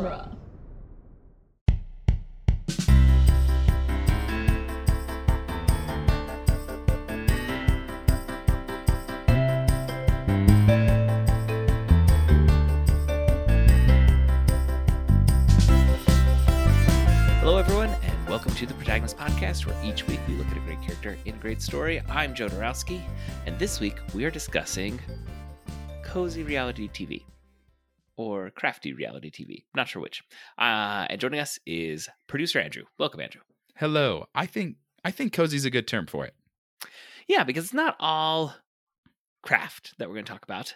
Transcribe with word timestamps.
genre. 0.00 0.28
Hello, 17.40 17.58
everyone, 17.58 17.90
and 17.90 18.28
welcome 18.28 18.52
to 18.54 18.66
the 18.66 18.72
Protagonist 18.74 19.18
Podcast, 19.18 19.66
where 19.66 19.76
each 19.84 20.06
week 20.06 20.20
we 20.26 20.34
look 20.34 20.46
at 20.46 20.56
a 20.56 20.60
great 20.60 20.80
character 20.80 21.18
in 21.26 21.34
a 21.34 21.38
great 21.38 21.60
story. 21.60 22.00
I'm 22.08 22.34
Joe 22.34 22.48
Dorowski, 22.48 23.02
and 23.46 23.58
this 23.58 23.80
week 23.80 23.98
we 24.14 24.24
are 24.24 24.30
discussing 24.30 24.98
cozy 26.02 26.42
reality 26.42 26.88
TV 26.88 27.24
or 28.20 28.50
crafty 28.50 28.92
reality 28.92 29.30
TV. 29.30 29.64
Not 29.74 29.88
sure 29.88 30.02
which. 30.02 30.22
Uh, 30.58 31.06
and 31.08 31.20
joining 31.20 31.40
us 31.40 31.58
is 31.66 32.08
producer 32.26 32.60
Andrew. 32.60 32.84
Welcome, 32.98 33.20
Andrew. 33.20 33.40
Hello. 33.76 34.26
I 34.34 34.46
think 34.46 34.76
I 35.04 35.10
think 35.10 35.32
cozy's 35.32 35.64
a 35.64 35.70
good 35.70 35.88
term 35.88 36.06
for 36.06 36.26
it. 36.26 36.34
Yeah, 37.26 37.44
because 37.44 37.64
it's 37.64 37.74
not 37.74 37.96
all 37.98 38.54
craft 39.42 39.94
that 39.98 40.08
we're 40.08 40.16
going 40.16 40.26
to 40.26 40.32
talk 40.32 40.44
about. 40.44 40.74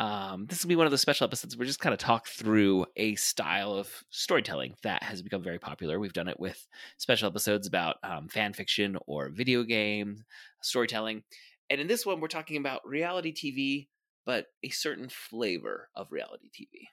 Um, 0.00 0.46
this 0.48 0.62
will 0.62 0.68
be 0.68 0.76
one 0.76 0.86
of 0.86 0.92
the 0.92 0.98
special 0.98 1.26
episodes 1.26 1.56
where 1.56 1.64
we 1.64 1.66
just 1.66 1.80
kind 1.80 1.92
of 1.92 1.98
talk 1.98 2.26
through 2.26 2.86
a 2.96 3.14
style 3.16 3.74
of 3.74 3.88
storytelling 4.08 4.74
that 4.82 5.02
has 5.02 5.20
become 5.20 5.42
very 5.42 5.58
popular. 5.58 6.00
We've 6.00 6.12
done 6.12 6.28
it 6.28 6.40
with 6.40 6.66
special 6.96 7.28
episodes 7.28 7.66
about 7.66 7.96
um, 8.02 8.28
fan 8.28 8.52
fiction 8.52 8.96
or 9.06 9.28
video 9.28 9.62
game 9.62 10.24
storytelling. 10.62 11.22
And 11.68 11.80
in 11.80 11.86
this 11.86 12.06
one, 12.06 12.20
we're 12.20 12.28
talking 12.28 12.56
about 12.56 12.86
reality 12.86 13.32
TV, 13.32 13.88
but 14.24 14.46
a 14.62 14.70
certain 14.70 15.08
flavor 15.08 15.88
of 15.94 16.12
reality 16.12 16.48
TV. 16.48 16.86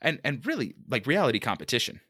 And 0.00 0.20
and 0.24 0.44
really 0.46 0.74
like 0.88 1.06
reality 1.06 1.38
competition. 1.38 2.00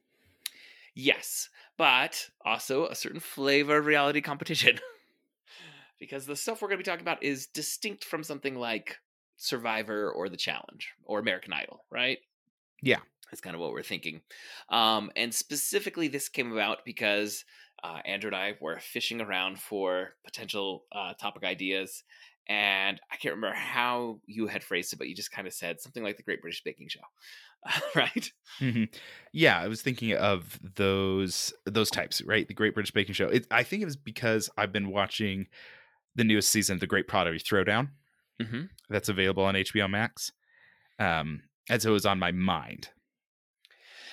Yes, 0.94 1.48
but 1.76 2.28
also 2.44 2.86
a 2.86 2.94
certain 2.94 3.20
flavor 3.20 3.78
of 3.78 3.86
reality 3.86 4.20
competition. 4.20 4.78
because 5.98 6.26
the 6.26 6.36
stuff 6.36 6.60
we're 6.60 6.68
going 6.68 6.78
to 6.78 6.84
be 6.84 6.90
talking 6.90 7.04
about 7.04 7.22
is 7.22 7.46
distinct 7.46 8.04
from 8.04 8.22
something 8.22 8.54
like 8.54 8.98
Survivor 9.36 10.10
or 10.10 10.28
The 10.28 10.36
Challenge 10.36 10.92
or 11.04 11.18
American 11.18 11.52
Idol, 11.52 11.84
right? 11.90 12.18
Yeah. 12.82 12.98
That's 13.30 13.40
kind 13.40 13.54
of 13.54 13.60
what 13.60 13.72
we're 13.72 13.82
thinking. 13.82 14.20
Um, 14.68 15.10
and 15.16 15.34
specifically, 15.34 16.08
this 16.08 16.28
came 16.28 16.52
about 16.52 16.84
because 16.84 17.44
uh, 17.82 17.98
Andrew 18.04 18.28
and 18.28 18.36
I 18.36 18.54
were 18.60 18.78
fishing 18.78 19.20
around 19.20 19.58
for 19.58 20.14
potential 20.24 20.84
uh, 20.92 21.14
topic 21.14 21.42
ideas. 21.42 22.04
And 22.48 23.00
I 23.10 23.16
can't 23.16 23.34
remember 23.34 23.56
how 23.56 24.20
you 24.26 24.46
had 24.48 24.62
phrased 24.62 24.92
it, 24.92 24.96
but 24.98 25.08
you 25.08 25.14
just 25.14 25.30
kind 25.32 25.46
of 25.46 25.54
said 25.54 25.80
something 25.80 26.02
like 26.02 26.16
the 26.18 26.22
Great 26.22 26.42
British 26.42 26.62
Baking 26.62 26.88
Show, 26.88 27.00
right? 27.96 28.30
Mhm. 28.60 28.94
Yeah, 29.32 29.58
I 29.58 29.68
was 29.68 29.80
thinking 29.82 30.12
of 30.14 30.58
those 30.76 31.54
those 31.64 31.90
types, 31.90 32.20
right? 32.22 32.46
The 32.46 32.52
Great 32.54 32.74
British 32.74 32.92
Baking 32.92 33.14
Show. 33.14 33.28
It, 33.28 33.46
I 33.50 33.62
think 33.62 33.80
it 33.82 33.86
was 33.86 33.96
because 33.96 34.50
I've 34.58 34.72
been 34.72 34.90
watching 34.90 35.46
the 36.14 36.24
newest 36.24 36.50
season 36.50 36.74
of 36.74 36.80
The 36.80 36.86
Great 36.86 37.08
Pottery 37.08 37.40
Throwdown. 37.40 37.88
Mm-hmm. 38.42 38.64
That's 38.90 39.08
available 39.08 39.44
on 39.44 39.54
HBO 39.54 39.88
Max. 39.90 40.30
Um, 40.98 41.42
and 41.70 41.80
so 41.80 41.90
it 41.90 41.92
was 41.94 42.06
on 42.06 42.18
my 42.18 42.30
mind. 42.32 42.90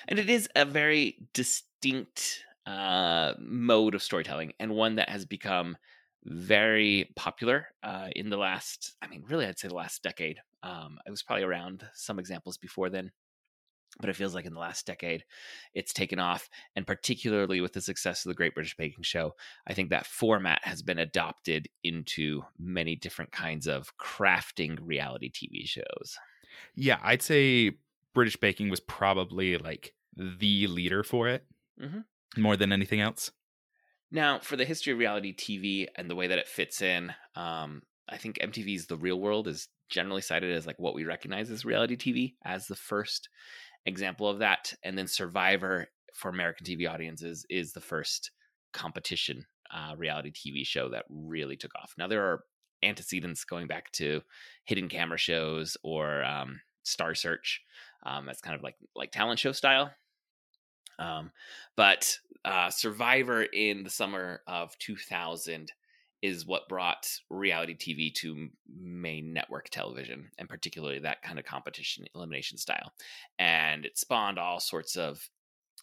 and 0.08 0.18
it 0.18 0.30
is 0.30 0.48
a 0.56 0.64
very 0.64 1.18
distinct 1.34 2.44
uh, 2.66 3.34
mode 3.38 3.94
of 3.94 4.02
storytelling 4.02 4.52
and 4.58 4.72
one 4.72 4.96
that 4.96 5.08
has 5.10 5.24
become 5.26 5.76
very 6.24 7.10
popular 7.16 7.68
uh, 7.82 8.08
in 8.14 8.30
the 8.30 8.36
last 8.36 8.94
i 9.02 9.06
mean 9.06 9.24
really 9.28 9.46
i'd 9.46 9.58
say 9.58 9.68
the 9.68 9.74
last 9.74 10.02
decade 10.02 10.40
um, 10.64 10.98
it 11.06 11.10
was 11.10 11.22
probably 11.22 11.42
around 11.44 11.88
some 11.94 12.18
examples 12.18 12.56
before 12.56 12.88
then 12.90 13.10
but 14.00 14.08
it 14.08 14.16
feels 14.16 14.34
like 14.34 14.46
in 14.46 14.54
the 14.54 14.60
last 14.60 14.86
decade 14.86 15.24
it's 15.74 15.92
taken 15.92 16.18
off 16.18 16.48
and 16.76 16.86
particularly 16.86 17.60
with 17.60 17.74
the 17.74 17.80
success 17.80 18.24
of 18.24 18.30
the 18.30 18.34
great 18.34 18.54
british 18.54 18.76
baking 18.76 19.02
show 19.02 19.34
i 19.66 19.74
think 19.74 19.90
that 19.90 20.06
format 20.06 20.60
has 20.64 20.82
been 20.82 20.98
adopted 20.98 21.68
into 21.84 22.42
many 22.58 22.96
different 22.96 23.32
kinds 23.32 23.66
of 23.66 23.96
crafting 23.98 24.78
reality 24.80 25.30
tv 25.30 25.66
shows 25.66 26.16
Yeah, 26.74 27.00
I'd 27.02 27.22
say 27.22 27.78
British 28.14 28.36
Baking 28.36 28.68
was 28.68 28.80
probably 28.80 29.56
like 29.58 29.94
the 30.16 30.66
leader 30.66 31.02
for 31.02 31.28
it 31.28 31.46
Mhm. 31.78 32.04
more 32.36 32.56
than 32.56 32.72
anything 32.72 33.00
else. 33.00 33.30
Now, 34.12 34.38
for 34.40 34.56
the 34.56 34.66
history 34.66 34.92
of 34.92 34.98
reality 34.98 35.34
TV 35.34 35.86
and 35.96 36.08
the 36.08 36.14
way 36.14 36.26
that 36.26 36.38
it 36.38 36.46
fits 36.46 36.82
in, 36.82 37.14
um, 37.34 37.82
I 38.08 38.18
think 38.18 38.38
MTV's 38.38 38.86
The 38.86 38.98
Real 38.98 39.18
World 39.18 39.48
is 39.48 39.68
generally 39.88 40.20
cited 40.20 40.54
as 40.54 40.66
like 40.66 40.78
what 40.78 40.94
we 40.94 41.04
recognize 41.04 41.50
as 41.50 41.64
reality 41.64 41.96
TV 41.96 42.34
as 42.44 42.66
the 42.66 42.76
first 42.76 43.30
example 43.86 44.28
of 44.28 44.40
that, 44.40 44.74
and 44.84 44.98
then 44.98 45.06
Survivor 45.06 45.88
for 46.14 46.28
American 46.28 46.66
TV 46.66 46.88
audiences 46.88 47.46
is 47.48 47.72
the 47.72 47.80
first 47.80 48.30
competition 48.74 49.46
uh, 49.74 49.94
reality 49.96 50.30
TV 50.30 50.66
show 50.66 50.90
that 50.90 51.06
really 51.08 51.56
took 51.56 51.74
off. 51.82 51.94
Now 51.96 52.06
there 52.06 52.22
are 52.22 52.44
antecedents 52.82 53.44
going 53.44 53.66
back 53.66 53.90
to 53.92 54.20
hidden 54.64 54.88
camera 54.88 55.18
shows 55.18 55.78
or 55.82 56.22
um, 56.22 56.60
Star 56.82 57.14
Search. 57.14 57.62
Um, 58.04 58.26
that's 58.26 58.40
kind 58.42 58.56
of 58.56 58.62
like 58.62 58.76
like 58.94 59.10
talent 59.10 59.38
show 59.38 59.52
style. 59.52 59.90
Um, 60.98 61.30
but 61.76 62.18
uh, 62.44 62.70
Survivor 62.70 63.42
in 63.42 63.84
the 63.84 63.90
summer 63.90 64.42
of 64.46 64.76
2000 64.78 65.72
is 66.22 66.46
what 66.46 66.68
brought 66.68 67.08
reality 67.30 67.76
TV 67.76 68.14
to 68.14 68.48
main 68.80 69.32
network 69.32 69.68
television, 69.70 70.30
and 70.38 70.48
particularly 70.48 71.00
that 71.00 71.22
kind 71.22 71.38
of 71.38 71.44
competition 71.44 72.04
elimination 72.14 72.56
style. 72.56 72.92
And 73.38 73.84
it 73.84 73.98
spawned 73.98 74.38
all 74.38 74.60
sorts 74.60 74.96
of 74.96 75.28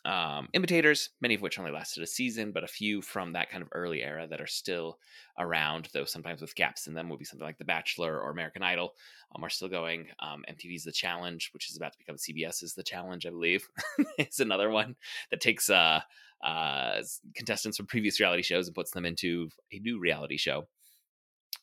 um, 0.05 0.47
imitators, 0.53 1.09
many 1.19 1.35
of 1.35 1.41
which 1.41 1.59
only 1.59 1.71
lasted 1.71 2.03
a 2.03 2.07
season, 2.07 2.51
but 2.51 2.63
a 2.63 2.67
few 2.67 3.01
from 3.01 3.33
that 3.33 3.49
kind 3.49 3.61
of 3.61 3.69
early 3.73 4.01
era 4.01 4.27
that 4.27 4.39
are 4.39 4.47
still 4.47 4.97
around, 5.37 5.89
though 5.93 6.05
sometimes 6.05 6.41
with 6.41 6.55
gaps 6.55 6.87
in 6.87 6.93
them, 6.93 7.09
would 7.09 7.19
be 7.19 7.25
something 7.25 7.45
like 7.45 7.57
The 7.57 7.65
Bachelor 7.65 8.19
or 8.19 8.31
American 8.31 8.63
Idol 8.63 8.93
um, 9.35 9.43
are 9.43 9.49
still 9.49 9.67
going. 9.67 10.07
Um, 10.19 10.45
MTV's 10.49 10.85
The 10.85 10.91
Challenge, 10.91 11.49
which 11.53 11.69
is 11.69 11.75
about 11.75 11.91
to 11.91 11.97
become 11.97 12.15
CBS's 12.15 12.73
The 12.73 12.83
Challenge, 12.83 13.25
I 13.25 13.29
believe, 13.29 13.67
is 14.17 14.39
another 14.39 14.69
one 14.69 14.95
that 15.31 15.41
takes 15.41 15.69
uh, 15.69 15.99
uh, 16.43 17.01
contestants 17.35 17.77
from 17.77 17.87
previous 17.87 18.19
reality 18.19 18.43
shows 18.43 18.67
and 18.67 18.75
puts 18.75 18.91
them 18.91 19.05
into 19.05 19.49
a 19.73 19.79
new 19.79 19.99
reality 19.99 20.37
show. 20.37 20.67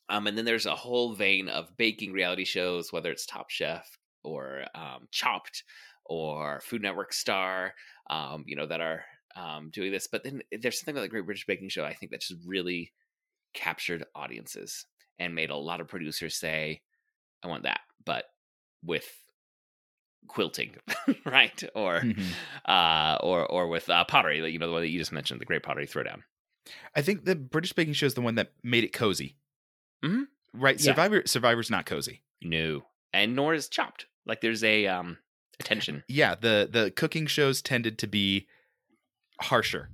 Um, 0.09 0.27
and 0.27 0.37
then 0.37 0.45
there's 0.45 0.67
a 0.67 0.75
whole 0.75 1.15
vein 1.15 1.49
of 1.49 1.77
baking 1.77 2.13
reality 2.13 2.45
shows, 2.45 2.93
whether 2.93 3.11
it's 3.11 3.27
Top 3.27 3.51
Chef 3.51 3.99
or 4.23 4.65
um, 4.75 5.09
Chopped 5.11 5.65
or 6.09 6.61
Food 6.61 6.83
Network 6.83 7.13
Star, 7.13 7.75
um, 8.11 8.45
you 8.47 8.57
know, 8.57 8.67
that 8.67 8.81
are 8.81 9.05
um, 9.37 9.71
doing 9.71 9.93
this. 9.93 10.07
But 10.07 10.25
then 10.25 10.43
there's 10.51 10.79
something 10.81 10.95
about 10.95 11.03
the 11.03 11.09
Great 11.09 11.25
British 11.27 11.47
Baking 11.47 11.69
Show, 11.69 11.85
I 11.85 11.95
think, 11.95 12.13
that 12.13 12.21
just 12.23 12.41
really 12.47 12.93
captured 13.55 14.05
audiences 14.15 14.87
and 15.19 15.35
made 15.35 15.51
a 15.51 15.57
lot 15.57 15.81
of 15.81 15.89
producers 15.89 16.37
say, 16.37 16.83
I 17.43 17.49
want 17.49 17.63
that, 17.65 17.81
but 18.05 18.25
with 18.83 19.07
quilting, 20.29 20.75
right? 21.25 21.63
Or 21.75 22.01
Mhm. 22.01 22.25
uh, 22.67 23.19
or 23.23 23.47
or 23.47 23.69
with 23.69 23.89
uh, 23.89 24.05
pottery, 24.05 24.39
you 24.51 24.59
know, 24.59 24.67
the 24.67 24.73
one 24.73 24.83
that 24.83 24.89
you 24.89 24.99
just 24.99 25.13
mentioned, 25.13 25.41
the 25.41 25.45
Great 25.45 25.63
Pottery 25.63 25.87
Throwdown. 25.87 26.23
I 26.95 27.03
think 27.03 27.25
the 27.25 27.37
British 27.37 27.73
Baking 27.73 27.95
Show 27.95 28.07
is 28.07 28.15
the 28.15 28.21
one 28.21 28.35
that 28.37 28.53
made 28.63 28.85
it 28.85 28.93
cozy. 28.93 29.37
Mhm. 30.05 30.27
Right? 30.53 30.79
Yeah. 30.81 30.93
Survivor 30.93 31.23
Survivor's 31.27 31.71
not 31.71 31.87
cozy. 31.87 32.23
No, 32.43 32.87
and 33.13 33.37
nor 33.37 33.55
is 33.55 33.69
Chopped. 33.69 34.07
Like 34.25 34.41
there's 34.41 34.65
a 34.65 34.87
um 34.87 35.19
attention. 35.61 36.05
Yeah, 36.09 36.35
the 36.35 36.69
the 36.71 36.91
cooking 36.91 37.27
shows 37.27 37.63
tended 37.63 37.99
to 37.99 38.07
be 38.07 38.47
harsher. 39.41 39.91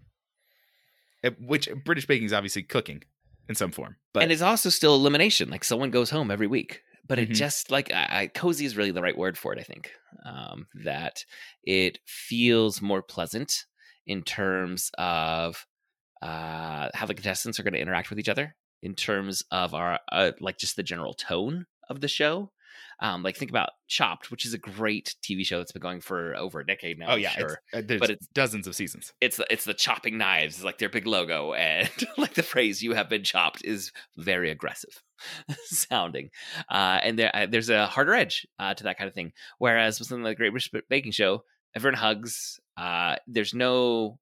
Uh, 1.24 1.30
Which 1.40 1.68
British 1.84 2.06
Baking 2.06 2.26
is 2.26 2.32
obviously 2.32 2.62
cooking 2.62 3.02
in 3.48 3.54
some 3.54 3.70
form. 3.72 3.96
But 4.12 4.24
and 4.24 4.32
it's 4.32 4.42
also 4.42 4.68
still 4.70 4.94
elimination. 4.94 5.50
Like 5.50 5.64
someone 5.64 5.90
goes 5.90 6.10
home 6.10 6.30
every 6.30 6.46
week, 6.46 6.82
but 7.06 7.18
it 7.18 7.30
Mhm. 7.30 7.34
just 7.34 7.70
like 7.70 7.92
I, 7.92 8.06
I, 8.22 8.26
cozy 8.28 8.64
is 8.64 8.76
really 8.76 8.90
the 8.90 9.02
right 9.02 9.16
word 9.16 9.36
for 9.38 9.52
it. 9.52 9.58
I 9.58 9.62
think 9.62 9.92
um, 10.24 10.66
that 10.84 11.24
it 11.64 11.98
feels 12.06 12.80
more 12.82 13.02
pleasant 13.02 13.64
in 14.06 14.22
terms 14.22 14.90
of 14.98 15.66
uh, 16.22 16.88
how 16.94 17.06
the 17.06 17.14
contestants 17.14 17.58
are 17.58 17.62
going 17.64 17.72
to 17.74 17.80
interact 17.80 18.10
with 18.10 18.18
each 18.18 18.28
other, 18.28 18.54
in 18.80 18.94
terms 18.94 19.42
of 19.50 19.74
our 19.74 19.98
uh, 20.10 20.32
like 20.40 20.58
just 20.58 20.76
the 20.76 20.82
general 20.82 21.14
tone 21.14 21.66
of 21.88 22.00
the 22.00 22.08
show. 22.08 22.52
Um, 23.00 23.22
like 23.22 23.36
think 23.36 23.50
about 23.50 23.70
Chopped, 23.88 24.30
which 24.30 24.46
is 24.46 24.54
a 24.54 24.58
great 24.58 25.14
TV 25.22 25.44
show 25.44 25.58
that's 25.58 25.72
been 25.72 25.82
going 25.82 26.00
for 26.00 26.36
over 26.36 26.60
a 26.60 26.66
decade 26.66 26.98
now. 26.98 27.12
oh 27.12 27.16
yeah, 27.16 27.30
sure. 27.30 27.58
it's, 27.72 27.74
uh, 27.74 27.82
there's 27.84 28.00
But 28.00 28.10
it's- 28.10 28.28
dozens 28.32 28.66
of 28.66 28.74
seasons. 28.74 29.12
it's 29.20 29.36
the, 29.38 29.46
it's 29.50 29.64
the 29.64 29.74
chopping 29.74 30.18
knives 30.18 30.58
is 30.58 30.64
like 30.64 30.78
their 30.78 30.88
big 30.88 31.06
logo 31.06 31.52
and 31.52 31.90
like 32.16 32.34
the 32.34 32.42
phrase 32.42 32.82
"you 32.82 32.92
have 32.94 33.08
been 33.08 33.24
chopped" 33.24 33.64
is 33.64 33.92
very 34.16 34.50
aggressive 34.50 35.02
sounding 35.64 36.30
uh, 36.70 36.98
and 37.02 37.18
there 37.18 37.34
uh, 37.34 37.46
there's 37.46 37.70
a 37.70 37.86
harder 37.86 38.14
edge 38.14 38.46
uh, 38.58 38.74
to 38.74 38.84
that 38.84 38.98
kind 38.98 39.08
of 39.08 39.14
thing 39.14 39.32
whereas 39.58 39.98
with 39.98 40.08
something 40.08 40.24
like 40.24 40.36
Great 40.36 40.50
British 40.50 40.70
Baking 40.88 41.12
Show 41.12 41.44
everyone 41.74 41.98
hugs 41.98 42.60
uh, 42.76 43.16
there's 43.26 43.52
no 43.54 44.18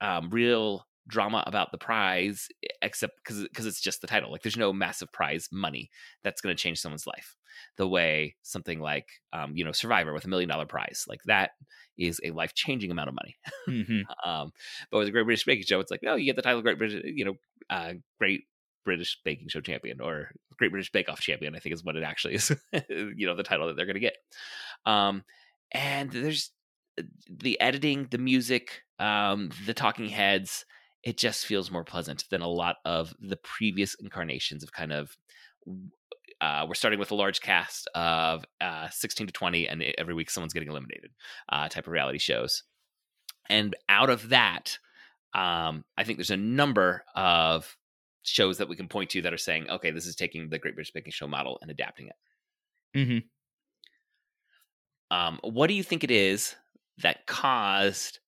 um, 0.00 0.30
real 0.30 0.86
drama 1.06 1.44
about 1.46 1.70
the 1.70 1.78
prize 1.78 2.48
except 2.80 3.14
because 3.22 3.42
because 3.42 3.66
it's 3.66 3.80
just 3.80 4.00
the 4.00 4.06
title 4.06 4.32
like 4.32 4.42
there's 4.42 4.56
no 4.56 4.72
massive 4.72 5.12
prize 5.12 5.48
money 5.52 5.90
that's 6.22 6.40
going 6.40 6.54
to 6.54 6.60
change 6.60 6.80
someone's 6.80 7.06
life. 7.06 7.36
The 7.76 7.86
way 7.86 8.36
something 8.42 8.80
like 8.80 9.08
um, 9.32 9.56
you 9.56 9.64
know 9.64 9.72
survivor 9.72 10.12
with 10.12 10.24
a 10.24 10.28
million 10.28 10.48
dollar 10.48 10.66
prize 10.66 11.04
like 11.08 11.20
that 11.26 11.50
is 11.98 12.20
a 12.24 12.30
life 12.30 12.54
changing 12.54 12.90
amount 12.90 13.08
of 13.08 13.14
money. 13.14 13.36
Mm-hmm. 13.68 14.00
um, 14.28 14.52
but 14.90 14.98
with 14.98 15.08
a 15.08 15.12
great 15.12 15.24
british 15.24 15.44
baking 15.44 15.64
show 15.64 15.80
it's 15.80 15.90
like 15.90 16.02
no 16.02 16.14
you 16.14 16.24
get 16.24 16.36
the 16.36 16.42
title 16.42 16.62
great 16.62 16.78
british 16.78 17.02
you 17.04 17.24
know 17.24 17.34
uh, 17.70 17.92
great 18.18 18.44
british 18.84 19.18
baking 19.24 19.48
show 19.48 19.60
champion 19.60 20.00
or 20.00 20.30
great 20.58 20.70
british 20.70 20.92
bake 20.92 21.08
off 21.08 21.20
champion 21.20 21.56
i 21.56 21.58
think 21.58 21.74
is 21.74 21.82
what 21.82 21.96
it 21.96 22.02
actually 22.02 22.34
is 22.34 22.50
you 22.90 23.26
know 23.26 23.34
the 23.34 23.42
title 23.42 23.66
that 23.66 23.76
they're 23.76 23.86
going 23.86 23.94
to 23.94 24.00
get. 24.00 24.16
Um, 24.86 25.24
and 25.72 26.10
there's 26.10 26.50
uh, 26.98 27.02
the 27.28 27.60
editing 27.60 28.08
the 28.10 28.18
music 28.18 28.82
um, 28.98 29.50
the 29.66 29.74
talking 29.74 30.08
heads 30.08 30.64
it 31.04 31.18
just 31.18 31.44
feels 31.44 31.70
more 31.70 31.84
pleasant 31.84 32.24
than 32.30 32.40
a 32.40 32.48
lot 32.48 32.76
of 32.84 33.14
the 33.20 33.36
previous 33.36 33.94
incarnations 33.94 34.62
of 34.62 34.72
kind 34.72 34.92
of 34.92 35.16
uh, 36.40 36.64
we're 36.66 36.74
starting 36.74 36.98
with 36.98 37.10
a 37.10 37.14
large 37.14 37.40
cast 37.40 37.88
of 37.94 38.44
uh, 38.60 38.88
16 38.90 39.28
to 39.28 39.32
20 39.32 39.68
and 39.68 39.82
every 39.98 40.14
week 40.14 40.30
someone's 40.30 40.52
getting 40.52 40.68
eliminated 40.68 41.10
uh, 41.50 41.68
type 41.68 41.86
of 41.86 41.92
reality 41.92 42.18
shows 42.18 42.64
and 43.48 43.76
out 43.88 44.10
of 44.10 44.30
that 44.30 44.78
um, 45.34 45.84
i 45.96 46.04
think 46.04 46.18
there's 46.18 46.30
a 46.30 46.36
number 46.36 47.04
of 47.14 47.76
shows 48.22 48.58
that 48.58 48.68
we 48.68 48.76
can 48.76 48.88
point 48.88 49.10
to 49.10 49.22
that 49.22 49.34
are 49.34 49.38
saying 49.38 49.68
okay 49.68 49.90
this 49.90 50.06
is 50.06 50.16
taking 50.16 50.48
the 50.48 50.58
great 50.58 50.74
british 50.74 50.92
baking 50.92 51.12
show 51.12 51.28
model 51.28 51.58
and 51.62 51.70
adapting 51.70 52.08
it 52.08 52.14
Mm-hmm. 52.96 53.18
um, 55.16 55.40
what 55.42 55.66
do 55.66 55.74
you 55.74 55.82
think 55.82 56.04
it 56.04 56.12
is 56.12 56.54
that 56.98 57.26
caused 57.26 58.20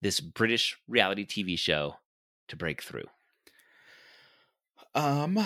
this 0.00 0.20
british 0.20 0.78
reality 0.86 1.26
tv 1.26 1.58
show 1.58 1.96
to 2.48 2.56
break 2.56 2.82
through 2.82 3.06
Um, 4.94 5.38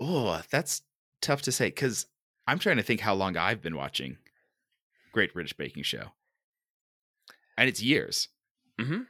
oh, 0.00 0.42
that's 0.50 0.82
tough 1.20 1.42
to 1.42 1.52
say 1.52 1.66
because 1.68 2.06
I'm 2.46 2.58
trying 2.58 2.76
to 2.76 2.82
think 2.82 3.00
how 3.00 3.14
long 3.14 3.36
I've 3.36 3.62
been 3.62 3.76
watching 3.76 4.18
Great 5.12 5.32
British 5.32 5.54
Baking 5.54 5.82
Show, 5.82 6.08
and 7.56 7.68
it's 7.68 7.82
years. 7.82 8.28
mm-hmm. 8.78 9.02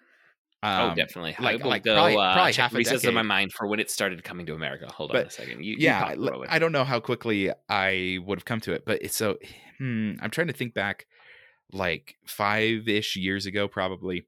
Um, 0.63 0.93
oh, 0.93 0.95
definitely. 0.95 1.37
like- 1.39 1.61
I 1.61 1.67
like 1.67 1.83
go 1.85 1.95
probably- 1.95 2.17
uh, 2.17 2.33
probably 2.33 2.53
half 2.55 2.73
a 2.73 2.77
recess 2.79 3.05
in 3.05 3.13
my 3.13 3.21
mind 3.23 3.53
for 3.53 3.67
when 3.67 3.81
it 3.81 3.91
started 3.91 4.25
coming 4.25 4.47
to 4.47 4.55
America. 4.55 4.87
Hold 4.91 5.11
on 5.11 5.17
a 5.19 5.31
second. 5.31 5.63
You, 5.63 5.73
you 5.73 5.77
yeah, 5.79 6.15
l- 6.17 6.45
I 6.49 6.59
don't 6.59 6.73
know 6.73 6.85
how 6.85 7.01
quickly 7.01 7.51
I 7.69 8.19
would 8.25 8.39
have 8.39 8.47
come 8.47 8.61
to 8.61 8.73
it, 8.73 8.85
but 8.87 9.03
it's 9.03 9.15
so. 9.17 9.37
Hmm, 9.79 10.13
I'm 10.23 10.31
trying 10.31 10.47
to 10.47 10.55
think 10.55 10.73
back, 10.73 11.07
like 11.71 12.17
five 12.27 12.89
ish 12.89 13.15
years 13.17 13.45
ago, 13.45 13.69
probably, 13.69 14.27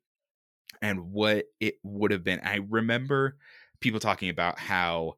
and 0.82 1.12
what 1.12 1.46
it 1.60 1.76
would 1.82 2.10
have 2.10 2.24
been. 2.24 2.40
I 2.40 2.60
remember 2.68 3.36
people 3.80 4.00
talking 4.00 4.28
about 4.28 4.58
how 4.58 5.14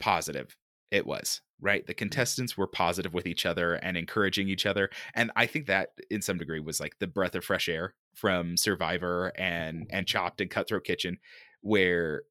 positive 0.00 0.56
it 0.90 1.06
was. 1.06 1.40
Right, 1.60 1.84
the 1.84 1.94
contestants 1.94 2.56
were 2.56 2.68
positive 2.68 3.12
with 3.12 3.26
each 3.26 3.44
other 3.44 3.74
and 3.74 3.96
encouraging 3.96 4.48
each 4.48 4.64
other, 4.64 4.90
and 5.14 5.32
I 5.34 5.46
think 5.46 5.66
that, 5.66 5.88
in 6.08 6.22
some 6.22 6.38
degree, 6.38 6.60
was 6.60 6.78
like 6.78 6.96
the 7.00 7.08
breath 7.08 7.34
of 7.34 7.44
fresh 7.44 7.68
air 7.68 7.94
from 8.14 8.56
Survivor 8.56 9.32
and 9.36 9.88
and 9.90 10.06
Chopped 10.06 10.40
and 10.40 10.48
Cutthroat 10.48 10.84
Kitchen, 10.84 11.18
where, 11.60 12.22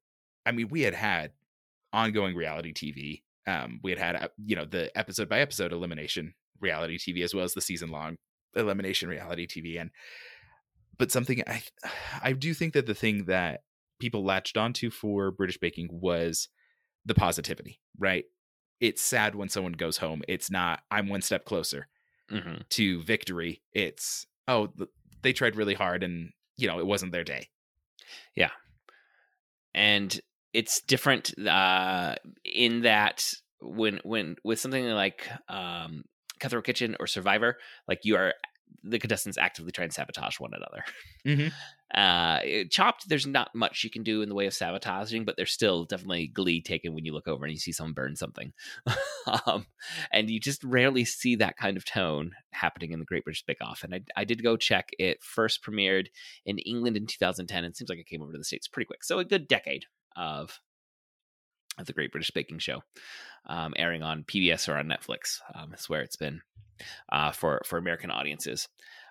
I 0.46 0.52
mean, 0.52 0.68
we 0.70 0.80
had 0.80 0.94
had 0.94 1.32
ongoing 1.92 2.34
reality 2.36 2.72
TV. 2.72 3.22
Um, 3.46 3.80
we 3.82 3.90
had 3.90 3.98
had 3.98 4.16
uh, 4.16 4.28
you 4.42 4.56
know 4.56 4.64
the 4.64 4.96
episode 4.96 5.28
by 5.28 5.40
episode 5.40 5.72
elimination 5.72 6.32
reality 6.60 6.96
TV 6.96 7.22
as 7.22 7.34
well 7.34 7.44
as 7.44 7.52
the 7.52 7.60
season 7.60 7.90
long 7.90 8.16
elimination 8.56 9.08
reality 9.08 9.46
TV. 9.46 9.80
And 9.80 9.90
but 10.98 11.10
something 11.12 11.42
I 11.46 11.62
I 12.22 12.32
do 12.32 12.54
think 12.54 12.74
that 12.74 12.86
the 12.86 12.94
thing 12.94 13.24
that 13.26 13.62
people 14.00 14.24
latched 14.24 14.56
onto 14.56 14.90
for 14.90 15.30
British 15.30 15.58
baking 15.58 15.88
was 15.90 16.48
the 17.04 17.14
positivity. 17.14 17.80
Right? 17.98 18.24
It's 18.80 19.02
sad 19.02 19.34
when 19.34 19.48
someone 19.48 19.72
goes 19.72 19.96
home. 19.98 20.22
It's 20.28 20.50
not 20.50 20.80
I'm 20.90 21.08
one 21.08 21.22
step 21.22 21.44
closer 21.44 21.88
Mhm. 22.30 22.68
to 22.70 23.02
victory. 23.02 23.62
It's 23.72 24.26
oh 24.46 24.68
they 25.22 25.32
tried 25.32 25.56
really 25.56 25.74
hard 25.74 26.02
and 26.02 26.30
you 26.56 26.68
know 26.68 26.78
it 26.78 26.86
wasn't 26.86 27.12
their 27.12 27.24
day. 27.24 27.48
Yeah, 28.34 28.50
and 29.74 30.18
it's 30.52 30.80
different 30.82 31.36
uh, 31.46 32.14
in 32.44 32.82
that 32.82 33.32
when 33.60 34.00
when 34.04 34.36
with 34.44 34.60
something 34.60 34.84
like 34.86 35.28
um, 35.48 36.04
Cutthroat 36.40 36.64
Kitchen 36.64 36.96
or 37.00 37.06
Survivor, 37.06 37.58
like 37.86 38.00
you 38.04 38.16
are 38.16 38.34
the 38.82 38.98
contestants 38.98 39.38
actively 39.38 39.72
try 39.72 39.84
and 39.84 39.92
sabotage 39.92 40.38
one 40.40 40.52
another. 40.54 40.84
Mhm. 41.24 41.52
Uh, 41.94 42.40
chopped, 42.70 43.08
there's 43.08 43.26
not 43.26 43.54
much 43.54 43.82
you 43.82 43.88
can 43.88 44.02
do 44.02 44.20
in 44.20 44.28
the 44.28 44.34
way 44.34 44.46
of 44.46 44.52
sabotaging, 44.52 45.24
but 45.24 45.38
there's 45.38 45.50
still 45.50 45.86
definitely 45.86 46.26
glee 46.26 46.60
taken 46.60 46.92
when 46.92 47.06
you 47.06 47.14
look 47.14 47.26
over 47.26 47.46
and 47.46 47.52
you 47.54 47.58
see 47.58 47.72
someone 47.72 47.94
burn 47.94 48.14
something. 48.14 48.52
um, 49.46 49.64
and 50.12 50.28
you 50.28 50.38
just 50.38 50.62
rarely 50.62 51.06
see 51.06 51.36
that 51.36 51.56
kind 51.56 51.78
of 51.78 51.86
tone 51.86 52.32
happening 52.52 52.92
in 52.92 52.98
the 52.98 53.06
Great 53.06 53.24
British 53.24 53.42
Bake 53.46 53.62
Off. 53.62 53.84
And 53.84 53.94
I, 53.94 54.02
I 54.18 54.24
did 54.24 54.42
go 54.42 54.58
check. 54.58 54.90
It 54.98 55.22
first 55.22 55.64
premiered 55.64 56.08
in 56.44 56.58
England 56.58 56.98
in 56.98 57.06
2010, 57.06 57.64
and 57.64 57.72
it 57.72 57.76
seems 57.78 57.88
like 57.88 57.98
it 57.98 58.06
came 58.06 58.20
over 58.20 58.32
to 58.32 58.38
the 58.38 58.44
States 58.44 58.68
pretty 58.68 58.86
quick. 58.86 59.02
So 59.02 59.18
a 59.18 59.24
good 59.24 59.48
decade 59.48 59.86
of 60.14 60.60
of 61.78 61.86
the 61.86 61.92
Great 61.92 62.12
British 62.12 62.32
Baking 62.32 62.58
Show, 62.58 62.82
um, 63.46 63.72
airing 63.76 64.02
on 64.02 64.24
PBS 64.24 64.68
or 64.68 64.76
on 64.76 64.88
Netflix. 64.88 65.38
Um, 65.54 65.72
is 65.72 65.88
where 65.88 66.02
it's 66.02 66.16
been 66.16 66.42
uh, 67.10 67.32
for 67.32 67.60
for 67.64 67.78
American 67.78 68.10
audiences. 68.10 68.68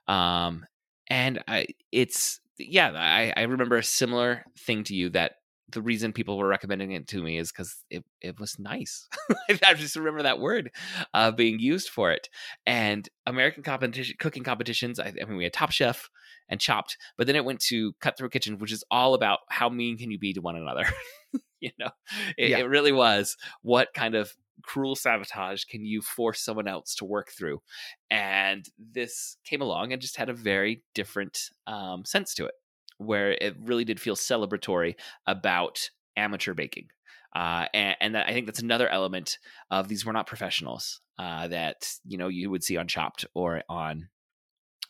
Um, 0.08 0.66
and 1.10 1.44
I, 1.48 1.68
it's 1.92 2.40
yeah, 2.58 2.92
I, 2.94 3.34
I 3.36 3.44
remember 3.44 3.78
a 3.78 3.84
similar 3.84 4.46
thing 4.58 4.84
to 4.86 4.96
you 4.96 5.10
that 5.10 5.34
the 5.70 5.82
reason 5.82 6.14
people 6.14 6.38
were 6.38 6.48
recommending 6.48 6.94
it 6.94 7.08
to 7.10 7.22
me 7.22 7.38
is 7.38 7.52
because 7.52 7.84
it, 7.90 8.04
it 8.22 8.40
was 8.40 8.58
nice. 8.58 9.08
I 9.66 9.74
just 9.74 9.98
remember 9.98 10.24
that 10.24 10.40
word 10.40 10.72
uh, 11.14 11.32
being 11.32 11.60
used 11.60 11.90
for 11.90 12.12
it. 12.12 12.30
And 12.66 13.08
American 13.26 13.64
competition 13.64 14.16
cooking 14.18 14.44
competitions. 14.44 15.00
I, 15.00 15.14
I 15.22 15.26
mean, 15.26 15.38
we 15.38 15.44
had 15.44 15.54
Top 15.54 15.72
Chef 15.72 16.10
and 16.48 16.62
Chopped, 16.62 16.98
but 17.18 17.28
then 17.28 17.36
it 17.36 17.44
went 17.44 17.60
to 17.62 17.94
Cutthroat 18.00 18.32
Kitchen, 18.32 18.60
which 18.60 18.72
is 18.72 18.84
all 18.90 19.14
about 19.14 19.40
how 19.50 19.68
mean 19.68 19.98
can 19.98 20.10
you 20.10 20.18
be 20.18 20.34
to 20.34 20.42
one 20.42 20.56
another. 20.56 20.86
you 21.62 21.72
know, 21.80 21.90
it, 22.38 22.50
Yeah. 22.50 22.60
it 22.60 22.64
really 22.70 22.92
was. 22.92 23.36
What 23.62 23.90
kind 23.94 24.16
of 24.16 24.34
cruel 24.64 24.96
sabotage 24.96 25.64
can 25.66 25.86
you 25.86 26.02
force 26.02 26.42
someone 26.42 26.68
else 26.68 26.96
to 26.96 27.06
work 27.06 27.30
through? 27.32 27.62
And 28.10 28.66
this 28.78 29.38
came 29.44 29.62
along 29.62 29.94
and 29.94 30.02
just 30.02 30.18
had 30.18 30.30
a 30.30 30.34
very 30.34 30.84
different 30.96 31.38
um, 31.68 32.06
sense 32.06 32.34
to 32.36 32.46
it, 32.46 32.54
where 32.98 33.32
it 33.32 33.56
really 33.62 33.86
did 33.86 34.00
feel 34.00 34.16
celebratory 34.16 34.96
about 35.26 35.90
amateur 36.16 36.54
baking. 36.54 36.88
Uh, 37.36 37.68
and, 37.74 37.96
and 38.02 38.16
that, 38.16 38.28
I 38.28 38.34
think 38.34 38.46
that's 38.48 38.62
another 38.62 38.90
element 38.90 39.38
of 39.70 39.88
these 39.88 40.06
were 40.06 40.14
not 40.14 40.26
professionals 40.28 41.02
uh, 41.20 41.48
that 41.48 41.88
you 42.06 42.18
know 42.18 42.30
you 42.30 42.50
would 42.50 42.64
see 42.64 42.78
on 42.78 42.88
Chopped 42.88 43.26
or 43.36 43.62
on 43.70 44.08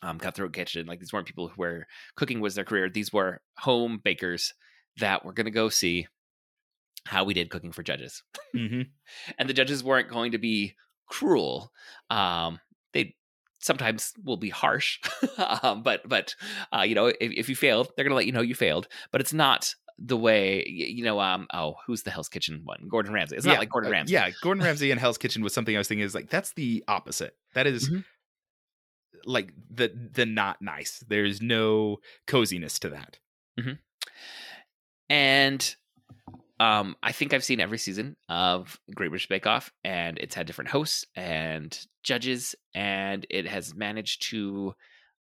um, 0.02 0.18
Cutthroat 0.18 0.52
Kitchen. 0.52 0.86
Like 0.86 1.00
these 1.00 1.12
weren't 1.12 1.26
people 1.26 1.48
who 1.48 1.60
were 1.60 1.86
cooking 2.16 2.40
was 2.40 2.54
their 2.54 2.64
career. 2.64 2.88
These 2.88 3.12
were 3.12 3.40
home 3.58 4.00
bakers 4.02 4.54
that 4.98 5.24
were 5.24 5.32
going 5.32 5.46
to 5.46 5.50
go 5.50 5.68
see 5.68 6.06
how 7.08 7.24
we 7.24 7.34
did 7.34 7.50
cooking 7.50 7.72
for 7.72 7.82
judges 7.82 8.22
Mhm. 8.54 8.88
and 9.38 9.48
the 9.48 9.54
judges 9.54 9.82
weren't 9.82 10.08
going 10.10 10.32
to 10.32 10.38
be 10.38 10.74
cruel. 11.08 11.72
Um, 12.10 12.60
they 12.92 13.14
sometimes 13.60 14.12
will 14.24 14.36
be 14.36 14.50
harsh, 14.50 14.98
um, 15.62 15.82
but 15.82 16.08
but 16.08 16.34
uh, 16.76 16.82
you 16.82 16.94
know 16.94 17.06
if, 17.06 17.16
if 17.20 17.48
you 17.48 17.56
failed, 17.56 17.90
they're 17.96 18.04
going 18.04 18.12
to 18.12 18.16
let 18.16 18.26
you 18.26 18.32
know 18.32 18.40
you 18.42 18.54
failed. 18.54 18.88
But 19.10 19.20
it's 19.20 19.32
not 19.32 19.74
the 19.98 20.16
way 20.16 20.64
you 20.68 21.02
know. 21.02 21.18
Um, 21.20 21.46
oh, 21.52 21.74
who's 21.86 22.02
the 22.04 22.10
Hell's 22.10 22.28
Kitchen 22.28 22.60
one? 22.64 22.86
Gordon 22.88 23.12
Ramsay. 23.12 23.36
It's 23.36 23.44
Yeah, 23.46 23.52
not 23.54 23.58
like 23.60 23.70
Gordon 23.70 23.88
uh, 23.88 23.92
Ramsay. 23.92 24.12
Yeah, 24.14 24.30
Gordon 24.42 24.62
Ramsay 24.68 24.90
and 24.90 25.00
Hell's 25.00 25.18
Kitchen 25.18 25.42
was 25.42 25.52
something 25.52 25.74
I 25.74 25.78
was 25.78 25.88
thinking 25.88 26.04
is 26.04 26.14
like 26.14 26.30
that's 26.30 26.52
the 26.52 26.84
opposite. 26.88 27.34
That 27.54 27.66
is 27.66 27.88
Mhm. 27.88 28.04
like 29.24 29.52
the 29.70 29.90
the 30.12 30.24
not 30.26 30.62
nice. 30.62 31.02
There's 31.08 31.40
no 31.42 31.98
coziness 32.26 32.78
to 32.80 32.90
that. 32.90 33.18
mm-hmm. 33.58 33.72
and 35.10 35.74
um, 36.60 36.96
I 37.02 37.12
think 37.12 37.32
I've 37.32 37.44
seen 37.44 37.60
every 37.60 37.78
season 37.78 38.16
of 38.28 38.78
Great 38.94 39.08
British 39.08 39.28
Bake 39.28 39.46
Off, 39.46 39.72
and 39.84 40.18
it's 40.18 40.34
had 40.34 40.46
different 40.46 40.70
hosts 40.70 41.04
and 41.14 41.78
judges, 42.02 42.54
and 42.74 43.26
it 43.30 43.46
has 43.46 43.74
managed 43.74 44.30
to 44.30 44.74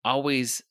always 0.03 0.63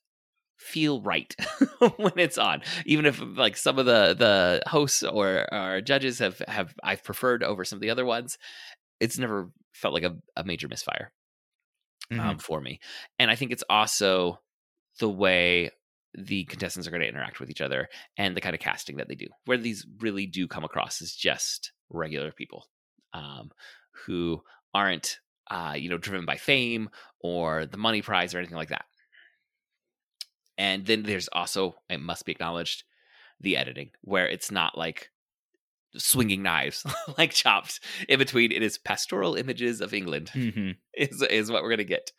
feel 0.59 1.01
right 1.03 1.35
when 1.97 2.19
it's 2.19 2.37
on. 2.37 2.63
Even 2.85 3.07
if 3.07 3.21
like 3.21 3.57
some 3.57 3.79
of 3.79 3.87
the 3.87 4.15
the 4.15 4.63
hosts 4.69 5.03
or, 5.03 5.47
or 5.53 5.81
judges 5.81 6.19
have 6.19 6.43
have 6.49 6.75
I've 6.83 7.05
preferred 7.05 7.43
over 7.43 7.65
some 7.65 7.77
of 7.77 7.81
the 7.81 7.91
other 7.91 8.05
ones, 8.05 8.37
it's 8.99 9.19
never 9.19 9.51
felt 9.73 9.95
like 9.95 10.03
a, 10.03 10.17
a 10.37 10.45
major 10.45 10.69
misfire 10.69 11.13
um, 12.19 12.39
for 12.39 12.61
me. 12.61 12.81
And 13.19 13.31
I 13.31 13.37
think 13.37 13.53
it's 13.53 13.65
also 13.71 14.41
the 14.99 15.09
way 15.09 15.71
the 16.15 16.45
contestants 16.45 16.87
are 16.87 16.91
going 16.91 17.03
to 17.03 17.09
interact 17.09 17.41
with 17.41 17.51
each 17.51 17.61
other 17.61 17.89
and 18.17 18.37
the 18.37 18.41
kind 18.41 18.55
of 18.55 18.61
casting 18.61 18.97
that 18.97 19.09
they 19.09 19.15
do, 19.15 19.29
where 19.45 19.59
these 19.59 19.87
really 20.01 20.27
do 20.27 20.49
come 20.49 20.65
across 20.65 21.01
as 21.03 21.13
just 21.13 21.73
regular 21.89 22.33
people 22.33 22.67
um, 23.13 23.51
who 24.07 24.43
aren't, 24.75 25.19
uh, 25.51 25.75
you 25.77 25.89
know, 25.89 25.99
driven 25.99 26.25
by 26.27 26.37
fame 26.37 26.91
or 27.21 27.67
the 27.67 27.77
money 27.77 28.03
prize 28.03 28.35
or 28.35 28.39
anything 28.39 28.57
like 28.57 28.69
that. 28.71 28.85
And 30.59 30.85
then 30.87 31.03
there's 31.05 31.29
also, 31.29 31.77
it 31.89 32.01
must 32.01 32.25
be 32.25 32.33
acknowledged, 32.33 32.85
the 33.41 33.57
editing, 33.57 33.91
where 34.03 34.29
it's 34.29 34.51
not 34.51 34.77
like 34.77 35.11
swinging 35.97 36.43
knives 36.43 36.85
like 37.19 37.31
chopped 37.33 37.81
in 38.09 38.19
between. 38.19 38.53
It 38.53 38.63
is 38.63 38.77
pastoral 38.79 39.35
images 39.35 39.81
of 39.81 39.95
England 39.95 40.31
Mhm. 40.35 40.77
is 40.95 41.23
is 41.23 41.51
what 41.51 41.63
we're 41.63 41.71
gonna 41.71 41.85
get, 41.85 42.13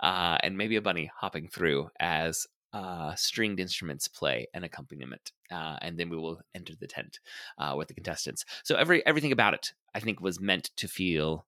uh, 0.00 0.38
and 0.42 0.56
maybe 0.56 0.76
a 0.76 0.80
bunny 0.82 1.10
hopping 1.16 1.48
through 1.48 1.90
as 1.98 2.46
uh, 2.72 3.14
stringed 3.14 3.60
instruments 3.60 4.08
play 4.08 4.46
an 4.54 4.64
accompaniment, 4.64 5.32
uh, 5.50 5.76
and 5.80 5.98
then 5.98 6.10
we 6.10 6.16
will 6.16 6.40
enter 6.54 6.74
the 6.78 6.86
tent 6.86 7.18
uh, 7.58 7.74
with 7.76 7.88
the 7.88 7.94
contestants. 7.94 8.44
So 8.64 8.76
every 8.76 9.04
everything 9.06 9.32
about 9.32 9.54
it, 9.54 9.72
I 9.94 10.00
think, 10.00 10.20
was 10.20 10.40
meant 10.40 10.70
to 10.76 10.88
feel 10.88 11.46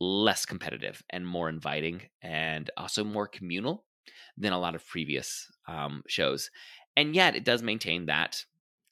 less 0.00 0.44
competitive 0.44 1.02
and 1.10 1.26
more 1.26 1.48
inviting, 1.48 2.02
and 2.22 2.70
also 2.76 3.04
more 3.04 3.26
communal 3.26 3.84
than 4.36 4.52
a 4.52 4.58
lot 4.58 4.74
of 4.74 4.86
previous 4.86 5.50
um, 5.66 6.02
shows. 6.08 6.50
And 6.96 7.14
yet, 7.14 7.34
it 7.36 7.44
does 7.44 7.62
maintain 7.62 8.06
that 8.06 8.44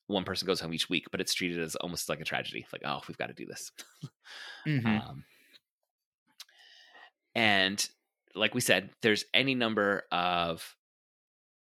one 0.07 0.25
person 0.25 0.47
goes 0.47 0.61
home 0.61 0.75
each 0.75 0.89
week, 0.89 1.07
but 1.11 1.21
it's 1.21 1.35
treated 1.35 1.61
as 1.61 1.77
almost 1.77 2.09
like 2.09 2.21
a 2.21 2.25
tragedy. 2.25 2.67
Like, 2.73 2.83
oh, 2.85 3.01
we've 3.09 3.19
got 3.19 3.29
to 3.29 3.35
do 3.35 3.47
this. 3.47 3.71
Mhm. 4.67 4.87
Um, 4.87 5.25
and 7.35 7.89
like 8.35 8.55
we 8.55 8.61
said, 8.61 8.91
there's 9.03 9.25
any 9.35 9.55
number 9.55 10.05
of 10.13 10.77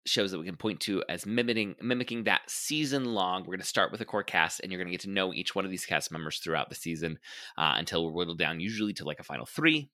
shows 0.06 0.32
that 0.32 0.40
we 0.40 0.46
can 0.46 0.56
point 0.56 0.80
to 0.82 1.04
as 1.10 1.26
mimicking 1.26 1.76
mimicking 1.82 2.24
that 2.24 2.42
season 2.48 3.06
long. 3.06 3.42
We're 3.42 3.48
going 3.54 3.60
to 3.60 3.66
start 3.66 3.92
with 3.92 4.02
a 4.02 4.06
core 4.06 4.24
cast, 4.24 4.60
and 4.62 4.72
you're 4.72 4.80
going 4.80 4.88
to 4.88 4.92
get 4.94 5.02
to 5.02 5.10
know 5.10 5.34
each 5.34 5.54
one 5.56 5.66
of 5.66 5.72
these 5.72 5.86
cast 5.86 6.12
members 6.12 6.40
throughout 6.40 6.70
the 6.70 6.76
season 6.76 7.20
uh, 7.58 7.74
until 7.78 8.06
we're 8.06 8.12
whittled 8.14 8.40
down, 8.40 8.60
usually 8.60 8.94
to 8.94 9.06
like 9.06 9.20
a 9.20 9.24
final 9.24 9.46
three. 9.46 9.90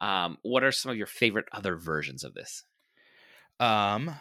Um, 0.00 0.38
what 0.42 0.62
are 0.62 0.72
some 0.72 0.90
of 0.90 0.96
your 0.98 1.06
favorite 1.06 1.46
other 1.52 1.76
versions 1.76 2.22
of 2.24 2.34
this? 2.34 2.64
Um. 3.58 4.14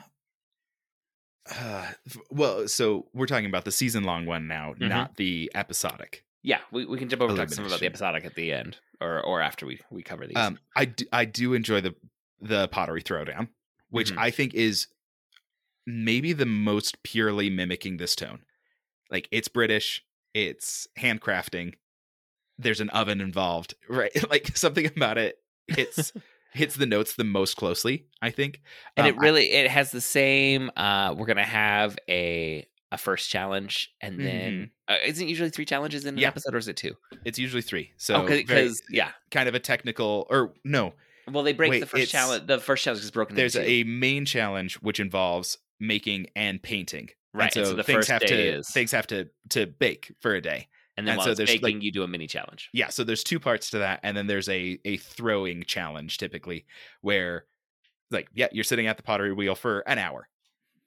Uh, 1.54 1.92
well, 2.32 2.68
so 2.68 3.08
we're 3.14 3.28
talking 3.28 3.46
about 3.46 3.66
the 3.66 3.72
season 3.72 4.04
long 4.04 4.26
one 4.26 4.48
now, 4.48 4.74
Mhm. 4.74 4.90
not 4.90 5.16
the 5.16 5.52
episodic. 5.54 6.24
Yeah, 6.42 6.60
we, 6.72 6.86
we 6.86 6.98
can 6.98 7.08
jump 7.10 7.22
over 7.22 7.34
to 7.34 7.38
talk 7.40 7.50
some 7.50 7.66
about 7.66 7.80
the 7.80 7.86
episodic 7.86 8.26
at 8.26 8.34
the 8.36 8.52
end, 8.52 8.78
or 9.00 9.22
or 9.22 9.42
after 9.42 9.66
we 9.66 9.80
we 9.92 10.02
cover 10.02 10.26
these. 10.26 10.38
Um, 10.38 10.58
I 10.76 10.86
do, 10.86 11.06
I 11.14 11.26
do 11.26 11.54
enjoy 11.54 11.82
the 11.82 11.96
the 12.42 12.68
pottery 12.70 13.04
throwdown, 13.04 13.50
which 13.90 14.12
Mhm. 14.12 14.18
I 14.18 14.32
think 14.32 14.54
is 14.56 14.88
maybe 15.86 16.34
the 16.34 16.46
most 16.46 17.04
purely 17.04 17.50
mimicking 17.50 17.98
this 17.98 18.16
tone. 18.16 18.40
Like 19.12 19.28
it's 19.32 19.48
British, 19.48 20.04
it's 20.34 20.88
handcrafting. 21.00 21.74
There's 22.58 22.82
an 22.82 22.90
oven 22.90 23.22
involved, 23.22 23.76
right? 23.90 24.12
Like 24.30 24.56
something 24.58 24.86
about 24.88 25.18
it 25.18 25.38
hits 25.68 26.12
hits 26.54 26.76
the 26.76 26.86
notes 26.86 27.16
the 27.16 27.24
most 27.24 27.58
closely. 27.58 28.08
I 28.22 28.32
think, 28.32 28.62
and 28.98 29.06
Um, 29.08 29.14
it 29.14 29.18
really 29.18 29.46
it 29.52 29.70
has 29.70 29.92
the 29.92 30.02
same 30.02 30.72
uh 30.78 31.14
we're 31.18 31.26
gonna 31.28 31.44
have 31.44 31.98
a 32.10 32.66
a 32.92 32.98
first 32.98 33.30
challenge 33.30 33.92
and 34.00 34.20
then 34.20 34.70
uh, 34.88 34.96
isn't 35.04 35.28
usually 35.28 35.50
three 35.50 35.66
challenges 35.66 36.04
in 36.06 36.10
an 36.10 36.14
Mm-hmm. 36.16 36.22
Yeah. 36.22 36.28
episode 36.30 36.54
or 36.54 36.60
is 36.60 36.68
it 36.68 36.78
two? 36.78 36.96
it's 37.26 37.38
usually 37.40 37.64
three. 37.64 37.92
So 37.98 38.24
oh 38.24 38.28
because 38.28 38.82
yeah 38.90 39.10
kind 39.32 39.50
of 39.50 39.56
a 39.56 39.60
technical 39.60 40.28
or 40.30 40.54
no 40.64 40.94
well 41.30 41.44
they 41.44 41.52
break 41.54 41.72
Wait, 41.72 41.80
the 41.80 41.88
first 41.88 42.12
challenge 42.12 42.46
the 42.48 42.60
first 42.60 42.84
challenge 42.84 43.04
is 43.04 43.12
broken 43.12 43.36
there's 43.36 43.56
a 43.58 43.84
main 43.84 44.24
challenge 44.24 44.76
which 44.76 45.00
involves 45.00 45.58
making 45.80 46.28
and 46.36 46.62
painting 46.62 47.10
Right, 47.34 47.54
and 47.54 47.58
and 47.58 47.66
so, 47.68 47.72
so 47.72 47.76
the 47.78 47.84
things 47.84 47.98
first 47.98 48.10
have 48.10 48.22
day 48.22 48.28
to 48.28 48.58
is- 48.60 48.70
things 48.72 48.92
have 48.92 49.08
to 49.08 49.28
to 49.50 49.66
bake 49.68 50.14
for 50.22 50.34
a 50.36 50.42
day. 50.42 50.68
And 50.98 51.06
then 51.06 51.14
and 51.14 51.18
while 51.18 51.26
so 51.26 51.32
it's 51.32 51.38
there's, 51.40 51.50
like- 51.52 51.62
baking 51.62 51.82
you 51.82 51.92
do 51.92 52.04
a 52.04 52.08
mini 52.08 52.28
challenge. 52.28 52.70
Yeah 52.72 52.88
so 52.90 53.04
there's 53.04 53.24
two 53.24 53.40
parts 53.40 53.72
to 53.72 53.80
that 53.80 54.00
and 54.04 54.16
then 54.16 54.28
there's 54.28 54.48
a 54.48 54.80
a 54.86 54.96
throwing 54.98 55.64
challenge 55.64 56.18
typically 56.18 56.66
where 57.02 57.46
like 58.12 58.30
yeah 58.34 58.48
you're 58.54 58.64
sitting 58.64 58.88
at 58.88 58.96
the 58.98 59.04
pottery 59.04 59.34
wheel 59.34 59.56
for 59.56 59.80
an 59.82 59.98
hour 60.00 60.30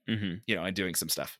hmm 0.09 0.35
you 0.47 0.57
know 0.57 0.64
and 0.64 0.75
doing 0.75 0.95
some 0.95 1.09
stuff. 1.11 1.37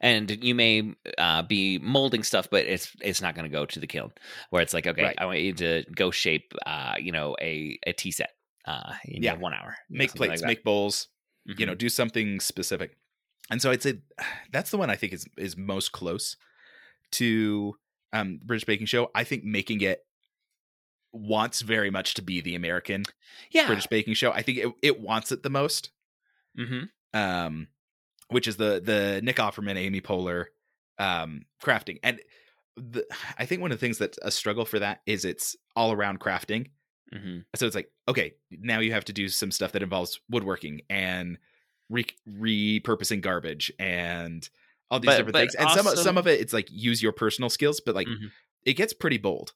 And 0.00 0.42
you 0.42 0.54
may 0.54 0.94
uh, 1.18 1.42
be 1.42 1.78
molding 1.78 2.22
stuff 2.22 2.48
but 2.50 2.64
it's 2.64 2.96
it's 3.02 3.20
not 3.20 3.34
going 3.34 3.44
to 3.44 3.54
go 3.54 3.66
to 3.66 3.78
the 3.78 3.86
kiln 3.86 4.10
where 4.48 4.62
it's 4.62 4.72
like 4.72 4.86
okay 4.86 5.02
Right. 5.02 5.16
i 5.18 5.26
want 5.26 5.40
you 5.40 5.52
to 5.52 5.84
go 5.94 6.10
shape 6.10 6.54
uh 6.64 6.94
you 6.98 7.12
know 7.12 7.36
a 7.42 7.78
a 7.86 7.92
tea 7.92 8.10
set 8.10 8.30
uh 8.66 8.94
in 9.04 9.22
Yeah. 9.22 9.34
one 9.36 9.52
hour 9.52 9.76
make 9.90 10.14
plates 10.14 10.40
like 10.40 10.48
make 10.48 10.64
bowls 10.64 11.08
that. 11.46 11.58
you 11.58 11.66
know 11.66 11.74
do 11.74 11.88
something 11.88 12.40
specific. 12.40 12.96
And 13.50 13.62
so 13.62 13.70
i'd 13.70 13.82
say 13.82 14.00
that's 14.52 14.70
the 14.70 14.78
one 14.78 14.90
i 14.90 14.96
think 14.96 15.12
is 15.12 15.26
is 15.36 15.56
most 15.56 15.92
close 15.92 16.36
to 17.12 17.76
um 18.12 18.40
british 18.44 18.64
baking 18.64 18.86
show. 18.86 19.10
I 19.14 19.24
think 19.24 19.44
making 19.44 19.80
it 19.80 20.04
wants 21.12 21.62
very 21.62 21.90
much 21.90 22.14
to 22.14 22.22
be 22.22 22.40
the 22.40 22.54
american 22.54 23.04
yeah. 23.50 23.66
British 23.66 23.86
baking 23.86 24.14
show. 24.14 24.32
I 24.32 24.42
think 24.42 24.58
it, 24.58 24.72
it 24.82 25.00
wants 25.00 25.32
it 25.32 25.42
the 25.42 25.50
most. 25.50 25.90
Hmm 26.56 26.84
um 27.14 27.68
which 28.28 28.48
is 28.48 28.56
the 28.56 28.82
the 28.84 29.20
nick 29.22 29.36
offerman 29.36 29.76
amy 29.76 30.00
poehler 30.00 30.46
um 30.98 31.42
crafting. 31.62 31.98
And 32.02 32.20
the, 32.76 33.06
i 33.38 33.46
think 33.46 33.62
one 33.62 33.72
of 33.72 33.78
the 33.78 33.84
things 33.84 33.98
that's 33.98 34.18
a 34.22 34.30
struggle 34.30 34.64
for 34.64 34.78
that 34.78 35.00
is 35.06 35.24
it's 35.24 35.56
all 35.74 35.92
around 35.92 36.20
crafting 36.20 36.68
hmm 37.12 37.38
so 37.54 37.66
it's 37.66 37.74
like 37.76 37.90
okay 38.08 38.34
now 38.50 38.80
you 38.80 38.92
have 38.92 39.04
to 39.04 39.12
do 39.12 39.28
some 39.28 39.50
stuff 39.50 39.72
that 39.72 39.82
involves 39.82 40.20
woodworking 40.28 40.80
and 40.90 41.38
re- 41.88 42.04
repurposing 42.28 43.20
garbage 43.20 43.70
and 43.78 44.48
all 44.90 44.98
these 45.00 45.06
But- 45.06 45.16
different 45.18 45.32
but 45.34 45.38
things 45.40 45.54
and 45.54 45.70
some 45.70 45.86
also- 45.86 46.02
some 46.02 46.18
of 46.18 46.26
it 46.26 46.40
it's 46.40 46.52
like 46.52 46.68
use 46.70 47.02
your 47.02 47.12
personal 47.12 47.48
skills 47.50 47.80
but 47.84 47.94
like 47.94 48.08
Mhm. 48.08 48.30
it 48.64 48.74
gets 48.74 48.92
pretty 48.92 49.18
bold 49.18 49.52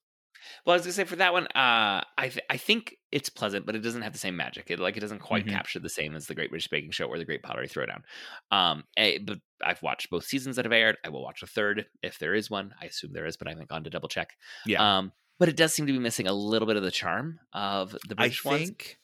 Well, 0.64 0.72
I 0.72 0.76
was 0.76 0.82
gonna 0.84 0.94
say 0.94 1.04
for 1.04 1.16
that 1.16 1.32
one, 1.34 1.46
uh, 1.48 2.02
I 2.18 2.28
th- 2.28 2.44
I 2.48 2.56
think 2.56 2.96
it's 3.12 3.28
pleasant, 3.28 3.66
but 3.66 3.76
it 3.76 3.80
doesn't 3.80 4.00
have 4.02 4.12
the 4.14 4.18
same 4.18 4.36
magic. 4.36 4.70
It 4.70 4.78
like 4.80 4.96
it 4.96 5.00
doesn't 5.00 5.18
quite 5.20 5.44
Mhm. 5.44 5.50
capture 5.50 5.78
the 5.78 5.88
same 5.90 6.16
as 6.16 6.26
the 6.26 6.34
Great 6.34 6.48
British 6.50 6.68
Baking 6.68 6.90
Show 6.92 7.06
or 7.06 7.18
the 7.18 7.24
Great 7.26 7.42
Pottery 7.42 7.68
Throwdown. 7.68 8.02
Um, 8.50 8.84
eh, 8.96 9.18
but 9.22 9.38
I've 9.62 9.82
watched 9.82 10.08
both 10.10 10.24
seasons 10.24 10.56
that 10.56 10.64
have 10.64 10.72
aired. 10.72 10.96
I 11.04 11.10
will 11.10 11.22
watch 11.22 11.42
a 11.42 11.46
third 11.46 11.86
if 12.02 12.18
there 12.18 12.34
is 12.34 12.48
one. 12.50 12.74
I 12.80 12.86
assume 12.86 13.12
there 13.12 13.26
is, 13.26 13.36
but 13.36 13.48
I 13.48 13.50
haven't 13.50 13.68
gone 13.68 13.84
to 13.84 13.90
double 13.90 14.08
check. 14.08 14.36
Yeah. 14.64 14.80
Um, 14.98 15.12
but 15.40 15.48
it 15.48 15.56
does 15.56 15.74
seem 15.74 15.86
to 15.88 15.92
be 15.92 15.98
missing 15.98 16.28
a 16.28 16.32
little 16.32 16.68
bit 16.68 16.76
of 16.76 16.84
the 16.84 16.90
charm 16.92 17.40
of 17.52 17.92
the 18.06 18.14
i 18.18 18.28
British 18.28 18.44
ones. 18.44 18.62
think 18.62 18.98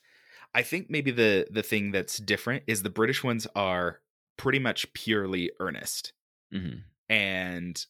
i 0.55 0.63
think 0.63 0.89
maybe 0.89 1.11
the 1.11 1.47
the 1.51 1.63
thing 1.65 1.91
that's 1.91 2.19
different 2.19 2.63
is 2.69 2.83
the 2.85 2.91
british 2.91 3.25
ones 3.25 3.47
are 3.57 4.01
pretty 4.37 4.59
much 4.61 4.93
purely 4.93 5.51
earnest 5.59 6.13
Mhm. 6.55 6.83
and 7.09 7.87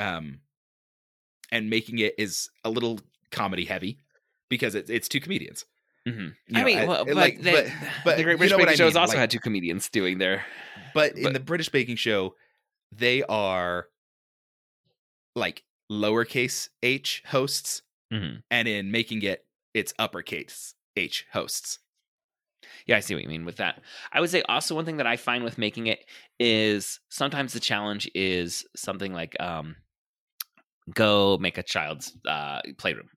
um 0.00 0.40
and 1.52 1.70
making 1.70 1.98
it 2.00 2.14
is 2.18 2.48
a 2.64 2.70
little 2.70 2.98
comedy 3.30 3.64
heavy 3.66 3.98
because 4.48 4.74
it's 4.74 4.90
it's 4.90 5.08
two 5.08 5.20
comedians 5.20 5.64
Mhm. 6.08 6.36
You 6.46 6.56
I 6.56 6.60
know, 6.60 6.64
mean, 6.66 6.86
well, 6.86 7.02
it, 7.02 7.06
but, 7.08 7.16
like, 7.16 7.40
they- 7.40 7.52
but- 7.52 7.72
but 8.04 8.16
the 8.16 8.22
Great 8.22 8.32
you 8.34 8.38
British 8.38 8.50
know 8.52 8.58
what 8.58 8.66
Baking 8.66 8.78
Show 8.78 8.84
has 8.84 8.94
mean, 8.94 9.00
also 9.00 9.12
like- 9.14 9.18
had 9.20 9.30
two 9.32 9.40
comedians 9.40 9.88
doing 9.88 10.18
their. 10.18 10.44
but 10.94 11.18
in 11.18 11.32
the 11.32 11.40
british 11.40 11.68
baking 11.68 11.96
show 11.96 12.36
they 12.92 13.24
are 13.24 13.88
like 15.34 15.64
lowercase 15.90 16.68
h 16.82 17.22
hosts 17.26 17.82
Mhm. 18.12 18.42
and 18.50 18.68
in 18.68 18.90
making 18.90 19.22
it 19.22 19.46
it's 19.74 19.94
uppercase 19.98 20.74
h 20.96 21.26
hosts 21.32 21.80
Yeah, 22.86 22.96
I 22.96 23.00
see 23.00 23.14
what 23.14 23.22
you 23.22 23.28
mean 23.28 23.44
with 23.44 23.56
that. 23.56 23.82
I 24.12 24.20
would 24.20 24.30
say 24.30 24.42
also 24.48 24.74
one 24.74 24.84
thing 24.84 24.96
that 24.98 25.06
I 25.06 25.16
find 25.16 25.44
with 25.44 25.58
making 25.58 25.86
it 25.88 26.04
is 26.38 27.00
sometimes 27.10 27.52
the 27.52 27.60
challenge 27.60 28.08
is 28.14 28.64
something 28.76 29.12
like 29.12 29.38
um, 29.40 29.76
go 30.94 31.38
make 31.38 31.58
a 31.58 31.62
child's 31.62 32.16
uh, 32.26 32.60
playroom. 32.78 33.08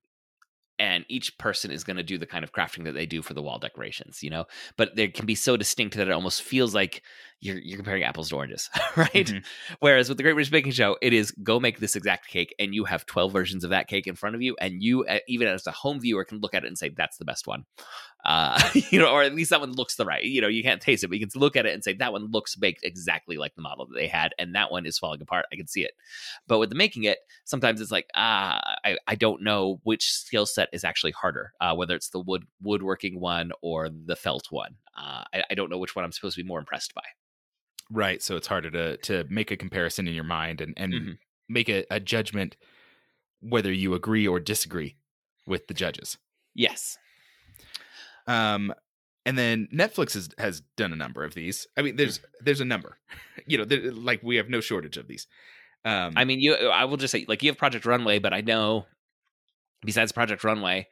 And 0.78 1.04
each 1.08 1.38
person 1.38 1.70
is 1.70 1.84
going 1.84 1.98
to 1.98 2.02
do 2.02 2.18
the 2.18 2.26
kind 2.26 2.44
of 2.44 2.52
crafting 2.52 2.84
that 2.84 2.92
they 2.94 3.06
do 3.06 3.22
for 3.22 3.34
the 3.34 3.42
wall 3.42 3.58
decorations, 3.58 4.22
you 4.22 4.30
know. 4.30 4.46
But 4.76 4.96
they 4.96 5.08
can 5.08 5.26
be 5.26 5.34
so 5.34 5.56
distinct 5.56 5.96
that 5.96 6.08
it 6.08 6.12
almost 6.12 6.42
feels 6.42 6.74
like 6.74 7.02
you're 7.40 7.58
you're 7.58 7.76
comparing 7.76 8.02
apples 8.02 8.28
to 8.28 8.36
oranges, 8.36 8.68
right? 8.96 9.12
Mhm. 9.12 9.44
Whereas 9.80 10.08
with 10.08 10.18
the 10.18 10.22
Great 10.22 10.34
British 10.34 10.50
Baking 10.50 10.72
Show, 10.72 10.96
it 11.00 11.12
is 11.12 11.30
go 11.42 11.58
make 11.58 11.78
this 11.78 11.96
exact 11.96 12.28
cake, 12.28 12.54
and 12.58 12.74
you 12.74 12.84
have 12.84 13.06
twelve 13.06 13.32
versions 13.32 13.64
of 13.64 13.70
that 13.70 13.88
cake 13.88 14.06
in 14.06 14.14
front 14.14 14.34
of 14.34 14.42
you, 14.42 14.56
and 14.60 14.82
you, 14.82 15.04
uh, 15.06 15.18
even 15.26 15.48
as 15.48 15.66
a 15.66 15.70
home 15.70 16.00
viewer, 16.00 16.24
can 16.24 16.38
look 16.40 16.54
at 16.54 16.64
it 16.64 16.68
and 16.68 16.76
say 16.78 16.90
that's 16.90 17.16
the 17.16 17.24
best 17.24 17.46
one, 17.46 17.64
uh, 18.24 18.60
you 18.90 18.98
know, 18.98 19.10
or 19.10 19.22
at 19.22 19.34
least 19.34 19.50
that 19.50 19.60
one 19.60 19.72
looks 19.72 19.96
the 19.96 20.04
right. 20.04 20.22
You 20.24 20.40
know, 20.42 20.48
you 20.48 20.62
can't 20.62 20.82
taste 20.82 21.02
it, 21.02 21.08
but 21.08 21.18
you 21.18 21.26
can 21.26 21.40
look 21.40 21.56
at 21.56 21.66
it 21.66 21.72
and 21.72 21.82
say 21.82 21.94
that 21.94 22.12
one 22.12 22.30
looks 22.30 22.56
baked 22.56 22.80
exactly 22.84 23.36
like 23.38 23.54
the 23.54 23.62
model 23.62 23.86
that 23.86 23.94
they 23.94 24.06
had, 24.08 24.34
and 24.38 24.54
that 24.54 24.70
one 24.70 24.84
is 24.84 24.98
falling 24.98 25.22
apart. 25.22 25.46
I 25.52 25.56
can 25.56 25.66
see 25.66 25.82
it. 25.82 25.92
But 26.46 26.58
with 26.58 26.68
the 26.68 26.76
making 26.76 27.04
it, 27.04 27.18
sometimes 27.44 27.80
it's 27.80 27.90
like 27.90 28.06
ah, 28.14 28.60
I, 28.84 28.98
I 29.06 29.14
don't 29.14 29.42
know 29.42 29.80
which 29.84 30.12
skill 30.12 30.46
set 30.46 30.68
is 30.72 30.84
actually 30.84 31.12
harder, 31.12 31.52
uh, 31.60 31.74
whether 31.74 31.94
it's 31.94 32.10
the 32.10 32.20
wood 32.20 32.44
woodworking 32.62 33.18
one 33.18 33.52
or 33.62 33.88
the 33.88 34.16
felt 34.16 34.48
one. 34.50 34.74
Uh, 34.96 35.24
I, 35.32 35.44
I 35.50 35.54
don't 35.54 35.70
know 35.70 35.78
which 35.78 35.96
one 35.96 36.04
I'm 36.04 36.12
supposed 36.12 36.36
to 36.36 36.42
be 36.42 36.46
more 36.46 36.58
impressed 36.58 36.92
by. 36.94 37.02
Right 37.90 38.22
so 38.22 38.36
it's 38.36 38.46
harder 38.46 38.70
to 38.70 38.96
to 38.98 39.24
make 39.28 39.50
a 39.50 39.56
comparison 39.56 40.06
in 40.08 40.14
your 40.14 40.24
mind 40.24 40.60
and 40.60 40.74
and 40.76 40.92
Mhm. 40.92 41.18
make 41.48 41.68
a, 41.68 41.84
a 41.90 41.98
judgment 42.00 42.56
whether 43.40 43.72
you 43.72 43.94
agree 43.94 44.26
or 44.26 44.38
disagree 44.40 44.96
with 45.46 45.66
the 45.66 45.74
judges 45.74 46.18
Yes. 46.54 46.98
um 48.26 48.72
and 49.26 49.36
then 49.36 49.68
netflix 49.72 50.14
has 50.14 50.28
has 50.38 50.60
done 50.76 50.92
a 50.92 50.96
number 50.96 51.24
of 51.24 51.34
these 51.34 51.66
i 51.76 51.82
mean 51.82 51.96
there's 51.96 52.20
there's 52.40 52.60
a 52.60 52.64
number 52.64 52.98
you 53.46 53.58
know 53.58 53.64
there, 53.64 53.90
like 53.92 54.22
we 54.22 54.36
have 54.36 54.48
no 54.48 54.60
shortage 54.60 54.96
of 54.96 55.08
these 55.08 55.26
um 55.86 56.12
I 56.14 56.26
mean, 56.26 56.40
you. 56.40 56.54
I 56.54 56.84
will 56.84 56.98
just 56.98 57.10
say, 57.10 57.24
like, 57.26 57.42
you 57.42 57.48
have 57.48 57.56
Project 57.56 57.86
Runway, 57.86 58.18
but 58.18 58.34
I 58.34 58.42
know 58.42 58.84
besides 59.82 60.12
Project 60.12 60.44
Runway, 60.44 60.88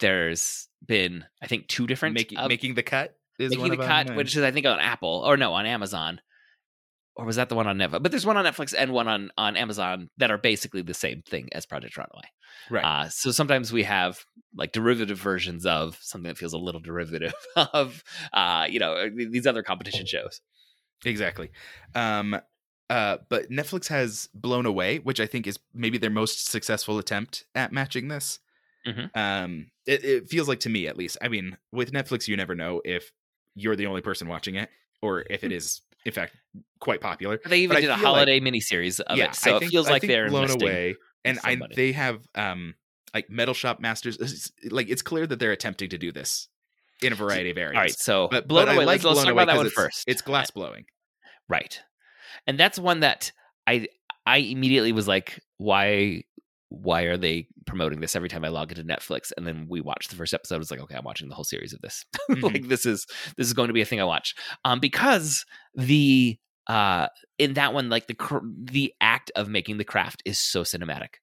there's 0.00 0.66
been 0.84 1.24
I 1.40 1.46
think 1.46 1.68
two 1.68 1.86
different 1.86 2.14
making 2.16 2.38
uh, 2.38 2.48
making 2.48 2.74
the 2.74 2.82
cut 2.82 3.16
is 3.38 3.52
making 3.52 3.70
the 3.70 3.80
of 3.80 3.86
cut, 3.86 4.16
which 4.16 4.36
is 4.36 4.42
I 4.42 4.50
think 4.50 4.66
on 4.66 4.80
Apple 4.80 5.22
or 5.24 5.36
no 5.36 5.52
on 5.52 5.66
Amazon. 5.66 6.20
Or 7.16 7.24
was 7.24 7.36
that 7.36 7.48
the 7.48 7.54
one 7.54 7.66
on 7.66 7.78
Netflix? 7.78 8.02
But 8.02 8.10
there's 8.10 8.26
one 8.26 8.36
on 8.36 8.44
Netflix 8.44 8.74
and 8.76 8.92
one 8.92 9.08
on 9.08 9.30
on 9.36 9.56
Amazon 9.56 10.10
that 10.18 10.30
are 10.30 10.38
basically 10.38 10.82
the 10.82 10.94
same 10.94 11.22
thing 11.22 11.48
as 11.52 11.66
Project 11.66 11.96
Runway. 11.96 12.28
Right. 12.70 12.84
Uh, 12.84 13.08
so 13.08 13.30
sometimes 13.30 13.72
we 13.72 13.84
have 13.84 14.24
like 14.56 14.72
derivative 14.72 15.18
versions 15.18 15.66
of 15.66 15.98
something 16.00 16.28
that 16.28 16.38
feels 16.38 16.52
a 16.52 16.58
little 16.58 16.80
derivative 16.80 17.34
of 17.56 18.02
uh, 18.32 18.66
you 18.68 18.80
know 18.80 19.08
these 19.10 19.46
other 19.46 19.62
competition 19.62 20.06
shows. 20.06 20.40
Exactly. 21.04 21.50
Um, 21.94 22.40
uh, 22.90 23.18
but 23.28 23.50
Netflix 23.50 23.88
has 23.88 24.28
Blown 24.34 24.66
Away, 24.66 24.98
which 24.98 25.20
I 25.20 25.26
think 25.26 25.46
is 25.46 25.58
maybe 25.72 25.98
their 25.98 26.10
most 26.10 26.46
successful 26.46 26.98
attempt 26.98 27.44
at 27.54 27.72
matching 27.72 28.08
this. 28.08 28.40
Mhm. 28.86 29.10
Um, 29.14 29.70
it, 29.86 30.04
it 30.04 30.28
feels 30.28 30.48
like 30.48 30.60
to 30.60 30.68
me, 30.68 30.86
at 30.86 30.96
least. 30.96 31.16
I 31.22 31.28
mean, 31.28 31.56
with 31.72 31.92
Netflix, 31.92 32.28
you 32.28 32.36
never 32.36 32.54
know 32.54 32.82
if 32.84 33.10
you're 33.54 33.76
the 33.76 33.86
only 33.86 34.02
person 34.02 34.28
watching 34.28 34.56
it 34.56 34.68
or 35.00 35.24
if 35.30 35.44
it 35.44 35.52
is, 35.52 35.80
in 36.04 36.12
fact, 36.12 36.36
quite 36.80 37.00
popular. 37.00 37.40
They 37.46 37.60
even 37.60 37.76
I 37.76 37.80
did 37.80 37.90
a 37.90 37.94
feel 37.96 38.04
like- 38.04 38.14
holiday 38.14 38.40
miniseries 38.40 39.00
of 39.00 39.16
yeah, 39.16 39.26
it, 39.26 39.34
so 39.34 39.54
I 39.54 39.56
it 39.58 39.68
feels 39.68 39.88
I 39.88 39.92
like 39.92 40.02
they're 40.02 40.28
blown 40.28 40.50
away, 40.50 40.96
and 41.24 41.38
I, 41.44 41.58
they 41.74 41.92
have 41.92 42.20
um 42.34 42.74
like 43.14 43.30
Metal 43.30 43.54
Shop 43.54 43.80
Masters. 43.80 44.16
it's- 44.16 44.50
Like 44.70 44.88
it's 44.90 45.02
clear 45.02 45.26
that 45.26 45.38
they're 45.38 45.52
attempting 45.52 45.88
to 45.90 45.98
do 45.98 46.12
this 46.12 46.48
in 47.02 47.12
a 47.12 47.16
variety 47.16 47.50
of 47.50 47.58
areas. 47.58 47.76
All 47.76 47.82
right, 47.82 47.92
so 47.98 48.28
but, 48.30 48.48
blown 48.48 48.66
but 48.66 48.72
I 48.72 48.74
away. 48.76 48.84
like 48.84 48.94
let's, 49.02 49.04
let's 49.04 49.18
talk 49.20 49.32
away 49.32 49.42
about 49.42 49.52
that 49.52 49.56
one 49.58 49.66
it's, 49.66 49.74
first. 49.74 50.04
It's 50.06 50.22
glass 50.22 50.50
blowing. 50.50 50.84
Right. 51.48 51.80
And 52.46 52.58
that's 52.58 52.78
one 52.78 53.00
that 53.00 53.32
I 53.66 53.88
I 54.26 54.38
immediately 54.38 54.92
was 54.92 55.06
like, 55.06 55.40
why 55.58 56.24
why 56.82 57.02
are 57.02 57.16
they 57.16 57.46
promoting 57.66 58.00
this 58.00 58.16
every 58.16 58.28
time 58.28 58.44
I 58.44 58.48
log 58.48 58.70
into 58.72 58.84
Netflix? 58.84 59.32
And 59.36 59.46
then 59.46 59.66
we 59.68 59.80
watch 59.80 60.08
the 60.08 60.16
first 60.16 60.34
episode. 60.34 60.60
It's 60.60 60.70
like, 60.70 60.80
okay, 60.80 60.96
I'm 60.96 61.04
watching 61.04 61.28
the 61.28 61.34
whole 61.34 61.44
series 61.44 61.72
of 61.72 61.80
this. 61.80 62.04
Mhm. 62.30 62.42
like 62.42 62.68
this 62.68 62.86
is 62.86 63.06
this 63.36 63.46
is 63.46 63.52
going 63.52 63.68
to 63.68 63.74
be 63.74 63.82
a 63.82 63.84
thing 63.84 64.00
I 64.00 64.04
watch. 64.04 64.34
Um, 64.64 64.80
because 64.80 65.44
the 65.74 66.38
uh 66.66 67.08
in 67.38 67.54
that 67.54 67.74
one, 67.74 67.88
like 67.90 68.06
the 68.06 68.14
cr- 68.14 68.38
the 68.64 68.92
act 69.00 69.30
of 69.36 69.48
making 69.48 69.76
the 69.78 69.84
craft 69.84 70.22
is 70.24 70.38
so 70.38 70.62
cinematic, 70.62 71.16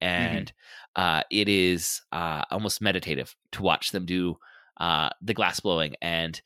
and 0.00 0.52
uh, 0.96 1.22
it 1.30 1.48
is 1.48 2.00
uh 2.12 2.42
almost 2.50 2.80
meditative 2.80 3.34
to 3.52 3.62
watch 3.62 3.90
them 3.90 4.06
do 4.06 4.36
uh 4.80 5.08
the 5.22 5.34
glass 5.34 5.60
blowing 5.60 5.94
and 6.02 6.40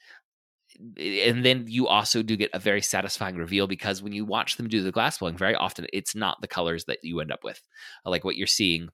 and 0.96 1.44
then 1.44 1.64
you 1.66 1.88
also 1.88 2.22
do 2.22 2.36
get 2.36 2.50
a 2.52 2.58
very 2.58 2.82
satisfying 2.82 3.36
reveal 3.36 3.66
because 3.66 4.02
when 4.02 4.12
you 4.12 4.24
watch 4.24 4.56
them 4.56 4.68
do 4.68 4.82
the 4.82 4.92
glass 4.92 5.18
blowing 5.18 5.36
very 5.36 5.54
often 5.54 5.86
it's 5.92 6.14
not 6.14 6.40
the 6.40 6.48
colors 6.48 6.84
that 6.84 6.98
you 7.02 7.20
end 7.20 7.32
up 7.32 7.42
with 7.42 7.60
like 8.04 8.24
what 8.24 8.36
you're 8.36 8.46
seeing 8.46 8.88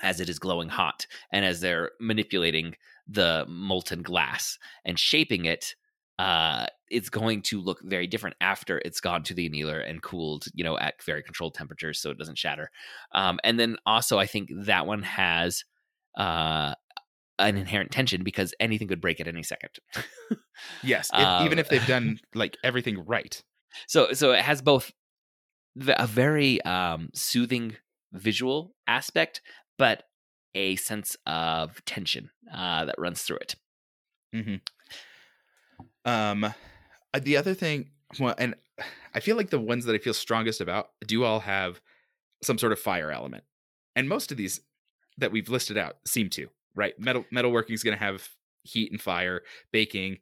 as 0.00 0.20
it 0.20 0.28
is 0.28 0.38
glowing 0.38 0.68
hot 0.68 1.06
and 1.30 1.44
as 1.44 1.60
they're 1.60 1.90
manipulating 2.00 2.74
the 3.06 3.44
molten 3.48 4.02
glass 4.02 4.58
and 4.84 4.98
shaping 4.98 5.44
it 5.44 5.74
uh 6.18 6.66
it's 6.90 7.10
going 7.10 7.42
to 7.42 7.60
look 7.60 7.80
very 7.82 8.06
different 8.06 8.36
after 8.40 8.78
it's 8.84 9.00
gone 9.00 9.22
to 9.22 9.34
the 9.34 9.48
annealer 9.48 9.80
and 9.80 10.02
cooled 10.02 10.46
you 10.54 10.64
know 10.64 10.78
at 10.78 11.02
very 11.02 11.22
controlled 11.22 11.54
temperatures 11.54 11.98
so 11.98 12.10
it 12.10 12.18
doesn't 12.18 12.38
shatter. 12.38 12.70
Um 13.12 13.38
and 13.44 13.58
then 13.58 13.76
also 13.84 14.18
i 14.18 14.26
think 14.26 14.50
that 14.54 14.86
one 14.86 15.02
has 15.02 15.64
uh 16.16 16.74
an 17.38 17.56
inherent 17.56 17.90
tension 17.90 18.22
because 18.22 18.54
anything 18.60 18.88
could 18.88 19.00
break 19.00 19.20
at 19.20 19.26
any 19.26 19.42
second 19.42 19.70
Yes, 20.82 21.10
if, 21.12 21.40
even 21.40 21.58
Um, 21.58 21.58
if 21.58 21.68
they've 21.68 21.86
done 21.86 22.18
like 22.34 22.56
everything 22.62 23.04
right. 23.06 23.42
so 23.88 24.12
so 24.12 24.32
it 24.32 24.40
has 24.42 24.62
both 24.62 24.92
the, 25.76 26.00
a 26.02 26.06
very 26.06 26.62
um 26.62 27.10
soothing 27.14 27.76
visual 28.12 28.74
aspect 28.86 29.42
but 29.78 30.04
a 30.54 30.76
sense 30.76 31.16
of 31.26 31.84
tension 31.84 32.30
uh 32.52 32.84
that 32.84 32.94
runs 32.98 33.22
through 33.22 33.38
it 33.38 33.56
Mhm. 34.34 34.60
Um, 36.04 36.44
uh, 36.44 36.52
the 37.20 37.36
other 37.36 37.54
thing, 37.54 37.90
well, 38.18 38.34
and 38.38 38.54
I 39.14 39.20
feel 39.20 39.36
like 39.36 39.50
the 39.50 39.60
ones 39.60 39.84
that 39.84 39.94
I 39.94 39.98
feel 39.98 40.14
strongest 40.14 40.60
about 40.60 40.90
do 41.06 41.24
all 41.24 41.40
have 41.40 41.80
some 42.42 42.58
sort 42.58 42.72
of 42.72 42.78
fire 42.78 43.10
element, 43.10 43.44
and 43.96 44.08
most 44.08 44.30
of 44.32 44.36
these 44.36 44.60
that 45.18 45.32
we've 45.32 45.48
listed 45.48 45.78
out 45.78 45.96
seem 46.06 46.28
to. 46.30 46.48
Right, 46.74 46.98
metal 46.98 47.24
metalworking 47.32 47.70
is 47.72 47.82
going 47.84 47.96
to 47.96 48.02
have 48.04 48.28
heat 48.62 48.90
and 48.90 49.00
fire. 49.00 49.42
Baking, 49.72 50.18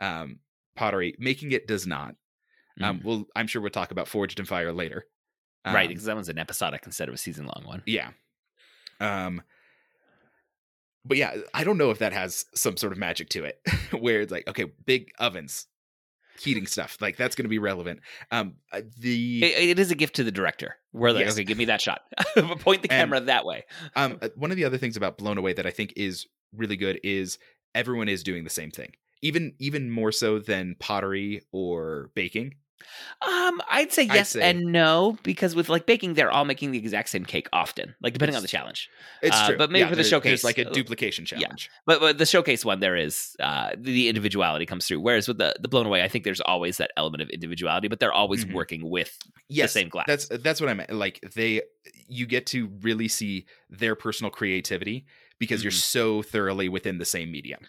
um, 0.00 0.38
pottery, 0.76 1.14
making 1.18 1.52
it 1.52 1.66
does 1.66 1.86
not. 1.86 2.16
Um, 2.80 2.98
Mm. 3.00 3.04
well, 3.04 3.26
I'm 3.36 3.46
sure 3.46 3.62
we'll 3.62 3.70
talk 3.70 3.90
about 3.92 4.08
Forged 4.08 4.40
in 4.40 4.46
Fire 4.46 4.72
later. 4.72 5.06
right 5.64 5.82
Um, 5.84 5.88
because 5.88 6.04
that 6.04 6.14
one's 6.16 6.28
an 6.28 6.38
episodic 6.38 6.82
instead 6.84 7.08
of 7.08 7.14
a 7.14 7.18
season 7.18 7.46
long 7.46 7.62
one 7.64 7.82
Yeah. 7.86 8.10
Um 9.00 9.42
but 11.06 11.16
yeah, 11.18 11.36
I 11.52 11.64
don't 11.64 11.76
know 11.78 11.90
if 11.90 11.98
that 11.98 12.12
has 12.12 12.46
some 12.54 12.76
sort 12.76 12.92
of 12.92 12.98
magic 12.98 13.28
to 13.30 13.44
it 13.44 13.60
where 13.98 14.20
it's 14.22 14.32
like, 14.32 14.48
okay, 14.48 14.64
big 14.86 15.10
ovens, 15.18 15.66
heating 16.38 16.66
stuff, 16.66 16.96
like 17.00 17.16
that's 17.16 17.34
going 17.36 17.44
to 17.44 17.48
be 17.50 17.58
relevant. 17.58 18.00
Um 18.30 18.54
uh, 18.72 18.80
the 18.98 19.42
it, 19.44 19.70
it 19.70 19.78
is 19.78 19.90
a 19.90 19.94
gift 19.94 20.16
to 20.16 20.24
the 20.24 20.32
director 20.32 20.76
where 20.92 21.12
like 21.12 21.24
Yes. 21.24 21.34
okay 21.34 21.44
give 21.44 21.58
me 21.58 21.66
that 21.66 21.80
shot 21.80 22.00
point 22.60 22.82
the 22.82 22.90
And- 22.90 23.10
camera 23.10 23.20
that 23.20 23.44
way 23.44 23.64
um 23.96 24.18
uh, 24.22 24.28
one 24.36 24.50
of 24.50 24.56
the 24.56 24.64
other 24.64 24.78
things 24.78 24.96
about 24.96 25.18
Blown 25.18 25.38
Away 25.38 25.52
that 25.54 25.66
I 25.66 25.70
think 25.70 25.92
is 25.96 26.26
really 26.54 26.76
good 26.76 27.00
is 27.02 27.38
everyone 27.74 28.08
is 28.08 28.22
doing 28.22 28.44
the 28.44 28.50
same 28.50 28.70
thing. 28.70 28.92
Even 29.22 29.54
even 29.58 29.90
more 29.90 30.12
so 30.12 30.38
than 30.38 30.76
pottery 30.78 31.42
or 31.52 32.10
baking. 32.14 32.54
Um 33.22 33.60
i'd 33.70 33.92
say 33.92 34.02
yes 34.02 34.30
say- 34.30 34.42
and 34.42 34.60
no 34.64 35.16
because 35.22 35.54
with 35.54 35.68
like 35.68 35.86
baking 35.86 36.14
they're 36.14 36.30
all 36.30 36.44
making 36.44 36.70
the 36.72 36.78
exact 36.78 37.08
same 37.08 37.24
cake 37.24 37.48
often 37.52 37.94
like 38.02 38.12
depending 38.12 38.36
on 38.36 38.42
the 38.42 38.48
challenge 38.48 38.90
It's 39.22 39.36
Uh, 39.36 39.48
true. 39.48 39.56
but 39.58 39.70
maybe 39.70 39.88
for 39.88 39.96
the 39.96 40.04
showcase, 40.04 40.44
like 40.44 40.58
a 40.58 40.68
uh, 40.68 40.72
duplication 40.72 41.24
challenge. 41.24 41.70
But, 41.86 42.00
but 42.00 42.18
the 42.18 42.26
showcase 42.26 42.64
one, 42.64 42.80
there 42.80 42.96
is 42.96 43.36
uh, 43.40 43.70
the 43.78 44.08
individuality 44.08 44.66
comes 44.66 44.86
through. 44.86 45.00
Whereas 45.00 45.26
with 45.28 45.38
the 45.38 45.54
the 45.60 45.68
blown 45.68 45.86
away, 45.86 46.02
I 46.02 46.08
think 46.08 46.24
there's 46.24 46.40
always 46.42 46.76
that 46.76 46.90
element 46.96 47.22
of 47.22 47.30
individuality, 47.30 47.88
but 47.88 48.00
they're 48.00 48.12
always 48.12 48.44
Mhm. 48.44 48.52
working 48.52 48.90
with 48.90 49.16
Yes, 49.48 49.72
the 49.72 49.80
same 49.80 49.88
glass. 49.88 50.04
That's 50.06 50.28
that's 50.28 50.60
what 50.60 50.68
I 50.68 50.74
meant. 50.74 50.92
Like 50.92 51.20
they, 51.34 51.62
you 52.08 52.26
get 52.26 52.46
to 52.48 52.66
really 52.82 53.08
see 53.08 53.46
their 53.70 53.94
personal 53.94 54.30
creativity 54.30 55.06
because 55.38 55.62
you're 55.64 55.72
Mhm. 55.72 55.80
so 55.96 56.22
thoroughly 56.22 56.68
within 56.68 56.98
the 56.98 57.04
same 57.06 57.30
medium, 57.32 57.60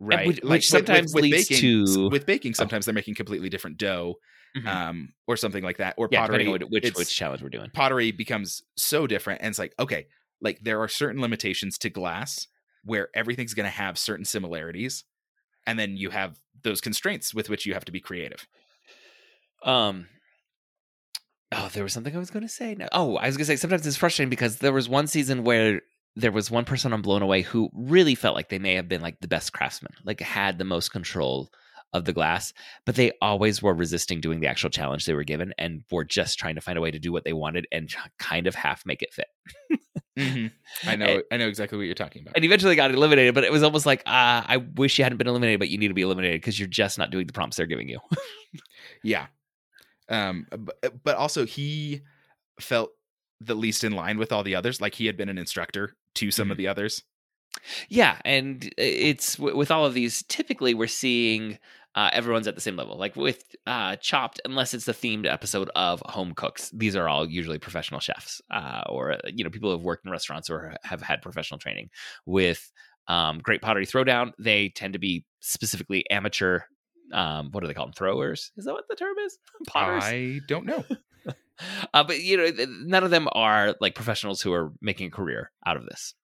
right? 0.00 0.26
which- 0.26 0.42
Like, 0.42 0.50
which 0.50 0.68
sometimes 0.68 1.14
leads 1.14 1.48
baking, 1.48 1.84
to- 1.86 1.94
Oh. 1.98 2.08
with 2.08 2.26
baking. 2.26 2.54
Sometimes 2.54 2.84
they're 2.86 2.94
making 2.94 3.14
completely 3.14 3.48
different 3.48 3.76
dough, 3.78 4.16
Mhm. 4.56 4.66
um, 4.66 5.08
or 5.26 5.36
something 5.36 5.62
like 5.64 5.78
that. 5.78 5.94
Or 5.98 6.08
yeah, 6.10 6.20
pottery, 6.20 6.48
which 6.48 6.94
which 6.96 7.14
challenge 7.14 7.42
we're 7.42 7.48
doing. 7.48 7.70
pottery 7.70 8.10
becomes 8.12 8.62
so 8.76 9.06
different, 9.06 9.40
and 9.42 9.50
it's 9.50 9.58
like 9.58 9.74
okay, 9.78 10.06
like 10.40 10.60
there 10.62 10.80
are 10.80 10.88
certain 10.88 11.20
limitations 11.20 11.78
to 11.78 11.90
glass 11.90 12.46
where 12.84 13.08
everything's 13.14 13.54
going 13.54 13.64
to 13.66 13.70
have 13.70 13.98
certain 13.98 14.24
similarities, 14.24 15.04
and 15.66 15.78
then 15.78 15.96
you 15.96 16.10
have 16.10 16.38
those 16.62 16.80
constraints 16.80 17.34
with 17.34 17.48
which 17.50 17.66
you 17.66 17.74
have 17.74 17.84
to 17.84 17.92
be 17.92 18.00
creative. 18.00 18.46
Um. 19.64 20.08
Oh, 21.50 21.70
there 21.72 21.82
was 21.82 21.92
something 21.94 22.14
I 22.14 22.18
was 22.18 22.30
going 22.30 22.42
to 22.42 22.48
say. 22.48 22.74
No. 22.74 22.88
Oh, 22.92 23.16
I 23.16 23.26
was 23.26 23.36
going 23.36 23.44
to 23.46 23.52
say 23.52 23.56
sometimes 23.56 23.86
it's 23.86 23.96
frustrating 23.96 24.28
because 24.28 24.58
there 24.58 24.72
was 24.72 24.86
one 24.88 25.06
season 25.06 25.44
where 25.44 25.80
there 26.16 26.32
was 26.32 26.50
one 26.50 26.64
person 26.64 26.92
on 26.92 27.02
Blown 27.02 27.22
Away 27.22 27.42
who 27.42 27.70
really 27.72 28.14
felt 28.14 28.34
like 28.34 28.48
they 28.48 28.58
may 28.58 28.74
have 28.74 28.88
been 28.88 29.00
like 29.02 29.20
the 29.20 29.28
best 29.28 29.52
craftsman, 29.52 29.92
like 30.04 30.20
had 30.20 30.58
the 30.58 30.64
most 30.64 30.90
control 30.90 31.50
of 31.94 32.04
the 32.04 32.12
glass, 32.12 32.52
but 32.84 32.96
they 32.96 33.12
always 33.22 33.62
were 33.62 33.72
resisting 33.72 34.20
doing 34.20 34.40
the 34.40 34.46
actual 34.46 34.68
challenge 34.68 35.06
they 35.06 35.14
were 35.14 35.24
given 35.24 35.54
and 35.56 35.82
were 35.90 36.04
just 36.04 36.38
trying 36.38 36.54
to 36.54 36.60
find 36.60 36.76
a 36.76 36.80
way 36.82 36.90
to 36.90 36.98
do 36.98 37.12
what 37.12 37.24
they 37.24 37.32
wanted 37.32 37.66
and 37.72 37.94
kind 38.18 38.46
of 38.46 38.54
half 38.54 38.84
make 38.84 39.00
it 39.00 39.14
fit. 39.14 39.28
Mhm. 40.18 40.50
I 40.84 40.96
know, 40.96 41.06
And- 41.06 41.22
I 41.30 41.36
know 41.38 41.48
exactly 41.48 41.78
what 41.78 41.84
you're 41.84 41.94
talking 41.94 42.20
about. 42.22 42.36
and 42.36 42.44
eventually 42.44 42.76
got 42.76 42.90
eliminated. 42.90 43.34
But 43.34 43.44
it 43.44 43.52
was 43.52 43.62
almost 43.62 43.86
like, 43.86 44.00
uh, 44.00 44.42
I 44.46 44.58
wish 44.74 44.98
you 44.98 45.04
hadn't 45.04 45.16
been 45.16 45.28
eliminated, 45.28 45.60
but 45.60 45.70
you 45.70 45.78
need 45.78 45.88
to 45.88 45.94
be 45.94 46.02
eliminated 46.02 46.40
because 46.42 46.58
you're 46.58 46.68
just 46.68 46.98
not 46.98 47.10
doing 47.10 47.26
the 47.26 47.32
prompts 47.32 47.56
they're 47.56 47.64
giving 47.66 47.88
you. 47.88 48.00
Yeah. 49.02 49.26
Um 50.10 50.46
but, 50.50 51.02
but 51.04 51.16
also 51.16 51.46
he 51.46 52.02
felt 52.60 52.90
the 53.40 53.54
least 53.54 53.84
in 53.84 53.92
line 53.92 54.18
with 54.18 54.32
all 54.32 54.42
the 54.42 54.54
others 54.54 54.80
like 54.80 54.94
he 54.94 55.06
had 55.06 55.16
been 55.16 55.28
an 55.28 55.38
instructor 55.38 55.94
to 56.14 56.30
some 56.30 56.50
of 56.50 56.56
the 56.56 56.68
others. 56.68 57.02
yeah, 57.88 58.18
and 58.24 58.72
it's 58.76 59.38
with 59.38 59.70
all 59.70 59.86
of 59.86 59.94
these. 59.94 60.22
Typically, 60.24 60.74
we're 60.74 60.86
seeing 60.86 61.58
uh, 61.94 62.10
everyone's 62.12 62.46
at 62.46 62.54
the 62.54 62.60
same 62.60 62.76
level. 62.76 62.96
Like 62.96 63.16
with 63.16 63.42
uh, 63.66 63.96
Chopped, 63.96 64.40
unless 64.44 64.74
it's 64.74 64.84
the 64.84 64.92
themed 64.92 65.26
episode 65.26 65.70
of 65.74 66.00
Home 66.06 66.32
Cooks, 66.34 66.70
these 66.70 66.94
are 66.94 67.08
all 67.08 67.28
usually 67.28 67.58
professional 67.58 68.00
chefs 68.00 68.40
uh, 68.50 68.82
or 68.88 69.12
uh, 69.12 69.18
you 69.26 69.44
know 69.44 69.50
people 69.50 69.70
who 69.70 69.76
have 69.76 69.84
worked 69.84 70.04
in 70.04 70.12
restaurants 70.12 70.50
or 70.50 70.76
have 70.84 71.02
had 71.02 71.22
professional 71.22 71.58
training. 71.58 71.90
With 72.26 72.70
um, 73.08 73.38
Great 73.38 73.62
Pottery 73.62 73.86
Throwdown, 73.86 74.32
they 74.38 74.68
tend 74.68 74.92
to 74.92 74.98
be 74.98 75.24
specifically 75.40 76.08
amateur. 76.10 76.60
Um, 77.12 77.50
what 77.52 77.62
do 77.62 77.66
they 77.66 77.74
call 77.74 77.86
them? 77.86 77.94
Throwers? 77.94 78.52
Is 78.56 78.66
that 78.66 78.74
what 78.74 78.84
the 78.88 78.94
term 78.94 79.16
is? 79.24 79.38
Potters. 79.66 80.04
I 80.04 80.40
don't 80.46 80.66
know. 80.66 80.84
uh, 81.94 82.04
but 82.04 82.20
you 82.20 82.36
know, 82.36 82.66
none 82.84 83.04
of 83.04 83.10
them 83.10 83.28
are 83.32 83.74
like 83.80 83.94
professionals 83.94 84.40
who 84.42 84.52
are 84.52 84.72
making 84.80 85.08
a 85.08 85.10
career 85.10 85.50
out 85.66 85.76
of 85.76 85.84
this, 85.86 86.14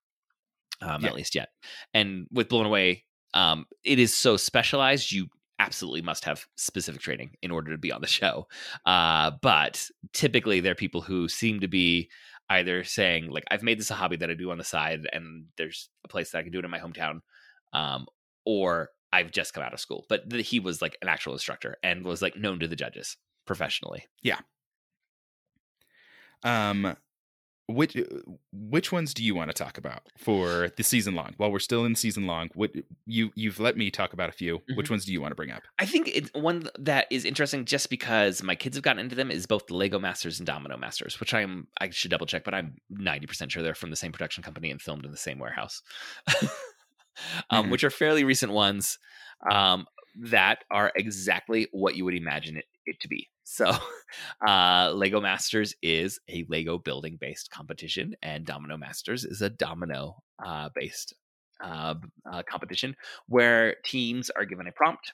um, 0.81 1.03
Yeah. 1.03 1.09
at 1.09 1.14
least 1.14 1.35
yet. 1.35 1.49
And 1.92 2.27
with 2.31 2.49
Blown 2.49 2.66
Away, 2.66 3.05
um, 3.35 3.66
it 3.85 3.99
is 3.99 4.14
so 4.14 4.37
specialized. 4.37 5.11
You 5.12 5.27
absolutely 5.59 6.03
must 6.03 6.25
have 6.25 6.44
specific 6.57 7.01
training 7.01 7.33
in 7.42 7.51
order 7.51 7.70
to 7.73 7.79
be 7.79 7.92
on 7.92 8.01
the 8.01 8.07
show. 8.07 8.47
Uh, 8.87 9.33
but 9.42 9.88
typically, 10.12 10.61
they're 10.61 10.75
people 10.75 11.01
who 11.01 11.29
seem 11.29 11.61
to 11.61 11.68
be 11.68 12.11
either 12.51 12.85
saying 12.85 13.31
like, 13.31 13.44
"I've 13.51 13.62
made 13.62 13.79
this 13.81 13.90
a 13.90 13.94
hobby 13.94 14.16
that 14.16 14.31
I 14.31 14.35
do 14.35 14.51
on 14.51 14.59
the 14.59 14.64
side, 14.64 15.09
and 15.12 15.47
there's 15.57 15.88
a 16.05 16.09
place 16.09 16.31
that 16.31 16.38
I 16.38 16.42
can 16.42 16.53
do 16.53 16.59
it 16.59 16.64
in 16.64 16.70
my 16.70 16.79
hometown," 16.81 17.20
um, 17.73 18.07
or 18.44 18.90
I've 19.12 19.31
just 19.31 19.55
come 19.55 19.62
out 19.64 19.73
of 19.73 19.81
school. 19.81 20.05
But 20.09 20.29
th- 20.29 20.47
he 20.49 20.61
was 20.61 20.83
like 20.83 20.97
an 21.01 21.09
actual 21.09 21.33
instructor 21.35 21.77
and 21.83 22.05
was 22.05 22.20
like 22.20 22.37
known 22.37 22.59
to 22.61 22.68
the 22.68 22.77
judges. 22.77 23.16
professionally. 23.47 24.05
Um, 26.45 26.97
which 27.67 27.97
which 28.53 28.93
ones 28.93 29.15
do 29.15 29.25
you 29.25 29.35
want 29.35 29.49
to 29.51 29.55
talk 29.55 29.79
about 29.79 30.03
for 30.19 30.69
the 30.77 30.83
season 30.83 31.15
long? 31.15 31.33
While 31.39 31.51
we're 31.51 31.59
still 31.61 31.87
in 31.87 31.95
season 31.95 32.27
long, 32.27 32.51
what 32.55 32.73
you 33.07 33.31
you've 33.35 33.59
let 33.59 33.79
me 33.79 33.91
talk 33.91 34.13
about 34.13 34.29
a 34.29 34.33
few. 34.33 34.61
Which 34.75 34.91
ones 34.91 35.07
do 35.07 35.13
you 35.15 35.21
want 35.23 35.31
to 35.31 35.35
bring 35.35 35.51
up? 35.51 35.63
I 35.79 35.87
think 35.87 36.09
it's 36.15 36.29
one 36.35 36.69
that 36.79 37.07
is 37.11 37.25
interesting 37.25 37.65
just 37.65 37.89
because 37.89 38.43
my 38.43 38.55
kids 38.55 38.77
have 38.77 38.83
gotten 38.83 39.01
into 39.01 39.15
them 39.17 39.31
is 39.31 39.47
both 39.47 39.67
the 39.67 39.75
Lego 39.75 39.99
Masters 39.99 40.39
and 40.39 40.47
Domino 40.47 40.77
Masters, 40.77 41.19
which 41.21 41.33
I'm 41.33 41.67
I 41.81 41.89
should 41.89 42.11
double 42.11 42.27
check, 42.27 42.45
but 42.45 42.53
I'm 42.53 42.77
90% 42.93 43.51
sure 43.51 43.63
they're 43.63 43.75
from 43.75 43.89
the 43.91 43.97
same 43.97 44.13
production 44.13 44.43
company 44.45 44.71
and 44.71 44.83
filmed 44.83 45.07
in 45.07 45.11
the 45.11 45.17
same 45.17 45.39
warehouse. 45.39 45.81
um, 47.51 47.67
Mhm. 47.67 47.71
which 47.71 47.85
are 47.85 47.91
fairly 47.91 48.25
recent 48.25 48.53
ones 48.53 48.99
um, 49.51 49.87
that 50.17 50.65
are 50.71 50.93
exactly 50.97 51.69
what 51.73 51.97
you 51.97 52.05
would 52.05 52.15
imagine 52.15 52.61
it, 52.87 53.01
to 53.01 53.09
be. 53.09 53.29
So, 53.44 53.73
uh, 54.47 54.92
Lego 54.94 55.20
Masters 55.20 55.75
is 55.83 56.20
a 56.29 56.44
Lego 56.49 56.79
building 56.79 57.18
based 57.20 57.51
competition, 57.51 58.14
and 58.23 58.44
Domino 58.44 58.77
Masters 58.77 59.25
is 59.25 59.42
a 59.42 59.51
domino 59.51 60.23
uh, 60.44 60.70
based 60.75 61.14
uh, 61.62 61.94
uh, 62.31 62.42
competition 62.49 62.97
where 63.29 63.77
teams 63.85 64.31
are 64.31 64.44
given 64.44 64.66
a 64.66 64.73
prompt. 64.73 65.12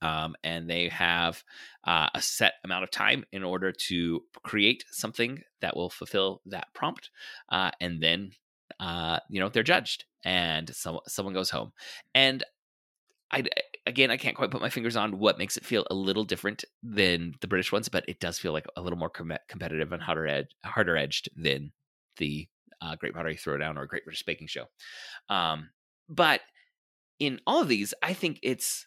Um, 0.00 0.34
and 0.42 0.68
they 0.68 0.88
have 0.88 1.44
uh, 1.84 2.08
a 2.12 2.20
set 2.20 2.54
amount 2.64 2.82
of 2.82 2.90
time 2.90 3.24
in 3.30 3.44
order 3.44 3.70
to 3.70 4.24
create 4.42 4.84
something 4.90 5.40
that 5.60 5.76
will 5.76 5.90
fulfill 5.90 6.42
that 6.46 6.66
prompt. 6.74 7.10
Uh, 7.48 7.70
and 7.80 8.02
then, 8.02 8.32
uh, 8.80 9.20
you 9.30 9.38
know, 9.38 9.48
they're 9.48 9.62
judged 9.62 10.04
and 10.24 10.74
some, 10.74 10.98
someone 11.06 11.34
goes 11.34 11.50
home. 11.50 11.72
And 12.16 12.42
I, 13.32 13.44
again, 13.86 14.10
I 14.10 14.16
can't 14.16 14.36
quite 14.36 14.50
put 14.50 14.60
my 14.60 14.68
fingers 14.68 14.96
on 14.96 15.18
what 15.18 15.38
makes 15.38 15.56
it 15.56 15.64
feel 15.64 15.86
a 15.90 15.94
little 15.94 16.24
different 16.24 16.64
than 16.82 17.34
the 17.40 17.48
British 17.48 17.72
ones, 17.72 17.88
but 17.88 18.04
it 18.08 18.20
does 18.20 18.38
feel 18.38 18.52
like 18.52 18.66
a 18.76 18.82
little 18.82 18.98
more 18.98 19.08
com- 19.10 19.32
competitive 19.48 19.92
and 19.92 20.02
harder 20.02 20.26
ed- 20.26 20.48
harder 20.64 20.96
edged 20.96 21.28
than 21.36 21.72
the 22.18 22.46
uh, 22.82 22.96
Great 22.96 23.14
Pottery 23.14 23.36
Throwdown 23.36 23.76
or 23.76 23.86
Great 23.86 24.04
British 24.04 24.22
Baking 24.24 24.48
Show. 24.48 24.66
Um, 25.28 25.70
but 26.08 26.40
in 27.18 27.40
all 27.46 27.62
of 27.62 27.68
these, 27.68 27.94
I 28.02 28.12
think 28.12 28.38
it's 28.42 28.86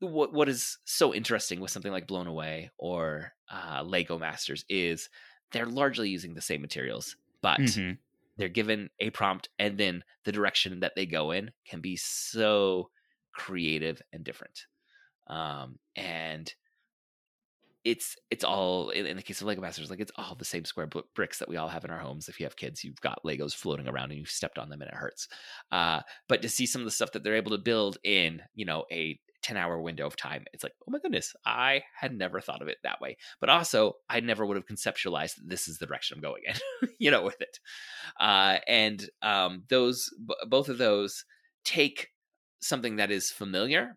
what 0.00 0.32
what 0.32 0.48
is 0.48 0.78
so 0.84 1.14
interesting 1.14 1.60
with 1.60 1.70
something 1.70 1.92
like 1.92 2.06
Blown 2.08 2.26
Away 2.26 2.70
or 2.78 3.32
uh, 3.50 3.82
Lego 3.86 4.18
Masters 4.18 4.64
is 4.68 5.08
they're 5.52 5.66
largely 5.66 6.08
using 6.08 6.34
the 6.34 6.40
same 6.40 6.60
materials, 6.62 7.14
but 7.42 7.60
Mhm. 7.60 7.98
they're 8.38 8.48
given 8.48 8.90
a 8.98 9.10
prompt 9.10 9.50
and 9.58 9.78
then 9.78 10.02
the 10.24 10.32
direction 10.32 10.80
that 10.80 10.94
they 10.96 11.06
go 11.06 11.30
in 11.30 11.52
can 11.66 11.80
be 11.80 11.94
so 11.96 12.90
creative 13.32 14.00
and 14.12 14.24
different. 14.24 14.66
Um 15.28 15.78
and 15.96 16.52
it's 17.84 18.16
it's 18.30 18.44
all 18.44 18.90
in, 18.90 19.06
in 19.06 19.16
the 19.16 19.22
case 19.22 19.40
of 19.40 19.46
lego 19.46 19.60
masters 19.60 19.90
like 19.90 19.98
it's 19.98 20.12
all 20.16 20.36
the 20.36 20.44
same 20.44 20.64
square 20.64 20.86
bl- 20.86 21.00
bricks 21.14 21.38
that 21.38 21.48
we 21.48 21.56
all 21.56 21.68
have 21.68 21.84
in 21.84 21.90
our 21.90 21.98
homes. 21.98 22.28
If 22.28 22.38
you 22.38 22.46
have 22.46 22.56
kids 22.56 22.84
you've 22.84 23.00
got 23.00 23.22
legos 23.24 23.54
floating 23.54 23.88
around 23.88 24.10
and 24.10 24.18
you've 24.18 24.28
stepped 24.28 24.58
on 24.58 24.68
them 24.68 24.80
and 24.82 24.90
it 24.90 24.96
hurts. 24.96 25.28
Uh 25.70 26.00
but 26.28 26.42
to 26.42 26.48
see 26.48 26.66
some 26.66 26.80
of 26.82 26.84
the 26.86 26.92
stuff 26.92 27.12
that 27.12 27.24
they're 27.24 27.36
able 27.36 27.50
to 27.50 27.58
build 27.58 27.98
in 28.04 28.40
you 28.54 28.64
know 28.64 28.84
a 28.92 29.18
10 29.42 29.56
hour 29.56 29.80
window 29.80 30.06
of 30.06 30.14
time 30.14 30.44
it's 30.52 30.62
like 30.62 30.74
oh 30.86 30.90
my 30.92 31.00
goodness 31.00 31.34
i 31.44 31.82
had 31.98 32.16
never 32.16 32.40
thought 32.40 32.62
of 32.62 32.68
it 32.68 32.78
that 32.84 33.00
way. 33.00 33.16
But 33.40 33.50
also 33.50 33.94
i 34.08 34.20
never 34.20 34.46
would 34.46 34.56
have 34.56 34.66
conceptualized 34.66 35.34
that 35.36 35.48
this 35.48 35.66
is 35.66 35.78
the 35.78 35.86
direction 35.86 36.16
i'm 36.16 36.22
going 36.22 36.42
in 36.46 36.88
you 37.00 37.10
know 37.10 37.22
with 37.22 37.40
it. 37.40 37.58
Uh 38.20 38.58
and 38.68 39.08
um 39.22 39.64
those 39.68 40.08
b- 40.24 40.36
both 40.48 40.68
of 40.68 40.78
those 40.78 41.24
take 41.64 42.11
something 42.62 42.96
that 42.96 43.10
is 43.10 43.30
familiar 43.30 43.96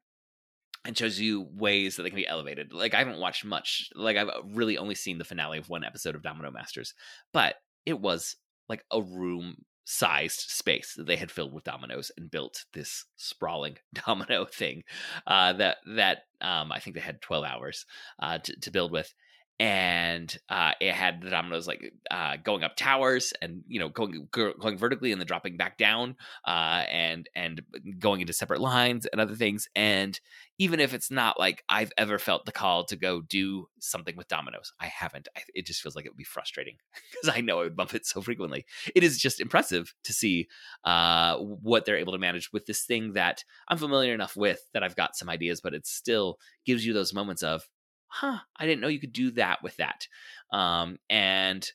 and 0.84 0.98
shows 0.98 1.20
you 1.20 1.48
ways 1.54 1.96
that 1.96 2.04
they 2.04 2.10
can 2.10 2.18
be 2.18 2.28
elevated. 2.28 2.74
Like 2.74 2.94
I 2.94 3.00
haven't 3.00 3.20
watched 3.20 3.46
much. 3.46 3.90
Like 3.96 4.18
I've 4.18 4.30
really 4.54 4.78
only 4.78 4.96
seen 4.96 5.18
the 5.18 5.24
finale 5.24 5.58
of 5.58 5.70
one 5.70 5.84
episode 5.84 6.16
of 6.16 6.24
Domino 6.24 6.52
Masters, 6.52 6.94
but 7.34 7.56
it 7.86 8.00
was 8.00 8.36
like 8.70 8.84
a 8.92 9.02
room 9.02 9.66
sized 9.86 10.50
space 10.50 10.96
that 10.96 11.06
they 11.06 11.16
had 11.16 11.30
filled 11.30 11.54
with 11.54 11.64
dominoes 11.64 12.12
and 12.18 12.32
built 12.32 12.66
this 12.74 13.06
sprawling 13.18 13.78
domino 14.06 14.46
thing 14.46 14.84
uh, 15.28 15.54
that 15.54 15.78
that 15.96 16.24
um, 16.42 16.72
I 16.72 16.80
think 16.80 16.96
they 16.96 17.02
had 17.02 17.22
12 17.22 17.46
hours 17.46 17.86
uh, 18.20 18.40
to, 18.40 18.60
to 18.62 18.72
build 18.72 18.92
with 18.92 19.14
and 19.60 20.38
uh, 20.50 20.72
it 20.82 20.94
had 20.94 21.22
the 21.22 21.30
dominoes 21.30 21.68
like 21.68 21.94
uh, 22.12 22.36
going 22.44 22.64
up 22.64 22.76
towers 22.76 23.34
and 23.42 23.64
you 23.68 23.80
know 23.80 23.90
going 23.90 24.28
going 24.32 24.78
vertically 24.78 25.12
and 25.12 25.22
then 25.22 25.28
dropping 25.28 25.56
back 25.56 25.78
down 25.78 26.16
uh, 26.46 26.84
and 26.92 27.30
and 27.36 27.62
going 28.00 28.22
into 28.22 28.34
separate 28.34 28.60
lines 28.60 29.06
and 29.06 29.22
other 29.22 29.36
things 29.36 29.70
and 29.76 30.20
even 30.58 30.80
if 30.80 30.94
it's 30.94 31.12
not 31.12 31.38
like 31.40 31.64
I've 31.68 31.92
ever 31.98 32.18
felt 32.18 32.46
the 32.46 32.52
call 32.52 32.86
to 32.86 32.96
go 32.96 33.22
do 33.22 33.68
something 33.80 34.16
with 34.16 34.30
dominoes, 34.30 34.72
I 34.80 34.86
haven't. 34.86 35.28
I, 35.36 35.42
it 35.54 35.66
just 35.66 35.82
feels 35.82 35.96
like 35.96 36.06
it 36.06 36.10
would 36.10 36.18
be 36.18 36.24
frustrating 36.24 36.78
because 37.12 37.36
I 37.36 37.42
know 37.42 37.60
I 37.60 37.64
would 37.64 37.76
bump 37.76 37.94
it 37.94 38.06
so 38.06 38.22
frequently. 38.22 38.66
It 38.96 39.04
is 39.04 39.18
just 39.18 39.42
impressive 39.42 39.94
to 40.06 40.14
see 40.14 40.48
uh, 40.86 41.38
what 41.38 41.86
they're 41.86 41.98
able 41.98 42.14
to 42.14 42.20
manage 42.20 42.54
with 42.54 42.66
this 42.66 42.84
thing 42.84 43.14
that 43.14 43.44
I'm 43.68 43.78
familiar 43.78 44.14
enough 44.14 44.38
with 44.38 44.62
that 44.74 44.84
I've 44.84 44.96
got 44.96 45.18
some 45.18 45.30
ideas, 45.30 45.60
but 45.60 45.74
it 45.74 45.86
still 45.86 46.40
gives 46.66 46.86
you 46.86 46.94
those 46.94 47.14
moments 47.14 47.44
of, 47.44 47.68
huh, 48.08 48.40
I 48.58 48.66
didn't 48.66 48.82
know 48.82 48.88
you 48.88 49.00
could 49.00 49.14
do 49.14 49.32
that 49.32 49.64
with 49.64 49.78
that. 49.78 50.08
Um, 50.52 50.98
and 51.10 51.70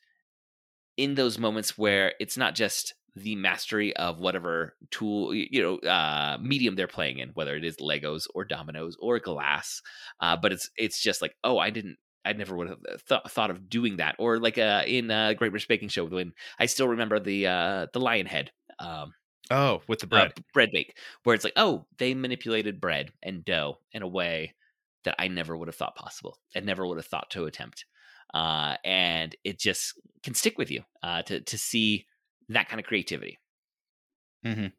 in 0.97 1.15
those 1.15 1.39
moments 1.39 1.79
where 1.79 2.15
it's 2.21 2.37
not 2.37 2.55
just 2.55 2.95
the 3.17 3.35
mastery 3.35 3.95
of 3.97 4.21
whatever 4.21 4.77
tool 4.91 5.35
you 5.35 5.61
know 5.61 5.79
uh 5.79 6.39
medium 6.41 6.77
they're 6.77 6.87
playing 6.87 7.19
in 7.19 7.31
whether 7.31 7.57
it 7.57 7.65
is 7.65 7.77
legos 7.79 8.27
or 8.35 8.45
dominoes 8.45 8.97
or 9.01 9.19
glass 9.19 9.83
uh 10.21 10.37
but 10.37 10.53
it's 10.53 10.71
it's 10.77 11.01
just 11.01 11.21
like 11.21 11.37
oh 11.43 11.59
i 11.59 11.71
didn't 11.71 11.99
i 12.25 12.33
never 12.33 12.57
would 12.57 12.69
have 12.69 12.79
th- 13.09 13.21
thought 13.29 13.51
of 13.51 13.69
doing 13.69 13.97
that 13.97 14.15
or 14.21 14.39
like 14.39 14.59
uh 14.59 14.85
in 14.87 15.11
uh 15.11 15.33
great 15.33 15.49
british 15.51 15.67
baking 15.67 15.89
show 15.89 16.05
when 16.05 16.33
i 16.61 16.67
still 16.67 16.87
remember 16.87 17.19
the 17.19 17.47
uh 17.49 17.87
the 17.93 17.99
lion 18.01 18.27
head 18.27 18.53
um 18.79 19.13
Oh, 19.51 19.83
with 19.87 20.01
the 20.01 20.07
uh, 20.13 20.27
bread. 20.27 20.33
bread 20.53 20.71
bake 20.73 20.99
where 21.25 21.35
it's 21.35 21.45
like 21.45 21.53
oh 21.57 21.87
they 21.99 22.15
manipulated 22.15 22.81
bread 22.81 23.13
and 23.23 23.45
dough 23.45 23.79
in 23.93 24.03
a 24.03 24.09
way 24.09 24.55
that 25.05 25.15
i 25.19 25.29
never 25.29 25.57
would 25.57 25.69
have 25.69 25.75
thought 25.77 25.95
possible 25.97 26.39
and 26.55 26.65
never 26.67 26.87
would 26.87 26.99
have 26.99 27.07
thought 27.07 27.31
to 27.31 27.45
attempt 27.47 27.85
uh 28.35 28.77
and 28.85 29.35
it 29.45 29.59
just 29.59 29.95
can 30.23 30.35
stick 30.35 30.59
with 30.59 30.71
you 30.71 30.83
uh 31.03 31.23
to 31.23 31.41
to 31.41 31.57
see 31.59 32.07
that 32.49 32.69
kind 32.69 32.81
of 32.81 32.87
creativity 32.87 33.39
Mhm. 34.45 34.73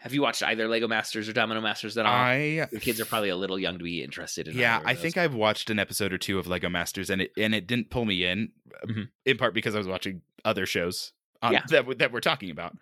have 0.00 0.12
you 0.12 0.22
watched 0.22 0.42
either 0.42 0.66
lego 0.68 0.88
masters 0.88 1.28
or 1.28 1.32
domino 1.32 1.60
masters 1.60 1.96
at 1.96 2.06
all 2.06 2.12
I 2.12 2.66
your 2.70 2.80
kids 2.80 3.00
are 3.00 3.04
probably 3.04 3.28
a 3.28 3.36
little 3.36 3.58
young 3.58 3.78
to 3.78 3.84
be 3.84 4.02
interested 4.02 4.48
in 4.48 4.54
yeah 4.56 4.80
i 4.84 4.94
think 4.94 5.16
i've 5.16 5.34
watched 5.34 5.70
an 5.70 5.78
episode 5.78 6.12
or 6.12 6.18
two 6.18 6.38
of 6.38 6.46
lego 6.46 6.68
masters 6.68 7.10
and 7.10 7.22
it 7.22 7.32
and 7.36 7.54
it 7.54 7.66
didn't 7.66 7.90
pull 7.90 8.04
me 8.04 8.24
in 8.24 8.52
uh, 8.82 8.86
Mhm. 8.86 9.08
in 9.24 9.36
part 9.36 9.54
because 9.54 9.74
i 9.74 9.78
was 9.78 9.86
watching 9.88 10.22
other 10.44 10.66
shows 10.66 11.12
on, 11.40 11.52
Yeah. 11.52 11.62
that, 11.68 11.98
that 11.98 12.12
we're 12.12 12.20
talking 12.20 12.50
about 12.50 12.76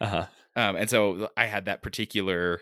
uh-huh 0.00 0.26
um 0.56 0.76
and 0.76 0.90
so 0.90 1.30
i 1.36 1.46
had 1.46 1.66
that 1.66 1.82
particular 1.82 2.60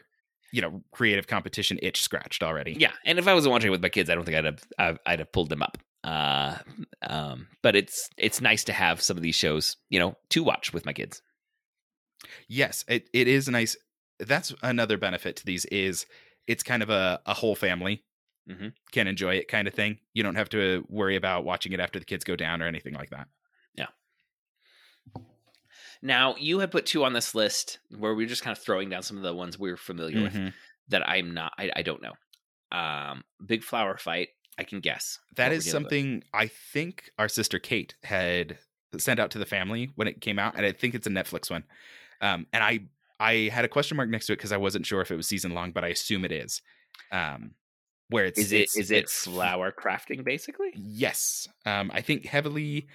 you 0.53 0.63
know 0.63 0.83
creative 0.93 1.27
competition 1.27 1.79
itch 1.83 2.01
scratched 2.03 2.43
already 2.43 2.77
Yeah, 2.79 2.93
and 3.05 3.19
if 3.19 3.27
I 3.29 3.35
wasn't 3.35 3.53
watching 3.53 3.69
it 3.69 3.73
with 3.73 3.83
my 3.83 3.89
kids, 3.89 4.09
I 4.11 4.15
don't 4.15 4.25
think 4.25 4.37
I'd 4.37 4.45
have 4.45 4.99
I'd, 5.07 5.19
have 5.21 5.33
pulled 5.33 5.49
them 5.51 5.63
up. 5.63 5.79
Uh, 6.05 6.57
um, 7.03 7.49
but 7.63 7.75
it's 7.75 8.09
it's 8.17 8.41
nice 8.41 8.63
to 8.65 8.73
have 8.73 9.03
some 9.03 9.17
of 9.17 9.23
these 9.23 9.35
shows, 9.35 9.77
you 9.91 9.99
know, 9.99 10.17
to 10.31 10.45
watch 10.45 10.73
with 10.73 10.87
my 10.87 10.93
kids. 10.93 11.21
yes 12.49 12.85
it, 12.89 13.09
it 13.13 13.29
is 13.29 13.49
nice 13.49 13.77
that's 14.21 14.55
another 14.63 14.97
benefit 14.97 15.37
to 15.37 15.45
these 15.45 15.65
is 15.67 16.07
it's 16.47 16.63
kind 16.63 16.83
of 16.83 16.91
a, 16.91 17.21
a 17.27 17.35
whole 17.35 17.55
family 17.55 18.03
Mhm. 18.49 18.73
can 18.93 19.09
enjoy 19.09 19.35
it 19.35 19.49
kind 19.49 19.67
of 19.67 19.75
thing 19.75 19.99
you 20.15 20.23
don't 20.23 20.37
have 20.37 20.49
to 20.51 20.87
worry 20.89 21.17
about 21.17 21.45
watching 21.45 21.73
it 21.73 21.81
after 21.81 21.99
the 21.99 22.05
kids 22.05 22.23
go 22.25 22.37
down 22.37 22.63
or 22.63 22.67
anything 22.67 22.95
like 22.95 23.11
that 23.11 23.27
Now, 26.03 26.35
you 26.39 26.59
had 26.59 26.71
put 26.71 26.87
two 26.87 27.05
on 27.05 27.13
this 27.13 27.35
list 27.35 27.79
where 27.97 28.15
we 28.15 28.25
are 28.25 28.29
just 28.29 28.43
kind 28.43 28.57
of 28.57 28.63
throwing 28.63 28.89
down 28.91 29.03
some 29.03 29.17
of 29.17 29.23
the 29.23 29.35
ones 29.35 29.59
we 29.59 29.71
are 29.71 29.77
familiar 29.77 30.23
with 30.23 30.35
Mhm. 30.35 30.53
that 30.89 31.09
I'm 31.09 31.35
not, 31.35 31.53
I, 31.59 31.71
I 31.77 31.83
don't 31.83 32.03
know. 32.03 32.13
Um, 32.73 33.25
Big 33.45 33.63
Flower 33.63 33.97
Fight, 33.97 34.29
I 34.59 34.65
can 34.65 34.81
guess. 34.81 35.19
That 35.37 35.53
is 35.53 35.67
we're 35.67 35.71
dealing 35.73 35.83
with. 35.85 35.93
something 35.93 36.25
I 36.35 36.47
think 36.49 37.11
our 37.19 37.29
sister 37.29 37.59
Kate 37.59 37.95
had 38.03 38.59
sent 38.99 39.21
out 39.21 39.31
to 39.33 39.39
the 39.39 39.47
family 39.47 39.91
when 39.97 40.09
it 40.09 40.21
came 40.21 40.39
out, 40.39 40.57
and 40.57 40.65
I 40.67 40.73
think 40.73 40.95
it's 40.95 41.07
a 41.07 41.11
Netflix 41.11 41.51
one. 41.51 41.65
Um, 42.21 42.47
and 42.53 42.63
I 42.65 42.81
I 43.19 43.49
had 43.53 43.65
a 43.65 43.69
question 43.69 43.97
mark 43.97 44.11
next 44.11 44.27
to 44.27 44.33
it 44.35 44.37
because 44.37 44.53
I 44.53 44.57
wasn't 44.59 44.85
sure 44.87 45.01
if 45.01 45.11
it 45.11 45.17
was 45.17 45.27
season 45.27 45.53
long, 45.53 45.73
but 45.73 45.85
I 45.85 45.89
assume 45.89 46.25
it 46.25 46.33
is. 46.33 46.61
Um, 47.11 47.55
where 48.09 48.25
it's 48.27 48.39
Is 48.39 48.53
it 48.53 48.57
it's- 48.57 48.77
is 48.77 48.91
it 48.91 48.97
it's- 48.99 49.25
flower 49.25 49.73
crafting 49.73 50.23
basically? 50.25 50.73
Yes, 50.77 51.49
um, 51.65 51.91
I 51.95 52.01
think 52.03 52.27
heavily 52.27 52.87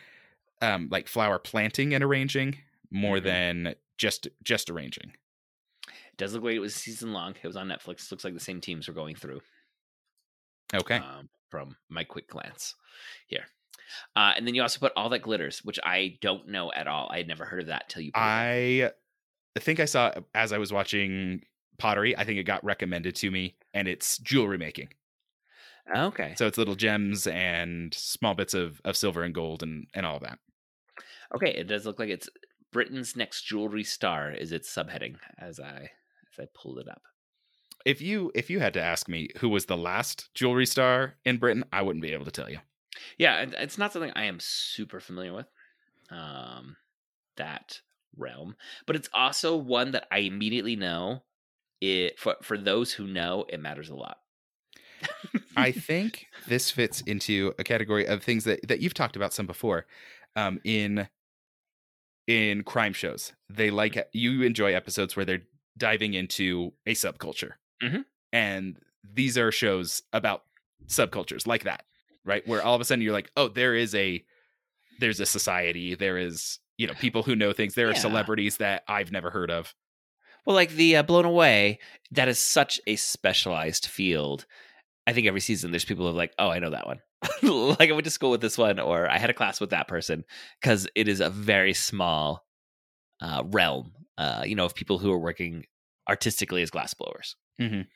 um, 0.62 0.90
like 0.92 1.08
flower 1.08 1.40
planting 1.40 1.94
and 1.96 2.04
arranging 2.04 2.60
more 2.92 3.18
Mhm. 3.18 3.24
than 3.24 3.76
just 3.98 4.28
just 4.44 4.70
arranging. 4.70 5.16
It 5.88 6.18
does 6.18 6.34
look 6.34 6.44
like 6.44 6.56
it 6.56 6.60
was 6.60 6.76
season 6.76 7.14
long. 7.14 7.36
It 7.42 7.48
was 7.48 7.56
on 7.58 7.68
Netflix. 7.68 8.12
Looks 8.12 8.24
like 8.24 8.34
the 8.34 8.40
same 8.40 8.62
teams 8.62 8.88
were 8.88 8.94
going 8.94 9.16
through. 9.16 9.42
Okay, 10.74 10.98
um, 10.98 11.30
from 11.50 11.76
my 11.90 12.04
quick 12.04 12.28
glance 12.30 12.76
here. 13.28 13.46
Uh, 14.16 14.34
and 14.38 14.48
then 14.48 14.56
you 14.56 14.62
also 14.62 14.80
put 14.80 14.94
all 14.96 15.10
that 15.10 15.20
glitters, 15.20 15.64
which 15.66 15.80
I 15.84 16.18
don't 16.22 16.48
know 16.48 16.72
at 16.72 16.88
all. 16.88 17.10
I 17.12 17.18
had 17.18 17.28
never 17.28 17.44
heard 17.46 17.62
of 17.62 17.68
that 17.68 17.90
till 17.90 18.02
you. 18.04 18.12
Put 18.14 18.20
it. 18.22 18.24
I 19.58 19.60
think 19.60 19.80
I 19.82 19.86
saw 19.86 20.14
as 20.34 20.54
I 20.54 20.58
was 20.60 20.72
watching 20.72 21.44
pottery. 21.78 22.16
I 22.18 22.24
think 22.24 22.40
it 22.40 22.44
got 22.44 22.64
recommended 22.64 23.16
to 23.18 23.30
me, 23.32 23.58
and 23.74 23.88
it's 23.88 24.18
jewelry 24.20 24.58
making. 24.58 24.94
Okay. 25.94 26.36
So 26.38 26.48
it's 26.48 26.58
little 26.58 26.76
gems 26.76 27.28
and 27.28 27.94
small 27.94 28.34
bits 28.34 28.54
of, 28.54 28.80
of 28.86 28.96
silver 28.96 29.24
and 29.24 29.34
gold 29.36 29.62
and, 29.64 29.88
and 29.94 30.06
all 30.06 30.16
of 30.18 30.22
that. 30.24 30.40
Okay, 31.36 31.50
it 31.52 31.68
does 31.68 31.86
look 31.86 32.00
like 32.00 32.10
it's 32.10 32.30
Britain's 32.72 33.16
next 33.16 33.44
jewelry 33.44 33.84
star 33.84 34.32
is 34.32 34.52
its 34.52 34.74
subheading 34.74 35.18
as 35.38 35.60
I 35.60 35.90
as 36.32 36.40
I 36.40 36.46
pulled 36.54 36.80
it 36.80 36.88
up. 36.90 37.04
If 37.86 38.02
you 38.02 38.32
if 38.36 38.50
you 38.50 38.60
had 38.60 38.74
to 38.76 38.82
ask 38.82 39.08
me 39.08 39.30
who 39.40 39.50
was 39.50 39.66
the 39.66 39.78
last 39.78 40.34
jewelry 40.34 40.66
star 40.66 41.16
in 41.26 41.38
Britain, 41.38 41.66
I 41.74 41.82
wouldn't 41.82 42.04
be 42.04 42.14
able 42.14 42.26
to 42.26 42.32
tell 42.32 42.50
you. 42.50 42.60
Yeah, 43.18 43.46
it's 43.58 43.78
not 43.78 43.94
something 43.94 44.12
I 44.16 44.26
am 44.26 44.40
super 44.40 45.00
familiar 45.00 45.34
with. 45.34 45.48
Um 46.10 46.78
that 47.38 47.82
realm, 48.18 48.56
but 48.86 48.96
it's 48.96 49.10
also 49.14 49.56
one 49.56 49.92
that 49.92 50.08
I 50.12 50.20
immediately 50.20 50.76
know 50.76 51.24
it 51.80 52.20
for 52.20 52.36
for 52.42 52.58
those 52.58 52.94
who 52.94 53.08
know 53.08 53.46
it 53.50 53.60
matters 53.60 53.90
a 53.90 53.96
lot. 53.96 54.18
I 55.58 55.72
think 55.72 56.28
this 56.48 56.70
fits 56.70 57.02
into 57.02 57.54
a 57.58 57.64
category 57.64 58.06
of 58.06 58.24
things 58.24 58.44
that, 58.44 58.68
that 58.68 58.80
you've 58.80 58.94
talked 58.94 59.16
about 59.16 59.34
some 59.34 59.48
before. 59.48 59.86
Um, 60.36 60.62
in 60.64 61.10
in 62.32 62.64
crime 62.64 62.94
shows, 62.94 63.34
they 63.50 63.70
like 63.70 63.98
you 64.14 64.42
enjoy 64.44 64.74
episodes 64.74 65.16
where 65.16 65.26
they're 65.26 65.44
diving 65.78 66.14
into 66.14 66.74
a 66.86 66.94
subculture, 66.94 67.54
Mhm. 67.84 68.06
and 68.32 68.78
these 69.04 69.38
are 69.38 69.52
shows 69.52 70.04
about 70.14 70.44
subcultures 70.88 71.46
like 71.48 71.64
that, 71.64 71.86
right? 72.24 72.46
Where 72.48 72.62
all 72.62 72.76
of 72.76 72.82
a 72.82 72.86
sudden 72.86 73.02
you're 73.04 73.14
like, 73.14 73.32
oh, 73.36 73.48
there 73.48 73.76
is 73.76 73.94
a 73.96 74.24
there's 75.00 75.20
a 75.20 75.26
society, 75.26 75.96
there 75.96 76.18
is 76.18 76.60
you 76.78 76.88
know 76.88 76.94
people 76.94 77.24
who 77.24 77.36
know 77.36 77.54
things, 77.54 77.74
there 77.76 77.90
are 77.90 77.96
celebrities 77.96 78.58
that 78.58 78.84
I've 78.88 79.12
never 79.12 79.30
heard 79.32 79.50
of. 79.52 79.74
Well, 80.46 80.56
like 80.56 80.72
the 80.72 80.96
uh, 80.98 81.04
Blown 81.04 81.26
Away, 81.26 81.80
that 82.12 82.28
is 82.28 82.40
such 82.40 82.80
a 82.88 82.96
specialized 82.96 83.86
field. 83.86 84.46
I 85.08 85.14
think 85.14 85.28
every 85.28 85.42
season 85.42 85.72
there's 85.72 85.86
people 85.86 86.06
who 86.06 86.12
are 86.12 86.18
like, 86.18 86.34
oh, 86.38 86.50
I 86.50 86.60
know 86.60 86.70
that 86.70 86.86
one. 86.88 87.00
like 87.80 87.90
I 87.90 87.94
went 87.94 88.06
to 88.06 88.12
school 88.12 88.32
with 88.32 88.42
this 88.42 88.58
one, 88.58 88.80
or 88.80 89.10
I 89.10 89.18
had 89.18 89.30
a 89.30 89.34
class 89.34 89.60
with 89.60 89.72
that 89.72 89.88
person, 89.88 90.24
because 90.62 90.88
it 90.96 91.08
is 91.08 91.20
a 91.22 91.30
very 91.30 91.74
small 91.74 92.46
uh, 93.22 93.44
realm. 93.46 93.94
Uh, 94.18 94.44
you 94.46 94.56
know, 94.56 94.66
of 94.66 94.76
people 94.76 95.00
who 95.00 95.12
are 95.12 95.20
working 95.20 95.66
artistically 96.08 96.62
as 96.62 96.70
glassblowers. 96.70 97.36
Mhm. 97.60 97.88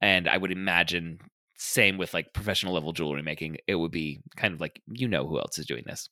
And 0.00 0.28
I 0.28 0.36
would 0.36 0.52
imagine 0.52 1.18
same 1.56 1.98
with 1.98 2.14
like 2.14 2.32
professional 2.32 2.74
level 2.74 2.92
jewelry 2.92 3.22
making. 3.22 3.56
It 3.66 3.74
would 3.76 3.90
be 3.90 4.20
kind 4.36 4.54
of 4.54 4.60
like 4.60 4.80
you 4.86 5.08
know 5.08 5.26
who 5.26 5.38
else 5.38 5.58
is 5.58 5.66
doing 5.66 5.84
this 5.86 6.08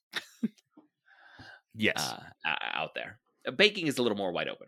Yes, 1.74 2.14
uh, 2.46 2.54
out 2.72 2.94
there. 2.94 3.18
Baking 3.56 3.86
is 3.86 3.98
a 3.98 4.02
little 4.02 4.16
more 4.16 4.32
wide 4.32 4.48
open. 4.48 4.66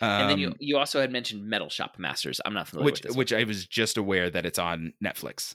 And 0.00 0.30
then 0.30 0.38
you 0.38 0.48
Um, 0.48 0.56
you 0.58 0.78
also 0.78 1.00
had 1.00 1.12
mentioned 1.12 1.44
Metal 1.46 1.68
Shop 1.68 1.98
Masters. 1.98 2.40
I'm 2.44 2.54
not 2.54 2.68
familiar 2.68 2.86
which 2.86 3.02
with 3.02 3.10
one. 3.12 3.18
which 3.18 3.32
I 3.32 3.44
was 3.44 3.66
just 3.66 3.96
aware 3.96 4.30
that 4.30 4.46
it's 4.46 4.58
on 4.58 4.92
Netflix. 5.04 5.54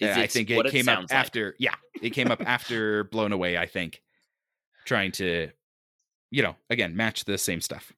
Is 0.00 0.08
Yeah, 0.08 0.18
I 0.18 0.26
think 0.26 0.50
it 0.50 0.66
came 0.70 0.88
up 0.88 1.00
like? 1.00 1.12
after. 1.12 1.54
Yeah, 1.58 1.74
it 2.02 2.10
came 2.10 2.30
up 2.30 2.42
after 2.44 3.04
Blown 3.04 3.32
Away. 3.32 3.56
I 3.56 3.66
think 3.66 4.02
trying 4.84 5.12
to, 5.12 5.50
you 6.30 6.42
know, 6.42 6.56
again 6.70 6.96
match 6.96 7.24
the 7.24 7.38
same 7.38 7.60
stuff. 7.60 7.92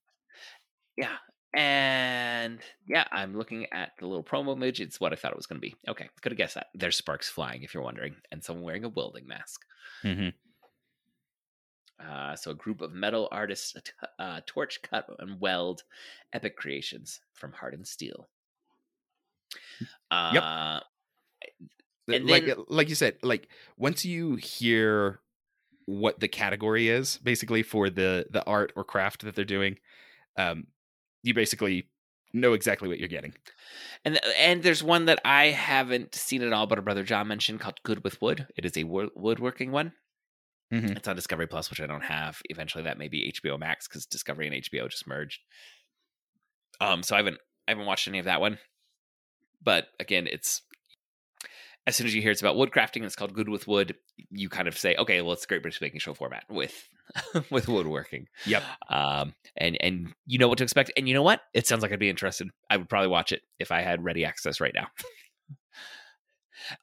Yeah. 0.97 1.17
And 1.55 2.61
yeah, 2.87 3.05
I'm 3.11 3.39
looking 3.39 3.67
at 3.73 3.93
the 3.99 4.07
little 4.07 4.23
promo 4.23 4.55
image. 4.55 4.83
It's 4.83 5.01
what 5.01 5.15
I 5.15 5.17
thought 5.17 5.33
it 5.33 5.39
was 5.39 5.47
going 5.47 5.59
to 5.59 5.67
be. 5.67 5.75
Okay, 5.89 6.07
could 6.21 6.33
have 6.33 6.37
guessed 6.37 6.57
that. 6.57 6.67
There's 6.75 6.97
sparks 6.97 7.31
flying, 7.31 7.63
if 7.63 7.73
you're 7.73 7.83
wondering, 7.83 8.17
and 8.31 8.45
someone 8.45 8.63
wearing 8.65 8.85
a 8.85 8.91
welding 8.91 9.27
mask. 9.27 9.63
Mm-hmm. 10.05 10.29
Uh, 11.99 12.37
so 12.37 12.51
a 12.51 12.55
group 12.55 12.81
of 12.83 12.93
metal 12.93 13.29
artists 13.33 13.75
uh, 14.03 14.23
uh, 14.23 14.41
torch, 14.47 14.81
cut, 14.83 15.07
and 15.19 15.41
weld 15.41 15.83
epic 16.33 16.57
creations 16.57 17.21
from 17.33 17.53
hardened 17.53 17.87
steel. 17.87 18.29
Uh, 20.11 20.31
Yep. 20.35 20.83
And 22.09 22.27
like 22.31 22.47
then- 22.47 22.65
like 22.69 22.89
you 22.89 22.95
said, 22.95 23.17
like 23.23 23.49
once 23.77 24.05
you 24.05 24.37
hear 24.37 25.21
what 25.87 26.21
the 26.21 26.29
category 26.29 26.89
is, 26.89 27.19
basically 27.19 27.63
for 27.65 27.91
the 27.91 28.27
the 28.31 28.45
art 28.45 28.73
or 28.77 28.85
craft 28.85 29.23
that 29.25 29.35
they're 29.35 29.45
doing, 29.45 29.79
um, 30.37 30.67
you 31.25 31.35
basically 31.35 31.89
know 32.33 32.53
exactly 32.53 32.89
what 32.89 32.99
you're 33.01 33.09
getting. 33.09 33.35
And 34.05 34.21
and 34.39 34.63
there's 34.63 34.85
one 34.85 35.07
that 35.07 35.21
I 35.25 35.47
haven't 35.47 36.15
seen 36.15 36.43
at 36.43 36.53
all, 36.53 36.67
but 36.69 36.79
our 36.79 36.83
brother 36.85 37.03
John 37.03 37.27
mentioned 37.27 37.59
called 37.61 37.83
Good 37.83 38.05
with 38.05 38.21
Wood. 38.23 38.47
It 38.57 38.65
is 38.65 38.77
a 38.77 38.85
wo- 38.85 39.11
woodworking 39.17 39.73
one. 39.73 39.93
Mhm. 40.73 40.97
It's 40.97 41.07
on 41.09 41.15
Discovery 41.17 41.47
Plus, 41.47 41.71
which 41.71 41.81
I 41.81 41.87
don't 41.87 42.03
have. 42.05 42.41
Eventually, 42.47 42.85
that 42.85 42.99
may 42.99 43.09
be 43.09 43.33
HBO 43.33 43.57
Max 43.59 43.87
because 43.87 44.05
Discovery 44.07 44.47
and 44.47 44.55
HBO 44.57 44.89
just 44.89 45.07
merged. 45.07 45.41
Um, 46.81 47.03
so 47.03 47.15
I 47.15 47.19
haven't 47.19 47.39
I 47.69 47.73
haven't 47.73 47.87
watched 47.87 48.09
any 48.09 48.19
of 48.19 48.25
that 48.25 48.41
one. 48.41 48.59
But 49.63 49.89
again, 50.01 50.27
it's 50.27 50.63
as 51.87 51.95
soon 51.95 52.07
as 52.07 52.15
you 52.15 52.21
hear 52.21 52.33
it's 52.33 52.41
about 52.41 52.57
woodcrafting, 52.57 53.05
it's 53.05 53.15
called 53.15 53.33
Good 53.33 53.49
with 53.49 53.69
Wood. 53.69 53.95
You 54.31 54.49
kind 54.49 54.67
of 54.67 54.77
say, 54.77 54.97
okay, 54.97 55.23
well, 55.23 55.33
it's 55.33 55.45
a 55.45 55.47
Great 55.47 55.63
British 55.63 55.79
Baking 55.79 56.01
Show 56.01 56.15
format 56.15 56.45
with 56.51 56.89
with 57.51 57.69
woodworking. 57.69 58.27
Yep. 58.45 58.63
Um, 58.91 59.35
and 59.57 59.77
and 59.81 60.13
you 60.27 60.39
know 60.39 60.49
what 60.49 60.59
to 60.59 60.65
expect. 60.65 60.91
And 60.97 61.09
you 61.09 61.15
know 61.15 61.23
what? 61.23 61.43
It 61.55 61.67
sounds 61.67 61.83
like 61.83 61.93
I'd 61.93 61.99
be 62.01 62.11
interested. 62.11 62.51
I 62.69 62.77
would 62.77 62.89
probably 62.89 63.09
watch 63.09 63.31
it 63.33 63.43
if 63.61 63.71
I 63.71 63.83
had 63.83 64.05
ready 64.05 64.25
access 64.25 64.61
right 64.61 64.75
now. 64.75 64.89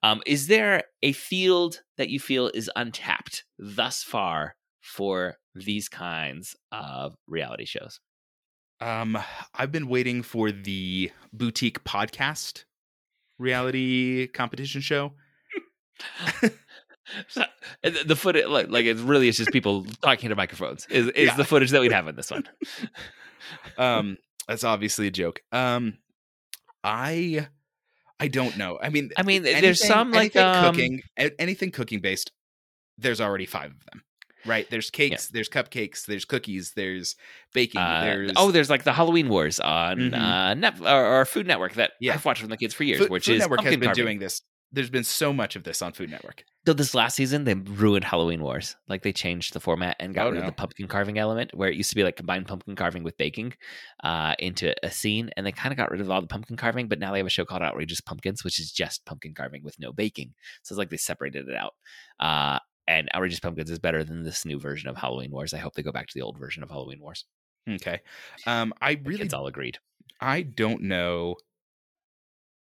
um, 0.01 0.21
is 0.25 0.47
there 0.47 0.83
a 1.01 1.11
field 1.13 1.81
that 1.97 2.09
you 2.09 2.19
feel 2.19 2.47
is 2.53 2.69
untapped 2.75 3.43
thus 3.59 4.03
far 4.03 4.55
for 4.81 5.37
these 5.55 5.89
kinds 5.89 6.55
of 6.71 7.15
reality 7.27 7.65
shows? 7.65 7.99
Um, 8.81 9.17
I've 9.53 9.71
been 9.71 9.87
waiting 9.87 10.23
for 10.23 10.51
the 10.51 11.11
boutique 11.31 11.83
podcast 11.83 12.65
reality 13.39 14.27
competition 14.27 14.81
show. 14.81 15.13
So, 17.27 17.43
the, 17.83 18.03
the 18.05 18.15
footage, 18.15 18.45
like, 18.47 18.69
like 18.69 18.85
it 18.85 18.95
really 18.97 19.27
is 19.27 19.35
just 19.37 19.51
people 19.51 19.85
talking 20.01 20.29
to 20.29 20.35
microphones. 20.35 20.85
Is 20.89 21.07
is 21.09 21.27
Yeah. 21.27 21.35
the 21.35 21.43
footage 21.43 21.71
that 21.71 21.81
we'd 21.81 21.91
have 21.91 22.07
in 22.07 22.15
this 22.15 22.31
one? 22.31 22.43
Um, 23.77 24.17
that's 24.47 24.63
obviously 24.63 25.07
a 25.07 25.11
joke. 25.11 25.41
Um, 25.51 25.97
I 26.81 27.47
I 28.19 28.27
don't 28.27 28.57
know. 28.57 28.79
I 28.81 28.89
mean, 28.89 29.11
I 29.17 29.23
mean, 29.23 29.43
there's 29.43 29.85
some 29.85 30.11
like 30.11 30.35
anything 30.35 30.43
um, 30.65 30.73
cooking, 30.73 31.01
anything 31.39 31.71
cooking 31.71 31.99
based. 31.99 32.31
There's 32.97 33.19
already 33.19 33.45
five 33.45 33.71
of 33.71 33.83
them, 33.91 34.03
right? 34.45 34.69
There's 34.69 34.89
cakes, 34.89 35.27
there's 35.29 35.49
cupcakes, 35.49 36.05
there's 36.05 36.25
cookies, 36.25 36.73
there's 36.75 37.15
baking, 37.53 37.81
Uh, 37.81 38.01
there's 38.03 38.31
oh, 38.35 38.51
there's 38.51 38.69
like 38.69 38.83
the 38.83 38.93
Halloween 38.93 39.29
Wars 39.29 39.59
on 39.59 39.97
Mhm. 39.97 40.13
uh, 40.13 40.53
Net 40.53 40.79
or, 40.79 41.21
or 41.21 41.25
Food 41.25 41.47
Network 41.47 41.73
that 41.73 41.93
Yeah. 41.99 42.13
I've 42.13 42.23
watched 42.23 42.41
from 42.41 42.49
the 42.51 42.57
kids 42.57 42.73
for 42.73 42.83
years, 42.83 42.99
Food, 42.99 43.09
which 43.09 43.25
Food 43.25 43.35
is 43.35 43.39
Network 43.41 43.61
has 43.61 43.71
been 43.71 43.81
carving. 43.81 44.03
doing 44.05 44.19
this. 44.19 44.41
There's 44.73 44.89
been 44.89 45.03
so 45.03 45.31
much 45.31 45.55
of 45.55 45.63
this 45.63 45.81
on 45.81 45.93
Food 45.93 46.09
Network. 46.09 46.43
Though 46.65 46.73
this 46.73 46.95
last 46.95 47.15
season 47.15 47.43
they 47.43 47.53
ruined 47.53 48.03
Halloween 48.05 48.41
Wars. 48.41 48.75
Like 48.89 49.03
they 49.03 49.13
changed 49.13 49.53
the 49.53 49.59
format 49.59 49.95
and 49.99 50.13
got 50.15 50.25
Oh, 50.27 50.29
rid 50.31 50.37
of 50.37 50.43
no. 50.43 50.49
the 50.49 50.55
pumpkin 50.55 50.87
carving 50.87 51.17
element, 51.19 51.53
where 51.53 51.69
it 51.69 51.75
used 51.75 51.91
to 51.91 51.95
be 51.95 52.03
like 52.03 52.15
combined 52.15 52.47
pumpkin 52.47 52.75
carving 52.75 53.03
with 53.03 53.17
baking 53.17 53.53
uh, 54.03 54.33
into 54.39 54.73
a 54.83 54.89
scene, 54.89 55.29
and 55.37 55.45
they 55.45 55.51
kind 55.51 55.71
of 55.71 55.77
got 55.77 55.91
rid 55.91 56.01
of 56.01 56.09
all 56.09 56.21
the 56.21 56.27
pumpkin 56.27 56.57
carving. 56.57 56.87
But 56.87 56.99
now 56.99 57.11
they 57.11 57.19
have 57.19 57.27
a 57.27 57.29
show 57.29 57.45
called 57.45 57.61
Outrageous 57.61 58.01
Pumpkins, 58.01 58.43
which 58.43 58.59
is 58.59 58.71
just 58.71 59.05
pumpkin 59.05 59.33
carving 59.33 59.63
with 59.63 59.77
no 59.79 59.93
baking. 59.93 60.33
So 60.63 60.73
it's 60.73 60.79
like 60.79 60.89
they 60.89 60.97
separated 60.97 61.47
it 61.47 61.55
out. 61.55 61.73
Uh, 62.19 62.59
and 62.87 63.09
Outrageous 63.13 63.39
Pumpkins 63.41 63.69
is 63.69 63.79
better 63.79 64.03
than 64.03 64.23
this 64.23 64.43
new 64.45 64.59
version 64.59 64.89
of 64.89 64.97
Halloween 64.97 65.31
Wars. 65.31 65.53
I 65.53 65.57
hope 65.59 65.73
they 65.75 65.83
go 65.83 65.91
back 65.91 66.07
to 66.07 66.13
the 66.15 66.21
old 66.23 66.37
version 66.39 66.63
of 66.63 66.69
Halloween 66.69 66.99
Wars. 66.99 67.25
Okay. 67.69 68.01
Um, 68.47 68.73
I 68.81 68.99
really 69.05 69.23
it's 69.25 69.33
all 69.33 69.47
agreed. 69.47 69.77
I 70.19 70.41
don't 70.41 70.81
know 70.83 71.35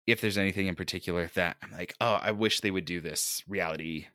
if 0.08 0.22
there's 0.22 0.38
anything 0.38 0.68
in 0.68 0.76
particular 0.76 1.30
that 1.36 1.58
I'm 1.62 1.72
like, 1.72 1.94
oh, 2.02 2.20
I 2.22 2.32
wish 2.32 2.62
they 2.62 2.72
would 2.72 2.86
do 2.86 3.02
this 3.02 3.44
reality 3.48 4.08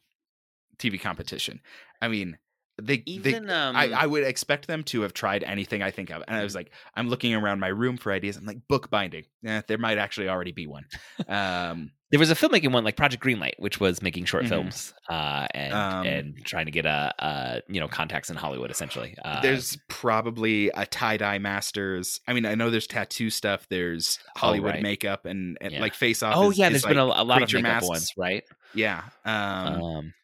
TV 0.79 1.01
competition. 1.01 1.61
I 2.01 2.09
mean, 2.09 2.39
they, 2.81 2.99
they 2.99 3.03
Even 3.07 3.49
um, 3.49 3.75
I, 3.75 3.91
I 3.91 4.07
would 4.07 4.25
expect 4.25 4.67
them 4.67 4.83
to 4.85 5.01
have 5.03 5.15
tried 5.15 5.43
anything 5.45 5.83
I 5.83 5.91
think 5.91 6.11
of. 6.11 6.23
And 6.29 6.37
I 6.37 6.43
was 6.43 6.55
like, 6.55 6.71
I'm 6.95 7.09
looking 7.09 7.35
around 7.35 7.59
my 7.59 7.69
room 7.69 7.97
for 7.97 8.13
ideas. 8.13 8.37
I'm 8.37 8.45
like, 8.45 8.69
book 8.69 8.91
binding. 8.91 9.25
Eh, 9.47 9.63
there 9.67 9.79
might 9.79 9.97
actually 9.97 10.29
already 10.29 10.53
be 10.53 10.67
one. 10.67 10.85
Um, 11.29 11.93
there 12.11 12.21
was 12.21 12.31
a 12.31 12.35
filmmaking 12.35 12.71
one 12.73 12.85
like 12.85 12.97
Project 12.97 13.23
Greenlight, 13.23 13.55
which 13.59 13.81
was 13.81 14.01
making 14.01 14.27
short 14.27 14.45
Mhm. 14.45 14.49
films 14.49 14.95
uh, 15.11 15.47
and 15.53 15.75
Um, 15.75 16.07
and 16.07 16.45
trying 16.45 16.67
to 16.67 16.71
get 16.71 16.87
a, 16.87 17.13
a 17.19 17.63
you 17.69 17.81
know 17.81 17.89
contacts 17.89 18.31
in 18.31 18.37
Hollywood 18.37 18.71
essentially. 18.71 19.17
Uh, 19.25 19.41
there's 19.41 19.77
probably 19.89 20.69
a 20.71 20.87
tie 20.87 21.17
dye 21.17 21.39
masters. 21.39 22.21
I 22.29 22.33
mean, 22.33 22.47
I 22.47 22.55
know 22.55 22.71
there's 22.71 22.87
tattoo 22.87 23.29
stuff. 23.31 23.67
There's 23.69 24.19
Hollywood 24.37 24.71
Oh, 24.71 24.75
right. 24.75 24.83
makeup 24.83 25.27
and, 25.27 25.59
and 25.61 25.73
Yeah. 25.73 25.81
like 25.81 25.95
face 25.95 26.23
off. 26.23 26.35
oh 26.37 26.51
is- 26.51 26.59
yeah, 26.59 26.67
is 26.67 26.73
there's 26.83 26.85
been 26.85 26.99
a, 26.99 27.07
like 27.07 27.19
a 27.19 27.25
lot 27.25 27.43
of 27.43 27.53
makeup 27.53 27.63
masks. 27.63 27.89
ones, 27.89 28.13
right? 28.17 28.45
Yeah. 28.75 29.03
Um, 29.25 29.83
Um, 29.83 30.15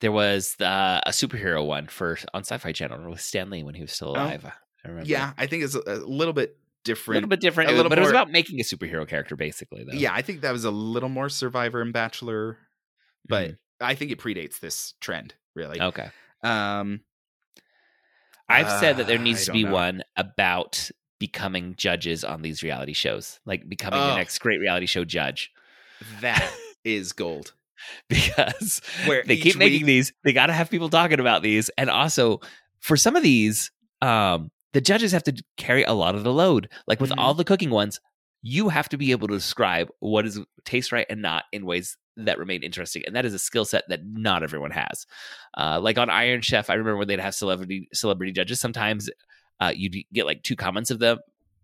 there 0.00 0.12
was 0.12 0.56
the, 0.56 1.00
a 1.06 1.10
superhero 1.10 1.64
one 1.64 1.86
for 1.86 2.18
on 2.34 2.42
Sci-Fi 2.44 2.72
Channel 2.72 3.08
with 3.10 3.20
Stan 3.22 3.48
Lee 3.48 3.62
when 3.62 3.74
he 3.74 3.80
was 3.80 3.92
still 3.92 4.10
alive. 4.10 4.44
I 4.44 4.88
remember. 4.88 5.06
Oh. 5.06 5.10
yeah, 5.10 5.32
I 5.38 5.46
think 5.46 5.62
it's 5.64 5.74
a, 5.74 5.80
a 5.86 5.96
little 6.04 6.34
bit 6.34 6.58
a 6.88 7.10
little 7.12 7.28
bit 7.28 7.40
different, 7.40 7.70
a 7.70 7.72
little 7.74 7.88
but 7.88 7.98
it 7.98 8.02
was 8.02 8.10
about 8.10 8.30
making 8.30 8.60
a 8.60 8.62
superhero 8.62 9.06
character 9.08 9.36
basically. 9.36 9.84
Though. 9.84 9.92
Yeah, 9.96 10.12
I 10.12 10.22
think 10.22 10.40
that 10.42 10.52
was 10.52 10.64
a 10.64 10.70
little 10.70 11.08
more 11.08 11.28
Survivor 11.28 11.80
and 11.80 11.92
Bachelor, 11.92 12.58
but 13.26 13.50
Mhm. 13.52 13.58
I 13.80 13.94
think 13.94 14.10
it 14.10 14.18
predates 14.18 14.60
this 14.60 14.94
trend, 15.00 15.34
really. 15.54 15.80
okay. 15.80 16.10
Um, 16.42 17.00
I've 18.48 18.70
said 18.80 18.98
that 18.98 19.06
there 19.06 19.18
Uh, 19.18 19.22
needs 19.22 19.42
I 19.42 19.46
to 19.46 19.52
be 19.52 19.64
know. 19.64 19.72
one 19.72 20.02
about 20.16 20.90
becoming 21.18 21.74
judges 21.76 22.24
on 22.24 22.42
these 22.42 22.62
reality 22.62 22.92
shows, 22.92 23.40
like 23.46 23.66
becoming 23.68 23.98
Oh. 24.00 24.08
the 24.08 24.16
next 24.16 24.38
great 24.40 24.60
reality 24.60 24.86
show 24.86 25.04
judge. 25.04 25.50
That 26.20 26.52
is 26.84 27.12
gold. 27.12 27.52
Because 28.08 28.80
Where 29.06 29.22
they 29.24 29.36
keep 29.36 29.56
making 29.56 29.80
week- 29.80 29.86
these, 29.86 30.12
they 30.24 30.32
got 30.32 30.46
to 30.46 30.52
have 30.54 30.70
people 30.70 30.88
talking 30.88 31.20
about 31.20 31.42
these, 31.42 31.68
and 31.76 31.90
also 31.90 32.40
for 32.80 32.96
some 32.96 33.14
of 33.16 33.22
these, 33.22 33.70
um, 34.00 34.50
the 34.74 34.80
judges 34.82 35.12
have 35.12 35.22
to 35.24 35.42
carry 35.56 35.82
a 35.84 35.94
lot 35.94 36.14
of 36.14 36.22
the 36.24 36.32
load. 36.32 36.68
Like 36.86 37.00
with 37.00 37.10
Mhm. 37.10 37.18
all 37.18 37.32
the 37.32 37.44
cooking 37.44 37.70
ones, 37.70 37.98
you 38.42 38.68
have 38.68 38.90
to 38.90 38.98
be 38.98 39.10
able 39.12 39.26
to 39.28 39.34
describe 39.34 39.88
what 40.00 40.26
is 40.26 40.38
taste 40.66 40.92
right 40.92 41.06
and 41.08 41.22
not 41.22 41.44
in 41.52 41.64
ways 41.64 41.96
that 42.16 42.38
remain 42.38 42.62
interesting, 42.62 43.02
and 43.06 43.16
that 43.16 43.24
is 43.24 43.32
a 43.32 43.38
skill 43.38 43.64
set 43.64 43.84
that 43.88 44.00
not 44.04 44.42
everyone 44.42 44.70
has. 44.70 45.06
Uh, 45.56 45.80
like 45.80 45.96
on 45.98 46.10
Iron 46.10 46.42
Chef, 46.42 46.68
I 46.68 46.74
remember 46.74 46.98
when 46.98 47.08
they'd 47.08 47.18
have 47.20 47.34
celebrity 47.34 47.88
celebrity 47.94 48.32
judges. 48.32 48.60
Sometimes 48.60 49.08
uh, 49.60 49.72
you'd 49.74 49.96
get 50.12 50.26
like 50.26 50.42
two 50.42 50.56
comments 50.56 50.90
of 50.90 50.98
them 50.98 51.18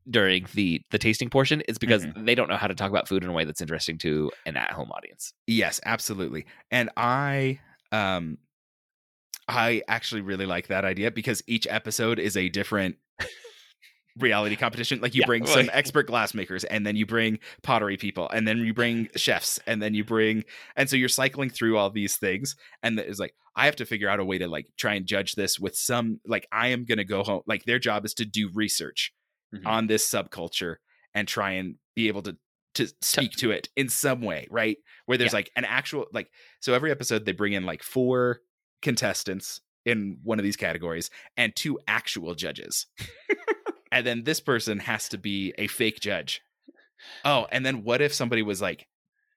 during 0.09 0.47
the 0.55 0.81
the 0.91 0.99
tasting 0.99 1.29
portion. 1.29 1.63
It's 1.69 1.79
because 1.79 2.07
they 2.17 2.35
don't 2.35 2.49
know 2.49 2.57
how 2.57 2.67
to 2.67 2.75
talk 2.75 2.91
about 2.91 3.07
food 3.07 3.23
in 3.23 3.29
a 3.31 3.33
way 3.33 3.45
that's 3.45 3.61
interesting 3.61 3.99
to 3.99 4.31
an 4.47 4.57
at 4.57 4.73
home 4.73 4.91
audience. 4.91 5.35
Yes, 5.47 5.81
absolutely. 5.85 6.47
And 6.71 6.89
I 6.97 7.61
um 7.93 8.39
I 9.49 9.83
actually 9.89 10.21
really 10.21 10.47
like 10.47 10.69
that 10.69 10.85
idea 10.85 11.11
because 11.11 11.43
each 11.47 11.67
episode 11.69 12.19
is 12.19 12.37
a 12.37 12.49
different 12.49 12.97
reality 14.19 14.57
competition. 14.57 15.01
Like 15.01 15.15
you 15.15 15.21
Yeah, 15.21 15.27
bring 15.27 15.45
well, 15.45 15.55
some 15.55 15.71
expert 15.73 16.09
glassmakers 16.09 16.65
and 16.69 16.85
then 16.87 16.97
you 16.97 17.07
bring 17.07 17.39
pottery 17.63 17.97
people 17.97 18.29
and 18.29 18.47
then 18.47 18.59
you 18.59 18.75
bring 18.75 19.09
chefs 19.17 19.59
and 19.67 19.81
then 19.83 19.95
you 19.95 20.05
bring 20.05 20.45
and 20.77 20.91
so 20.91 20.97
you're 20.97 21.09
cycling 21.09 21.49
through 21.51 21.79
all 21.79 21.91
these 21.91 22.17
things 22.17 22.57
and 22.83 22.99
it's 22.99 23.19
like 23.21 23.35
I 23.57 23.67
have 23.67 23.77
to 23.77 23.87
figure 23.87 24.09
out 24.09 24.21
a 24.21 24.25
way 24.25 24.39
to 24.39 24.49
like 24.49 24.67
try 24.77 24.95
and 24.95 25.07
judge 25.07 25.35
this 25.35 25.59
with 25.59 25.77
some 25.77 26.21
like 26.27 26.47
I 26.53 26.69
am 26.69 26.85
going 26.85 26.99
to 26.99 27.05
go 27.05 27.23
home 27.23 27.43
like 27.47 27.65
their 27.65 27.79
job 27.79 28.05
is 28.05 28.15
to 28.15 28.25
do 28.25 28.51
research 28.53 29.13
Mhm. 29.55 29.67
on 29.67 29.87
this 29.89 30.09
subculture 30.09 30.77
and 31.13 31.27
try 31.27 31.53
and 31.53 31.75
be 31.97 32.07
able 32.07 32.23
to 32.23 32.37
to 32.75 32.87
speak 33.01 33.33
to 33.33 33.51
it 33.51 33.69
in 33.75 33.89
some 33.89 34.21
way, 34.21 34.47
right? 34.49 34.77
Where 35.07 35.19
there's 35.19 35.33
Yeah. 35.33 35.39
like 35.39 35.51
an 35.57 35.65
actual 35.65 36.07
like 36.13 36.31
so 36.61 36.73
every 36.73 36.93
episode 36.93 37.25
they 37.25 37.33
bring 37.33 37.53
in 37.55 37.65
like 37.67 37.83
four 37.83 38.43
contestants 38.83 39.61
in 39.87 40.19
one 40.23 40.39
of 40.39 40.45
these 40.45 40.57
categories 40.57 41.11
and 41.37 41.55
two 41.57 41.79
actual 41.89 42.35
judges. 42.35 42.87
and 43.93 44.07
then 44.07 44.25
this 44.25 44.41
person 44.41 44.79
has 44.79 45.09
to 45.09 45.19
be 45.19 45.55
a 45.59 45.67
fake 45.67 46.01
judge. 46.01 46.41
Oh, 47.25 47.47
and 47.51 47.65
then 47.65 47.83
what 47.83 48.01
if 48.03 48.13
somebody 48.13 48.43
was 48.43 48.61
like 48.61 48.87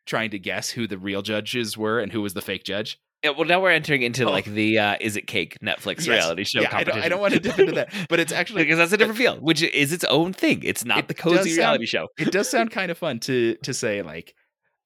trying 0.06 0.32
to 0.32 0.40
guess 0.40 0.70
who 0.70 0.86
the 0.88 0.98
real 0.98 1.22
judges 1.22 1.78
were 1.78 2.00
and 2.00 2.12
who 2.12 2.22
was 2.22 2.34
the 2.34 2.42
fake 2.42 2.64
judge? 2.66 3.00
Yeah, 3.24 3.30
well, 3.30 3.48
now 3.48 3.62
we're 3.62 3.72
entering 3.72 4.02
into 4.02 4.26
Oh. 4.28 4.32
like 4.32 4.44
the 4.44 4.78
uh, 4.80 4.98
"Is 5.00 5.16
It 5.16 5.28
Cake" 5.28 5.58
Netflix 5.64 6.00
Yes. 6.00 6.08
reality 6.10 6.44
show 6.44 6.60
yeah, 6.60 6.68
I 6.68 6.84
don't, 6.84 6.96
competition. 6.96 7.04
I 7.04 7.10
don't 7.10 7.22
want 7.22 7.34
to 7.36 7.40
dip 7.40 7.58
into 7.58 7.72
that, 7.72 7.94
but 8.10 8.20
it's 8.20 8.34
actually 8.34 8.64
because 8.66 8.78
that's 8.80 8.92
a 8.92 8.98
different 8.98 9.18
field, 9.18 9.42
which 9.42 9.62
is 9.64 9.94
its 9.94 10.04
own 10.04 10.34
thing. 10.34 10.62
It's 10.62 10.84
not 10.84 10.98
It 11.00 11.08
the 11.08 11.14
cozy 11.14 11.52
sound- 11.52 11.58
reality 11.58 11.86
show. 11.86 12.10
it 12.18 12.34
does 12.34 12.50
sound 12.50 12.72
kind 12.72 12.92
of 12.92 12.98
fun 12.98 13.22
to 13.22 13.56
to 13.64 13.74
say 13.74 14.02
like 14.02 14.36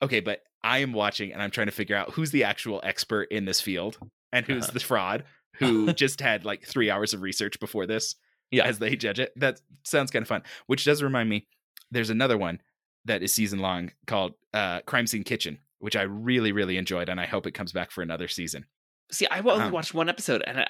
okay 0.03 0.19
but 0.19 0.41
i 0.63 0.77
am 0.77 0.93
watching 0.93 1.33
and 1.33 1.41
i'm 1.41 1.49
trying 1.49 1.65
to 1.65 1.71
figure 1.73 1.95
out 1.95 2.11
who's 2.11 2.29
the 2.29 2.43
actual 2.43 2.79
expert 2.83 3.23
in 3.31 3.45
this 3.45 3.59
field 3.59 3.97
and 4.37 4.45
who's 4.45 4.63
Uh-huh. 4.65 4.71
the 4.73 4.79
fraud 4.79 5.23
who 5.59 5.91
just 5.93 6.21
had 6.21 6.45
like 6.45 6.65
three 6.65 6.89
hours 6.91 7.13
of 7.13 7.21
research 7.21 7.59
before 7.59 7.85
this 7.87 8.15
Yeah. 8.51 8.65
as 8.67 8.79
they 8.79 8.95
judge 8.95 9.19
it 9.19 9.33
that 9.37 9.59
sounds 9.83 10.11
kind 10.11 10.23
of 10.23 10.27
fun 10.27 10.43
which 10.67 10.85
does 10.85 11.01
remind 11.03 11.29
me 11.29 11.47
there's 11.91 12.09
another 12.09 12.37
one 12.37 12.61
that 13.05 13.23
is 13.23 13.33
season 13.33 13.59
long 13.59 13.91
called 14.05 14.33
uh 14.53 14.81
crime 14.81 15.07
scene 15.07 15.23
kitchen 15.23 15.59
which 15.79 15.95
i 15.95 16.01
really 16.03 16.51
really 16.51 16.77
enjoyed 16.77 17.09
and 17.09 17.19
i 17.19 17.25
hope 17.25 17.47
it 17.47 17.53
comes 17.53 17.71
back 17.71 17.91
for 17.91 18.01
another 18.01 18.27
season 18.27 18.65
See, 19.09 19.25
I 19.27 19.39
only 19.39 19.65
Um, 19.67 19.71
watched 19.71 19.93
one 19.93 20.09
episode, 20.09 20.43
and 20.45 20.59
I, 20.59 20.67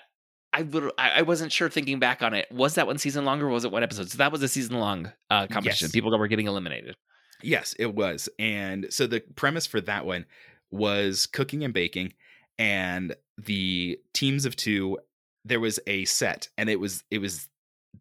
I, 0.54 0.64
I 1.00 1.22
wasn't 1.24 1.52
sure. 1.52 1.70
Thinking 1.72 1.98
back 2.00 2.22
on 2.22 2.36
it, 2.36 2.46
was 2.52 2.76
that 2.76 2.86
one 2.86 3.00
season 3.00 3.26
long 3.26 3.42
or 3.42 3.48
was 3.48 3.66
it 3.66 3.72
one 3.72 3.82
episode? 3.82 4.12
So 4.12 4.18
that 4.20 4.32
was 4.32 4.44
a 4.44 4.48
season 4.48 4.78
long 4.78 5.12
uh, 5.32 5.48
competition. 5.48 5.86
Yes. 5.86 5.92
People 5.92 6.16
were 6.16 6.28
getting 6.28 6.46
eliminated. 6.46 6.96
Yes, 7.42 7.74
it 7.80 7.96
was. 7.96 8.30
And 8.38 8.86
so 8.92 9.08
the 9.08 9.22
premise 9.36 9.66
for 9.66 9.82
that 9.82 10.06
one 10.06 10.26
was 10.70 11.26
cooking 11.26 11.64
and 11.64 11.74
baking 11.74 12.14
and 12.60 13.16
the 13.38 14.00
teams 14.14 14.46
of 14.46 14.56
2 14.56 14.98
there 15.46 15.60
was 15.60 15.80
a 15.88 16.04
set 16.06 16.50
and 16.58 16.70
it 16.70 16.80
was 16.80 17.04
it 17.10 17.20
was 17.20 17.48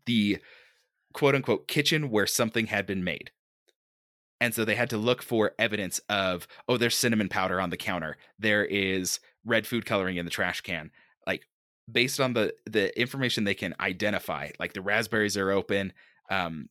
the 0.06 0.38
quote 1.12 1.34
unquote 1.34 1.68
kitchen 1.68 2.10
where 2.10 2.26
something 2.26 2.66
had 2.66 2.86
been 2.86 3.04
made. 3.04 3.30
And 4.40 4.54
so 4.54 4.64
they 4.66 4.74
had 4.74 4.90
to 4.90 4.98
look 4.98 5.22
for 5.22 5.52
evidence 5.58 6.00
of 6.08 6.46
oh 6.68 6.76
there's 6.76 6.96
cinnamon 6.96 7.28
powder 7.28 7.60
on 7.60 7.70
the 7.70 7.76
counter. 7.76 8.16
There 8.38 8.64
is 8.64 9.20
red 9.44 9.66
food 9.66 9.86
coloring 9.86 10.16
in 10.16 10.24
the 10.24 10.30
trash 10.30 10.60
can. 10.60 10.90
Like 11.26 11.46
based 11.90 12.20
on 12.20 12.34
the 12.34 12.54
the 12.66 12.98
information 13.00 13.44
they 13.44 13.54
can 13.54 13.74
identify, 13.80 14.50
like 14.58 14.72
the 14.72 14.82
raspberries 14.82 15.36
are 15.36 15.50
open, 15.50 15.92
um 16.30 16.68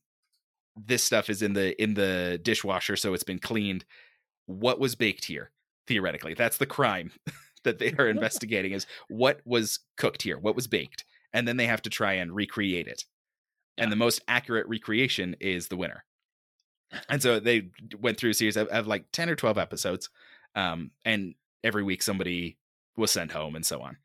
this 0.76 1.02
stuff 1.02 1.30
is 1.30 1.42
in 1.42 1.54
the 1.54 1.80
in 1.82 1.94
the 1.94 2.38
dishwasher 2.42 2.96
so 2.96 3.14
it's 3.14 3.24
been 3.24 3.38
cleaned 3.38 3.84
what 4.44 4.78
was 4.78 4.94
baked 4.94 5.24
here 5.24 5.50
theoretically 5.86 6.34
that's 6.34 6.58
the 6.58 6.66
crime 6.66 7.10
that 7.66 7.78
they 7.78 7.92
are 7.98 8.08
investigating 8.16 8.72
is 8.72 8.86
what 9.08 9.40
was 9.44 9.80
cooked 9.96 10.22
here 10.22 10.38
what 10.38 10.56
was 10.56 10.66
baked 10.66 11.04
and 11.36 11.46
then 11.46 11.58
they 11.58 11.66
have 11.66 11.82
to 11.82 11.90
try 11.90 12.14
and 12.14 12.34
recreate 12.34 12.88
it. 12.88 13.04
And 13.76 13.92
the 13.92 13.96
most 13.96 14.22
accurate 14.26 14.66
recreation 14.68 15.36
is 15.38 15.68
the 15.68 15.76
winner. 15.76 16.04
And 17.10 17.22
so 17.22 17.40
they 17.40 17.68
went 18.00 18.16
through 18.16 18.30
a 18.30 18.34
series 18.34 18.56
of, 18.56 18.68
of 18.68 18.86
like 18.86 19.12
10 19.12 19.28
or 19.28 19.36
12 19.36 19.58
episodes 19.58 20.08
um 20.54 20.90
and 21.04 21.34
every 21.62 21.82
week 21.82 22.02
somebody 22.02 22.56
was 22.96 23.10
sent 23.10 23.32
home 23.32 23.54
and 23.54 23.66
so 23.66 23.82
on. 23.82 23.98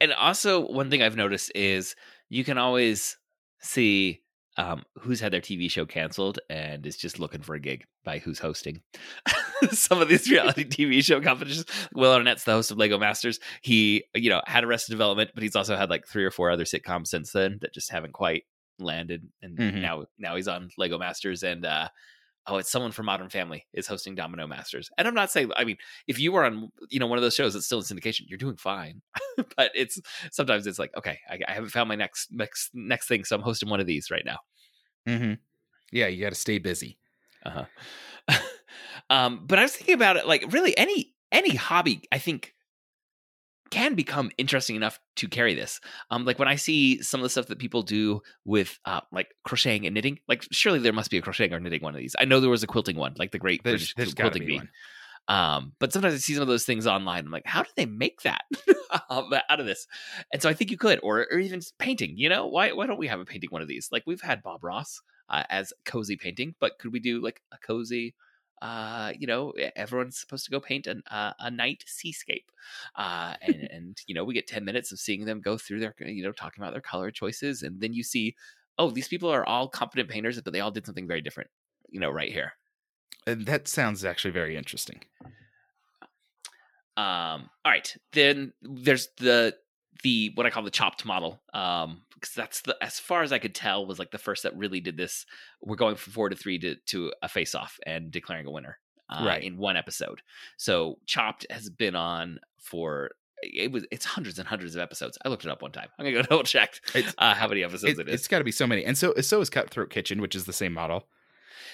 And 0.00 0.12
also, 0.12 0.60
one 0.60 0.90
thing 0.90 1.02
I've 1.02 1.16
noticed 1.16 1.50
is 1.54 1.96
you 2.28 2.44
can 2.44 2.58
always 2.58 3.16
see 3.60 4.22
um, 4.56 4.84
who's 5.00 5.20
had 5.20 5.32
their 5.32 5.40
TV 5.40 5.70
show 5.70 5.84
canceled 5.86 6.38
and 6.48 6.86
is 6.86 6.96
just 6.96 7.18
looking 7.18 7.42
for 7.42 7.54
a 7.54 7.60
gig 7.60 7.84
by 8.04 8.18
who's 8.18 8.38
hosting. 8.38 8.82
Some 9.70 10.00
of 10.00 10.08
these 10.08 10.30
reality 10.30 10.64
TV 10.68 11.02
show 11.02 11.20
competitions. 11.20 11.66
Will 11.94 12.12
Arnett's 12.12 12.44
the 12.44 12.52
host 12.52 12.70
of 12.70 12.78
Lego 12.78 12.98
Masters. 12.98 13.40
He, 13.62 14.04
you 14.14 14.30
know, 14.30 14.42
had 14.46 14.64
Arrested 14.64 14.92
Development, 14.92 15.30
but 15.34 15.42
he's 15.42 15.56
also 15.56 15.76
had 15.76 15.90
like 15.90 16.06
three 16.06 16.24
or 16.24 16.30
four 16.30 16.50
other 16.50 16.64
sitcoms 16.64 17.08
since 17.08 17.32
then 17.32 17.58
that 17.62 17.74
just 17.74 17.90
haven't 17.90 18.12
quite 18.12 18.44
landed. 18.78 19.26
And 19.42 19.56
Mhm. 19.58 19.80
now, 19.80 20.04
now 20.18 20.36
he's 20.36 20.48
on 20.48 20.70
Lego 20.78 20.98
Masters 20.98 21.42
and. 21.42 21.64
uh 21.64 21.88
Oh, 22.46 22.58
it's 22.58 22.70
someone 22.70 22.92
from 22.92 23.06
Modern 23.06 23.30
Family 23.30 23.66
is 23.72 23.86
hosting 23.86 24.14
Domino 24.14 24.46
Masters, 24.46 24.90
and 24.98 25.08
I'm 25.08 25.14
not 25.14 25.30
saying. 25.30 25.50
I 25.56 25.64
mean, 25.64 25.78
if 26.06 26.18
you 26.18 26.32
were 26.32 26.44
on, 26.44 26.70
you 26.90 27.00
know, 27.00 27.06
one 27.06 27.16
of 27.18 27.22
those 27.22 27.34
shows 27.34 27.54
that's 27.54 27.66
still 27.66 27.78
in 27.78 27.84
syndication, 27.84 28.22
you're 28.26 28.38
doing 28.38 28.56
fine. 28.56 29.00
but 29.56 29.70
it's 29.74 30.00
sometimes 30.30 30.66
it's 30.66 30.78
like, 30.78 30.90
okay, 30.96 31.18
I, 31.28 31.38
I 31.48 31.52
haven't 31.52 31.70
found 31.70 31.88
my 31.88 31.94
next 31.96 32.32
next 32.32 32.70
next 32.74 33.08
thing, 33.08 33.24
so 33.24 33.36
I'm 33.36 33.42
hosting 33.42 33.68
one 33.68 33.80
of 33.80 33.86
these 33.86 34.10
right 34.10 34.24
now. 34.24 34.38
mm-hmm. 35.08 35.34
yeah 35.92 36.06
you 36.06 36.22
got 36.22 36.30
to 36.30 36.34
stay 36.34 36.58
busy 36.58 36.98
Uh 37.44 37.64
huh. 38.28 38.38
um, 39.10 39.44
but 39.46 39.58
I 39.58 39.62
was 39.62 39.76
thinking 39.76 39.94
about 39.94 40.16
it, 40.16 40.26
like 40.26 40.52
really 40.52 40.76
any 40.76 41.14
any 41.32 41.54
hobby, 41.54 42.02
I 42.12 42.18
think 42.18 42.53
can 43.70 43.94
become 43.94 44.30
interesting 44.38 44.76
enough 44.76 45.00
to 45.16 45.28
carry 45.28 45.54
this. 45.54 45.80
Um, 46.10 46.24
like 46.24 46.38
when 46.38 46.48
I 46.48 46.56
see 46.56 47.02
some 47.02 47.20
of 47.20 47.22
the 47.22 47.30
stuff 47.30 47.46
that 47.46 47.58
people 47.58 47.82
do 47.82 48.22
with 48.44 48.78
uh, 48.84 49.00
like 49.10 49.34
crocheting 49.44 49.86
and 49.86 49.94
knitting, 49.94 50.18
like 50.28 50.46
surely 50.50 50.78
there 50.78 50.92
must 50.92 51.10
be 51.10 51.18
a 51.18 51.22
crocheting 51.22 51.52
or 51.52 51.60
knitting 51.60 51.82
one 51.82 51.94
of 51.94 52.00
these. 52.00 52.14
I 52.18 52.24
know 52.24 52.40
there 52.40 52.50
was 52.50 52.62
a 52.62 52.68
quilting 52.68 52.96
one, 52.96 53.14
like 53.18 53.32
the 53.32 53.38
Great 53.38 53.62
there's, 53.64 53.92
British 53.92 53.94
there's 53.96 54.14
Quilting 54.14 54.46
be 54.46 54.58
Bee. 54.58 54.68
Um, 55.26 55.72
but 55.78 55.92
sometimes 55.92 56.14
I 56.14 56.18
see 56.18 56.34
some 56.34 56.42
of 56.42 56.48
those 56.48 56.64
things 56.64 56.86
online. 56.86 57.24
I'm 57.24 57.32
like, 57.32 57.46
how 57.46 57.62
do 57.62 57.70
they 57.76 57.86
make 57.86 58.20
that 58.22 58.42
um, 59.10 59.32
out 59.48 59.60
of 59.60 59.66
this? 59.66 59.86
And 60.32 60.42
so 60.42 60.48
I 60.48 60.54
think 60.54 60.70
you 60.70 60.76
could, 60.76 61.00
or 61.02 61.26
or 61.30 61.38
even 61.38 61.60
painting. 61.78 62.14
You 62.16 62.28
know, 62.28 62.46
why 62.46 62.72
why 62.72 62.86
don't 62.86 62.98
we 62.98 63.06
have 63.08 63.20
a 63.20 63.24
painting 63.24 63.50
one 63.50 63.62
of 63.62 63.68
these? 63.68 63.88
Like 63.90 64.02
we've 64.06 64.20
had 64.20 64.42
Bob 64.42 64.62
Ross 64.62 65.00
uh, 65.28 65.44
as 65.48 65.72
cozy 65.86 66.16
painting, 66.16 66.54
but 66.60 66.78
could 66.78 66.92
we 66.92 67.00
do 67.00 67.22
like 67.22 67.40
a 67.52 67.58
cozy? 67.66 68.14
Uh, 68.64 69.12
you 69.18 69.26
know, 69.26 69.52
everyone's 69.76 70.16
supposed 70.16 70.46
to 70.46 70.50
go 70.50 70.58
paint 70.58 70.86
an, 70.86 71.02
uh, 71.10 71.32
a 71.38 71.50
night 71.50 71.84
seascape, 71.86 72.50
uh, 72.96 73.34
and 73.42 73.68
and 73.70 73.98
you 74.06 74.14
know 74.14 74.24
we 74.24 74.32
get 74.32 74.46
ten 74.46 74.64
minutes 74.64 74.90
of 74.90 74.98
seeing 74.98 75.26
them 75.26 75.42
go 75.42 75.58
through 75.58 75.80
their 75.80 75.94
you 75.98 76.22
know 76.22 76.32
talking 76.32 76.62
about 76.62 76.72
their 76.72 76.80
color 76.80 77.10
choices, 77.10 77.62
and 77.62 77.78
then 77.78 77.92
you 77.92 78.02
see, 78.02 78.34
oh, 78.78 78.90
these 78.90 79.08
people 79.08 79.28
are 79.28 79.44
all 79.44 79.68
competent 79.68 80.08
painters, 80.08 80.40
but 80.40 80.54
they 80.54 80.60
all 80.60 80.70
did 80.70 80.86
something 80.86 81.06
very 81.06 81.20
different. 81.20 81.50
You 81.90 82.00
know, 82.00 82.10
right 82.10 82.32
here. 82.32 82.52
and 83.26 83.44
that 83.46 83.68
sounds 83.68 84.04
actually 84.04 84.30
very 84.32 84.56
interesting 84.56 85.00
Um, 86.96 87.50
all 87.64 87.72
right, 87.72 87.94
then 88.12 88.52
there's 88.62 89.08
the 89.18 89.56
the 90.02 90.32
what 90.34 90.46
I 90.46 90.50
call 90.50 90.62
the 90.62 90.70
chopped 90.70 91.04
model. 91.04 91.40
Um, 91.52 92.02
because 92.14 92.34
that's 92.34 92.60
the 92.62 92.76
as 92.80 92.98
far 92.98 93.22
as 93.22 93.32
I 93.32 93.38
could 93.38 93.54
tell 93.54 93.86
was 93.86 93.98
like 93.98 94.10
the 94.10 94.18
first 94.18 94.42
that 94.44 94.56
really 94.56 94.80
did 94.80 94.96
this. 94.96 95.26
We're 95.60 95.76
going 95.76 95.96
from 95.96 96.12
four 96.12 96.28
to 96.30 96.36
three 96.36 96.58
to 96.60 96.76
to 96.86 97.12
a 97.22 97.28
face 97.28 97.54
off 97.54 97.78
and 97.86 98.10
declaring 98.10 98.46
a 98.46 98.50
winner. 98.50 98.78
Uh, 99.10 99.24
Right. 99.26 99.42
in 99.44 99.58
one 99.58 99.76
episode. 99.76 100.22
So 100.56 100.98
Chopped 101.06 101.44
has 101.50 101.68
been 101.68 101.94
on 101.94 102.38
for 102.58 103.10
it 103.42 103.70
was 103.70 103.84
it's 103.90 104.06
hundreds 104.06 104.38
and 104.38 104.48
hundreds 104.48 104.74
of 104.74 104.80
episodes. 104.80 105.18
I 105.22 105.28
looked 105.28 105.44
it 105.44 105.50
up 105.50 105.60
one 105.60 105.72
time. 105.72 105.88
I'm 105.98 106.06
gonna 106.06 106.16
go 106.16 106.22
double 106.28 106.42
check 106.44 106.80
uh, 107.18 107.34
how 107.34 107.46
many 107.46 107.62
episodes 107.62 107.98
it, 107.98 108.08
it 108.08 108.08
is. 108.08 108.22
has 108.22 108.28
got 108.28 108.38
to 108.38 108.44
be 108.44 108.50
so 108.52 108.66
many 108.66 108.82
and 108.86 108.96
so 108.96 109.12
so 109.20 109.42
is 109.42 109.50
cutthroat 109.50 109.90
kitchen 109.90 110.22
which 110.22 110.34
is 110.34 110.46
the 110.46 110.52
same 110.54 110.72
model 110.72 111.06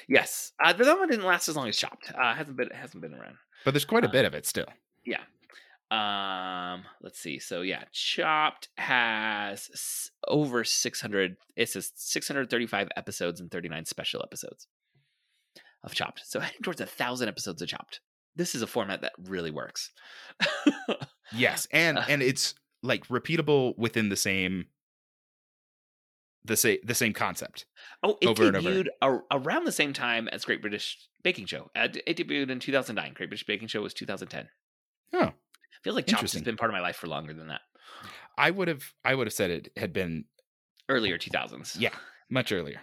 Yes, 0.09 0.53
uh, 0.63 0.73
that 0.73 0.99
one 0.99 1.09
didn't 1.09 1.25
last 1.25 1.49
as 1.49 1.57
long 1.57 1.69
as 1.69 1.77
Chopped. 1.77 2.13
Uh, 2.13 2.35
hasn't 2.35 2.57
been 2.57 2.71
hasn't 2.71 3.01
been 3.01 3.15
around. 3.15 3.37
but 3.65 3.73
there's 3.73 3.85
quite 3.85 4.05
a 4.05 4.09
Uh, 4.09 4.13
bit 4.13 4.25
of 4.25 4.35
it 4.35 4.45
still 4.47 4.67
Um, 5.91 6.85
let's 7.03 7.19
see. 7.19 7.39
So 7.41 7.63
yeah, 7.63 7.85
Chopped 7.93 8.69
has 8.79 10.11
over 10.29 10.63
600. 10.65 11.37
It 11.57 11.69
says 11.69 11.93
635 11.97 12.89
episodes 12.97 13.41
and 13.41 13.51
39 13.51 13.85
special 13.87 14.23
episodes 14.23 14.67
of 15.83 15.93
Chopped. 15.95 16.23
So 16.25 16.39
heading 16.41 16.63
towards 16.63 16.81
a 16.81 16.87
thousand 16.87 17.29
episodes 17.29 17.61
of 17.61 17.69
Chopped. 17.69 18.01
This 18.37 18.55
is 18.55 18.63
a 18.63 18.67
format 18.69 19.01
that 19.03 19.13
really 19.25 19.51
works. 19.51 19.91
Yes, 21.35 21.67
and 21.73 21.99
Uh. 21.99 22.05
and 22.09 22.23
it's 22.23 22.55
like 22.83 23.07
repeatable 23.09 23.77
within 23.77 24.09
the 24.09 24.17
same 24.17 24.67
the 26.45 26.57
same 26.57 26.79
the 26.85 26.95
same 26.95 27.13
concept. 27.13 27.67
Oh, 28.03 28.17
it 28.23 28.29
Over 28.29 28.47
and 28.47 28.57
over. 28.57 28.69
debuted 28.71 29.21
around 29.33 29.65
the 29.65 29.73
same 29.73 29.93
time 29.93 30.29
as 30.29 30.45
Great 30.45 30.61
British 30.63 30.97
Baking 31.23 31.47
Show. 31.47 31.71
It 31.75 32.17
debuted 32.17 32.51
in 32.51 32.61
2009. 32.61 33.13
Great 33.15 33.29
British 33.29 33.45
Baking 33.45 33.69
Show 33.69 33.83
was 33.83 33.93
2010. 33.93 34.49
Oh, 35.13 35.33
Feels 35.83 35.97
like 35.97 36.07
Chopped 36.07 36.33
has 36.33 36.43
been 36.43 36.57
part 36.57 36.71
of 36.71 36.75
my 36.75 36.81
life 36.81 36.97
for 36.97 37.07
longer 37.07 37.33
than 37.33 37.49
that. 37.49 37.61
I 38.37 38.51
would 38.51 38.69
have 38.69 38.83
I 39.05 39.15
would 39.15 39.27
have 39.27 39.35
said 39.35 39.51
it 39.51 39.69
had 39.77 39.93
been 39.93 40.25
Earlier 40.89 41.19
2000s. 41.19 41.77
yeah 41.79 41.91
much 42.31 42.53
earlier. 42.53 42.81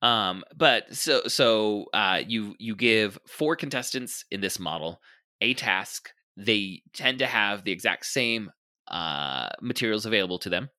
Um, 0.00 0.44
but 0.56 0.94
so 0.94 1.22
so 1.26 1.86
uh, 1.92 2.22
you 2.26 2.54
you 2.58 2.76
give 2.76 3.18
four 3.26 3.56
contestants 3.56 4.24
in 4.30 4.40
this 4.40 4.58
model 4.58 5.00
a 5.40 5.54
task. 5.54 6.10
They 6.36 6.82
tend 6.92 7.18
to 7.18 7.26
have 7.26 7.64
the 7.64 7.72
exact 7.72 8.06
same 8.06 8.50
uh, 8.88 9.48
materials 9.60 10.06
available 10.06 10.38
to 10.40 10.50
them, 10.50 10.70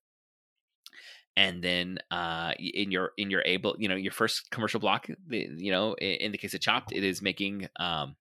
and 1.36 1.62
then 1.62 1.98
uh, 2.10 2.52
in 2.58 2.90
your 2.90 3.12
in 3.18 3.30
your 3.30 3.42
able 3.44 3.76
you 3.78 3.88
know 3.88 3.96
your 3.96 4.12
first 4.12 4.50
commercial 4.50 4.80
block, 4.80 5.08
the, 5.26 5.48
you 5.56 5.70
know 5.70 5.94
in, 5.94 6.12
in 6.14 6.32
the 6.32 6.38
case 6.38 6.54
of 6.54 6.60
Chopped, 6.60 6.92
it 6.92 7.04
is 7.04 7.20
making 7.20 7.68
um, 7.78 8.16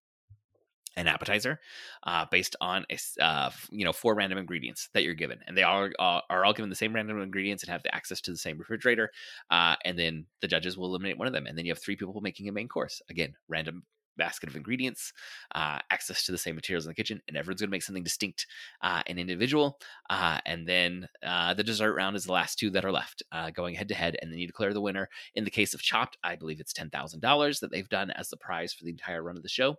an 0.97 1.07
appetizer 1.07 1.59
uh, 2.03 2.25
based 2.29 2.55
on 2.59 2.85
a, 2.91 3.23
uh, 3.23 3.51
you 3.69 3.85
know 3.85 3.93
four 3.93 4.15
random 4.15 4.37
ingredients 4.37 4.89
that 4.93 5.03
you're 5.03 5.13
given, 5.13 5.39
and 5.47 5.55
they 5.55 5.63
all 5.63 5.89
are, 5.99 6.43
all 6.43 6.53
given 6.53 6.69
the 6.69 6.75
same 6.75 6.93
random 6.93 7.21
ingredients 7.21 7.63
and 7.63 7.71
have 7.71 7.83
the 7.83 7.95
access 7.95 8.19
to 8.19 8.31
the 8.31 8.37
same 8.37 8.57
refrigerator 8.57 9.11
uh, 9.51 9.75
and 9.85 9.97
then 9.97 10.25
the 10.41 10.47
judges 10.47 10.77
will 10.77 10.87
eliminate 10.87 11.17
one 11.17 11.27
of 11.27 11.33
them 11.33 11.45
and 11.45 11.57
then 11.57 11.65
you 11.65 11.71
have 11.71 11.79
three 11.81 11.95
people 11.95 12.19
making 12.19 12.49
a 12.49 12.51
main 12.51 12.67
course. 12.67 13.01
Again 13.09 13.35
random 13.47 13.83
basket 14.17 14.49
of 14.49 14.55
ingredients 14.55 15.13
uh, 15.53 15.77
access 15.91 16.25
to 16.25 16.31
the 16.31 16.39
same 16.39 16.55
materials 16.55 16.85
in 16.85 16.89
the 16.89 16.95
kitchen 16.95 17.21
and 17.27 17.37
everyone's 17.37 17.61
going 17.61 17.69
to 17.69 17.71
make 17.71 17.83
something 17.83 18.03
distinct 18.03 18.47
uh, 18.81 19.03
and 19.05 19.19
individual 19.19 19.77
and 20.09 20.67
then 20.67 21.07
the 21.21 21.63
dessert 21.63 21.93
round 21.93 22.15
is 22.15 22.25
the 22.25 22.31
last 22.31 22.57
two 22.57 22.71
that 22.71 22.83
are 22.83 22.91
left 22.91 23.21
going 23.53 23.75
head 23.75 23.87
to 23.87 23.93
head 23.93 24.17
and 24.19 24.31
then 24.31 24.39
you 24.39 24.47
declare 24.47 24.73
the 24.73 24.81
winner. 24.81 25.07
In 25.35 25.43
the 25.43 25.51
case 25.51 25.75
of 25.75 25.83
chopped 25.83 26.17
i 26.23 26.35
believe 26.35 26.59
it's 26.59 26.73
$10000 26.73 27.59
that 27.59 27.71
they've 27.71 27.89
done 27.89 28.09
as 28.09 28.29
the 28.29 28.37
prize 28.37 28.73
for 28.73 28.85
the 28.85 28.89
entire 28.89 29.21
run 29.21 29.37
of 29.37 29.43
the 29.43 29.49
show 29.49 29.77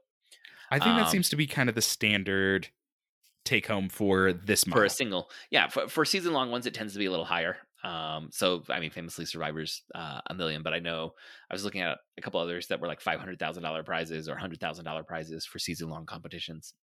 I 0.71 0.79
think 0.79 0.97
that 0.97 1.07
Um, 1.07 1.11
seems 1.11 1.29
to 1.31 1.37
be 1.37 1.47
kind 1.47 1.69
of 1.69 1.75
the 1.75 1.83
standard 1.83 2.69
take 3.45 3.67
home 3.67 3.89
for 3.89 4.33
this 4.33 4.67
model. 4.67 4.81
for 4.81 4.85
a 4.85 4.91
single 4.91 5.31
yeah 5.51 5.69
for, 5.69 5.89
for 5.89 6.05
season 6.05 6.35
long 6.35 6.51
ones 6.51 6.67
it 6.67 6.75
tends 6.75 6.93
to 6.93 6.99
be 6.99 7.07
a 7.07 7.11
little 7.11 7.25
higher 7.25 7.57
um 7.83 8.29
so 8.31 8.63
i 8.69 8.79
mean 8.79 8.91
famously 8.91 9.25
survivors 9.25 9.85
uh, 9.95 10.21
a 10.27 10.35
million 10.35 10.63
but 10.63 10.75
i 10.75 10.79
know 10.79 11.13
i 11.51 11.55
was 11.55 11.65
looking 11.65 11.81
at 11.81 11.97
a 12.19 12.21
couple 12.21 12.39
others 12.41 12.67
that 12.67 12.79
were 12.79 12.89
like 12.89 13.01
$500000 13.01 13.85
prizes 13.87 14.29
or 14.29 14.37
$100000 14.37 15.07
prizes 15.07 15.47
for 15.47 15.59
season 15.59 15.89
long 15.89 16.05
competitions 16.05 16.75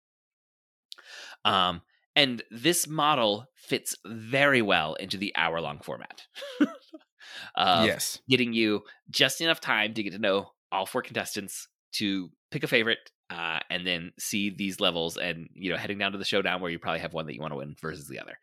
um 1.45 1.82
and 2.16 2.43
this 2.51 2.87
model 2.87 3.47
fits 3.57 3.95
very 4.07 4.62
well 4.62 4.95
into 4.95 5.18
the 5.18 5.35
hour 5.37 5.61
long 5.61 5.80
format 5.80 6.22
yes. 7.59 8.20
getting 8.28 8.53
you 8.53 8.82
just 9.11 9.41
enough 9.41 9.61
time 9.61 9.93
to 9.95 10.03
get 10.03 10.12
to 10.12 10.18
know 10.18 10.47
all 10.72 10.87
four 10.87 11.03
contestants 11.03 11.68
to 11.93 12.30
pick 12.55 12.64
a 12.64 12.68
favorite 12.68 13.12
uh, 13.30 13.61
and 13.70 13.86
then 13.86 14.12
see 14.18 14.50
these 14.50 14.80
levels 14.80 15.18
and 15.18 15.48
you 15.55 15.70
know 15.72 15.78
heading 15.78 15.98
down 15.98 16.12
to 16.12 16.18
the 16.18 16.24
showdown 16.26 16.62
where 16.62 16.70
you 16.70 16.78
probably 16.78 17.00
have 17.00 17.14
one 17.14 17.26
that 17.26 17.34
you 17.34 17.42
want 17.42 17.52
to 17.52 17.59
win 17.59 17.76
versus 17.80 18.09
the 18.09 18.20
other 18.20 18.38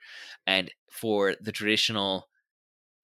and 0.48 0.72
for 0.92 1.36
the 1.42 1.54
traditional 1.54 2.30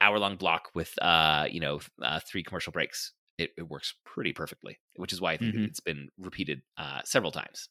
hour 0.02 0.20
long 0.20 0.38
block 0.38 0.70
with 0.76 0.94
uh 1.02 1.48
you 1.50 1.60
know 1.60 1.80
uh, 2.04 2.20
three 2.20 2.44
commercial 2.44 2.72
breaks 2.72 3.14
it, 3.38 3.52
it 3.58 3.64
works 3.70 3.96
pretty 4.06 4.34
perfectly 4.34 4.80
which 4.98 5.14
is 5.14 5.22
why 5.22 5.34
i 5.34 5.38
think 5.38 5.56
Mhm. 5.56 5.68
it's 5.68 5.80
been 5.82 6.10
repeated 6.20 6.62
uh 6.78 7.02
several 7.06 7.32
times 7.32 7.70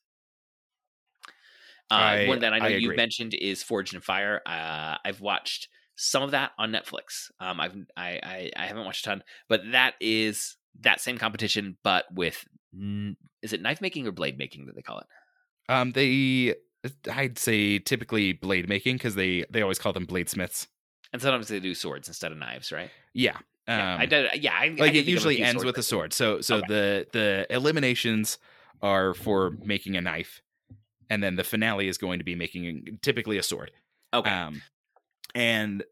uh, 1.91 2.17
I- 2.17 2.19
one 2.19 2.41
that 2.41 2.53
I 2.53 2.59
know 2.59 2.69
I 2.69 2.69
you 2.69 2.91
mentioned 2.91 3.35
is 3.35 3.63
Forged 3.63 3.95
in 3.95 4.01
Fire. 4.01 4.41
Uh, 4.47 4.97
I've 5.05 5.21
watched 5.21 5.69
some 5.97 6.23
of 6.23 6.33
that 6.33 6.53
on 6.59 6.73
Netflix. 6.73 7.31
Um, 7.41 7.61
I've 7.61 7.75
I, 7.97 8.21
I 8.23 8.51
I 8.57 8.67
haven't 8.67 8.85
watched 8.85 9.07
a 9.07 9.11
ton, 9.11 9.23
but 9.49 9.63
that 9.73 9.95
is 10.01 10.57
that 10.81 11.01
same 11.01 11.19
competition, 11.19 11.79
but 11.83 12.05
with 12.13 12.45
is 13.43 13.53
it 13.53 13.63
knife 13.63 13.81
making 13.81 14.07
or 14.07 14.13
blade 14.13 14.39
making 14.39 14.67
that 14.67 14.75
they 14.75 14.83
call 14.83 14.99
it? 14.99 15.07
Um, 15.69 15.93
they 15.93 16.55
I'd 17.11 17.39
say 17.39 17.79
typically 17.79 18.33
blade 18.33 18.69
making 18.69 18.97
because 18.97 19.15
they 19.15 19.45
they 19.51 19.63
always 19.63 19.79
call 19.79 19.93
them 19.93 20.07
bladesmiths. 20.07 20.69
And 21.13 21.23
sometimes 21.23 21.49
they 21.49 21.61
do 21.61 21.75
swords 21.75 22.09
instead 22.09 22.33
of 22.33 22.39
knives, 22.39 22.73
right? 22.73 22.91
Yeah. 23.15 23.37
Um, 23.69 23.79
yeah, 23.79 23.97
I 23.99 24.07
did. 24.07 24.43
Yeah, 24.43 24.53
I, 24.55 24.65
I 24.65 24.69
like 24.69 24.77
can 24.77 24.87
it 24.87 24.93
think 24.93 24.99
of 24.99 25.07
a 25.07 25.11
usually 25.11 25.43
ends 25.43 25.65
with 25.65 25.77
a 25.79 25.83
sword. 25.83 26.13
So 26.13 26.41
so 26.41 26.57
Okay. 26.59 26.67
the 26.69 27.07
the 27.13 27.47
eliminations 27.51 28.39
are 28.83 29.15
for 29.15 29.51
making 29.65 29.97
a 29.97 30.01
knife, 30.01 30.43
and 31.11 31.23
then 31.23 31.37
the 31.37 31.45
finale 31.45 31.89
is 31.89 31.99
going 31.99 32.19
to 32.19 32.25
be 32.25 32.35
making 32.35 32.99
typically 33.03 33.39
a 33.39 33.43
sword. 33.43 33.73
Okay, 34.15 34.31
Um, 34.31 34.63
and 35.35 35.83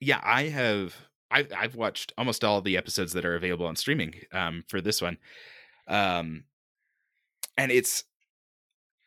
yeah, 0.00 0.20
I 0.22 0.44
have 0.44 0.94
I've 1.30 1.52
I've 1.54 1.74
watched 1.74 2.12
almost 2.16 2.44
all 2.44 2.62
the 2.62 2.76
episodes 2.76 3.12
that 3.12 3.24
are 3.24 3.34
available 3.34 3.66
on 3.66 3.76
streaming 3.76 4.14
um 4.32 4.64
for 4.68 4.80
this 4.80 5.02
one. 5.02 5.18
Um 5.88 6.44
and 7.56 7.70
it's 7.72 8.04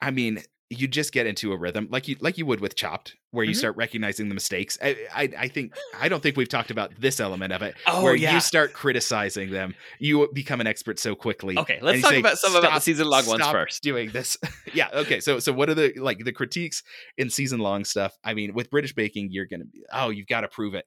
I 0.02 0.12
mean, 0.12 0.42
you 0.72 0.88
just 0.88 1.12
get 1.12 1.26
into 1.26 1.52
a 1.52 1.58
rhythm 1.58 1.88
like 1.92 2.08
you 2.08 2.16
like 2.20 2.38
you 2.38 2.46
would 2.46 2.62
with 2.62 2.76
chopped 2.76 3.16
where 3.32 3.44
you 3.44 3.52
Mhm. 3.54 3.58
start 3.58 3.76
recognizing 3.76 4.28
the 4.30 4.36
mistakes. 4.36 4.78
I, 4.82 4.96
I 5.14 5.30
I 5.38 5.48
think 5.48 5.74
I 6.00 6.10
don't 6.10 6.22
think 6.22 6.38
we've 6.38 6.48
talked 6.50 6.70
about 6.72 6.92
this 7.00 7.20
element 7.20 7.52
of 7.54 7.62
it 7.64 7.76
Oh, 7.88 8.04
where 8.04 8.16
yeah. 8.16 8.34
you 8.36 8.40
start 8.40 8.74
criticizing 8.74 9.50
them. 9.52 9.74
You 10.00 10.30
become 10.34 10.62
an 10.62 10.68
expert 10.68 11.00
so 11.00 11.16
quickly. 11.16 11.58
okay. 11.58 11.80
Let's 11.82 12.02
talk 12.02 12.12
say, 12.12 12.20
about 12.20 12.38
some 12.38 12.56
about 12.56 12.74
the 12.76 12.80
season 12.82 13.08
long 13.08 13.26
ones 13.26 13.46
first. 13.48 13.82
Doing 13.84 14.12
this, 14.12 14.38
yeah. 14.74 14.90
Okay, 14.94 15.20
so 15.20 15.40
so 15.40 15.52
what 15.52 15.70
are 15.70 15.76
the 15.76 15.94
like 15.98 16.24
the 16.24 16.32
critiques 16.34 16.84
in 17.18 17.30
season 17.32 17.60
long 17.60 17.84
stuff? 17.84 18.16
I 18.24 18.34
mean, 18.36 18.54
with 18.54 18.70
British 18.70 18.94
baking, 18.94 19.30
you're 19.32 19.46
gonna 19.48 19.66
be 19.66 19.84
oh, 19.92 20.10
you've 20.10 20.28
got 20.28 20.42
to 20.42 20.48
prove 20.48 20.76
it. 20.76 20.86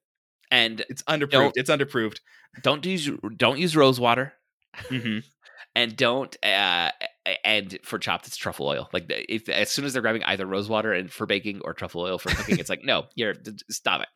And 0.50 0.84
It's 0.88 1.02
underproved. 1.04 1.52
It's 1.56 1.70
underproved. 1.70 2.18
don't 2.62 2.84
use 2.86 3.10
don't 3.36 3.58
use 3.58 3.74
rose 3.76 3.98
water. 4.00 4.34
hmm 4.88 5.18
and 5.74 5.96
don't 5.96 6.36
uh 6.44 6.90
and 7.44 7.78
for 7.84 7.98
chopped 7.98 8.26
it's 8.26 8.36
truffle 8.36 8.66
oil. 8.66 8.88
Like 8.92 9.06
if 9.08 9.48
as 9.48 9.70
soon 9.70 9.84
as 9.84 9.92
they're 9.92 10.02
grabbing 10.02 10.24
either 10.24 10.46
rose 10.46 10.68
water 10.68 10.92
and 10.92 11.10
for 11.10 11.26
baking 11.26 11.60
or 11.64 11.72
truffle 11.72 12.02
oil 12.02 12.18
for 12.18 12.30
cooking 12.30 12.58
it's 12.58 12.70
like 12.70 12.80
no 12.84 13.04
you're 13.14 13.34
stop 13.70 14.02
it. 14.02 14.08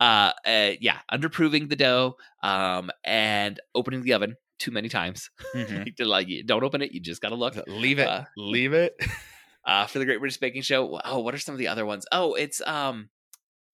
Uh, 0.00 0.32
uh 0.46 0.72
yeah 0.80 0.98
underproving 1.10 1.68
the 1.68 1.76
dough 1.76 2.16
um 2.42 2.90
and 3.04 3.60
opening 3.74 4.02
the 4.02 4.12
oven 4.12 4.36
too 4.58 4.70
many 4.70 4.88
times. 4.88 5.30
Like, 5.54 5.94
like 5.98 6.28
don't 6.46 6.62
open 6.62 6.82
it 6.82 6.92
you 6.92 7.00
just 7.00 7.20
gotta 7.20 7.34
look. 7.34 7.56
Leave 7.66 7.98
it. 7.98 8.08
Uh, 8.08 8.24
Leave 8.36 8.72
it. 8.72 8.94
uh 9.64 9.86
for 9.86 9.98
the 9.98 10.04
great 10.04 10.18
british 10.18 10.38
baking 10.38 10.62
show 10.62 11.00
oh 11.04 11.20
what 11.20 11.34
are 11.34 11.38
some 11.38 11.54
of 11.54 11.58
the 11.58 11.68
other 11.68 11.86
ones? 11.86 12.06
Oh 12.12 12.34
it's 12.34 12.60
um 12.66 13.08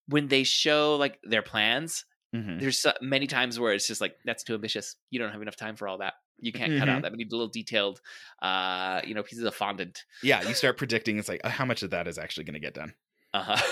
when 0.07 0.29
they 0.29 0.45
show 0.45 0.97
like 0.97 1.19
their 1.23 1.43
plans 1.43 2.05
Mhm. 2.35 2.61
there's 2.61 2.79
so 2.79 2.93
many 3.01 3.27
times 3.27 3.59
where 3.59 3.73
it's 3.73 3.87
just 3.87 4.01
like 4.01 4.17
that's 4.25 4.45
too 4.45 4.55
ambitious 4.55 4.97
you 5.11 5.19
don't 5.19 5.33
have 5.33 5.43
enough 5.43 5.57
time 5.57 5.77
for 5.77 5.89
all 5.89 5.99
that 5.99 6.15
you 6.41 6.53
can't 6.53 6.77
cut 6.77 6.89
out 6.89 6.99
Mhm. 6.99 7.03
that 7.03 7.13
many 7.13 7.25
little 7.31 7.49
detailed 7.49 8.01
uh 8.43 9.01
you 9.05 9.15
know 9.15 9.23
pieces 9.23 9.45
of 9.45 9.55
fondant 9.55 10.05
Yeah, 10.23 10.43
you 10.43 10.55
start 10.55 10.77
predicting. 10.77 11.19
It's 11.19 11.29
like 11.29 11.41
uh, 11.45 11.49
how 11.49 11.65
much 11.65 11.83
of 11.83 11.91
that 11.91 12.07
is 12.07 12.19
actually 12.19 12.45
going 12.45 12.55
to 12.55 12.61
get 12.61 12.75
done. 12.75 12.95
uh-huh 13.35 13.63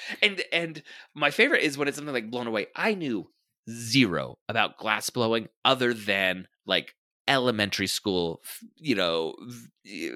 and 0.22 0.42
and 0.52 0.82
my 1.14 1.30
favorite 1.30 1.62
is 1.62 1.76
when 1.78 1.88
it's 1.88 1.96
something 1.96 2.14
like 2.14 2.30
blown 2.30 2.46
away 2.46 2.66
i 2.76 2.94
knew 2.94 3.28
zero 3.70 4.38
about 4.48 4.78
glass 4.78 5.10
blowing 5.10 5.48
other 5.64 5.94
than 5.94 6.46
like 6.66 6.94
elementary 7.26 7.86
school 7.86 8.42
you 8.76 8.94
know 8.94 9.34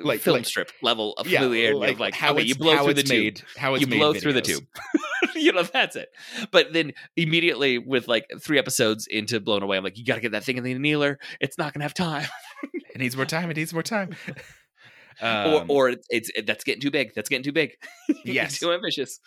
Like- 0.02 0.20
film 0.20 0.36
like- 0.38 0.44
strip 0.46 0.70
level 0.82 1.14
of 1.14 1.26
Yeah, 1.26 1.40
familiarity 1.40 1.92
of 1.92 2.00
like 2.00 2.14
how 2.14 2.34
okay, 2.34 2.42
you 2.42 2.54
blow 2.54 2.76
how 2.76 2.84
through 2.84 2.94
the 2.94 3.00
it's 3.00 3.10
tube 3.10 3.22
made. 3.36 3.42
How 3.56 3.74
it's 3.74 3.80
you 3.82 3.86
made 3.86 3.98
blow 3.98 4.12
through 4.14 4.34
the 4.34 4.42
tube. 4.42 4.66
you 5.34 5.52
know, 5.52 5.62
that's 5.62 5.96
it. 5.96 6.08
But 6.50 6.72
then 6.72 6.92
immediately 7.16 7.78
with 7.78 8.08
like 8.08 8.26
three 8.40 8.58
episodes 8.58 9.06
into 9.06 9.40
Blown 9.40 9.62
Away, 9.62 9.76
I'm 9.76 9.84
like, 9.84 9.96
you 9.96 10.04
got 10.04 10.16
to 10.16 10.20
get 10.20 10.32
that 10.32 10.44
thing 10.44 10.56
in 10.58 10.64
the 10.64 10.72
annealer. 10.74 11.18
It's 11.40 11.56
not 11.58 11.72
going 11.72 11.80
to 11.80 11.84
have 11.84 11.94
time. 11.94 12.26
It 12.72 12.98
needs 12.98 13.16
more 13.16 13.26
time. 13.26 13.50
It 13.50 13.56
needs 13.56 13.72
more 13.72 13.82
time. 13.82 14.16
or 15.22 15.26
Um, 15.62 15.70
or 15.70 15.88
it's, 15.90 16.06
it's 16.10 16.30
it, 16.34 16.46
that's 16.46 16.64
getting 16.64 16.80
too 16.82 16.90
big. 16.90 17.14
That's 17.14 17.28
getting 17.28 17.44
too 17.44 17.52
big. 17.52 17.72
Yes. 18.24 18.58
too 18.58 18.72
ambitious. 18.72 19.20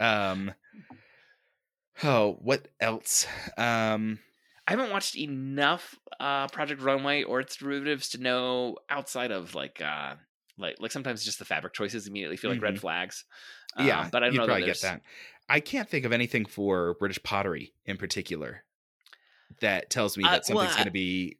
um. 0.00 0.52
Oh, 2.04 2.38
what 2.42 2.68
else? 2.80 3.26
Um. 3.56 4.18
I 4.66 4.72
haven't 4.72 4.90
watched 4.90 5.16
enough 5.16 5.98
uh 6.18 6.48
Project 6.48 6.80
Runway 6.82 7.22
or 7.22 7.40
its 7.40 7.56
derivatives 7.56 8.08
to 8.10 8.18
know 8.18 8.76
outside 8.90 9.30
of 9.30 9.54
like 9.54 9.80
uh 9.80 10.16
like 10.58 10.76
like 10.80 10.92
sometimes 10.92 11.24
just 11.24 11.38
the 11.38 11.44
fabric 11.44 11.72
choices 11.74 12.06
immediately 12.06 12.36
feel 12.36 12.50
like 12.50 12.62
red 12.62 12.76
Mhm. 12.76 12.78
flags. 12.78 13.24
Yeah, 13.76 14.02
Um, 14.02 14.10
but 14.10 14.22
I 14.22 14.30
don't 14.30 14.36
know 14.36 14.46
that 14.48 14.60
probably 14.60 14.62
get 14.64 14.80
that. 14.82 15.02
I 15.48 15.60
can't 15.60 15.88
think 15.88 16.04
of 16.04 16.12
anything 16.12 16.46
for 16.46 16.94
British 16.94 17.22
pottery 17.22 17.74
in 17.84 17.96
particular 17.98 18.64
that 19.60 19.90
tells 19.90 20.16
me 20.16 20.28
Uh, 20.28 20.28
that 20.28 20.46
something's 20.46 20.76
well, 20.76 20.76
going 20.76 20.86
to 20.86 20.90
be 20.92 21.38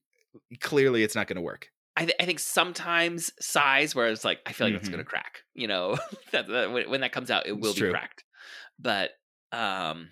clearly 0.60 1.02
it's 1.02 1.14
not 1.14 1.26
going 1.26 1.36
to 1.36 1.42
work. 1.42 1.72
I, 1.96 2.04
th- 2.04 2.16
I 2.20 2.26
think 2.26 2.40
sometimes 2.40 3.32
size, 3.40 3.94
where 3.94 4.08
it's 4.08 4.24
like 4.24 4.40
I 4.44 4.52
feel 4.52 4.66
like 4.66 4.74
it's 4.74 4.88
Mhm. 4.88 4.90
going 4.90 5.02
to 5.02 5.08
crack. 5.08 5.44
You 5.54 5.66
know, 5.66 5.96
that, 6.32 6.46
that 6.48 6.72
when, 6.72 6.90
when 6.90 7.00
that 7.00 7.12
comes 7.12 7.30
out, 7.30 7.46
it 7.46 7.58
will 7.58 7.72
It's 7.72 7.74
be 7.74 7.82
true. 7.82 7.90
cracked. 7.90 8.24
But 8.78 9.12
um, 9.52 10.10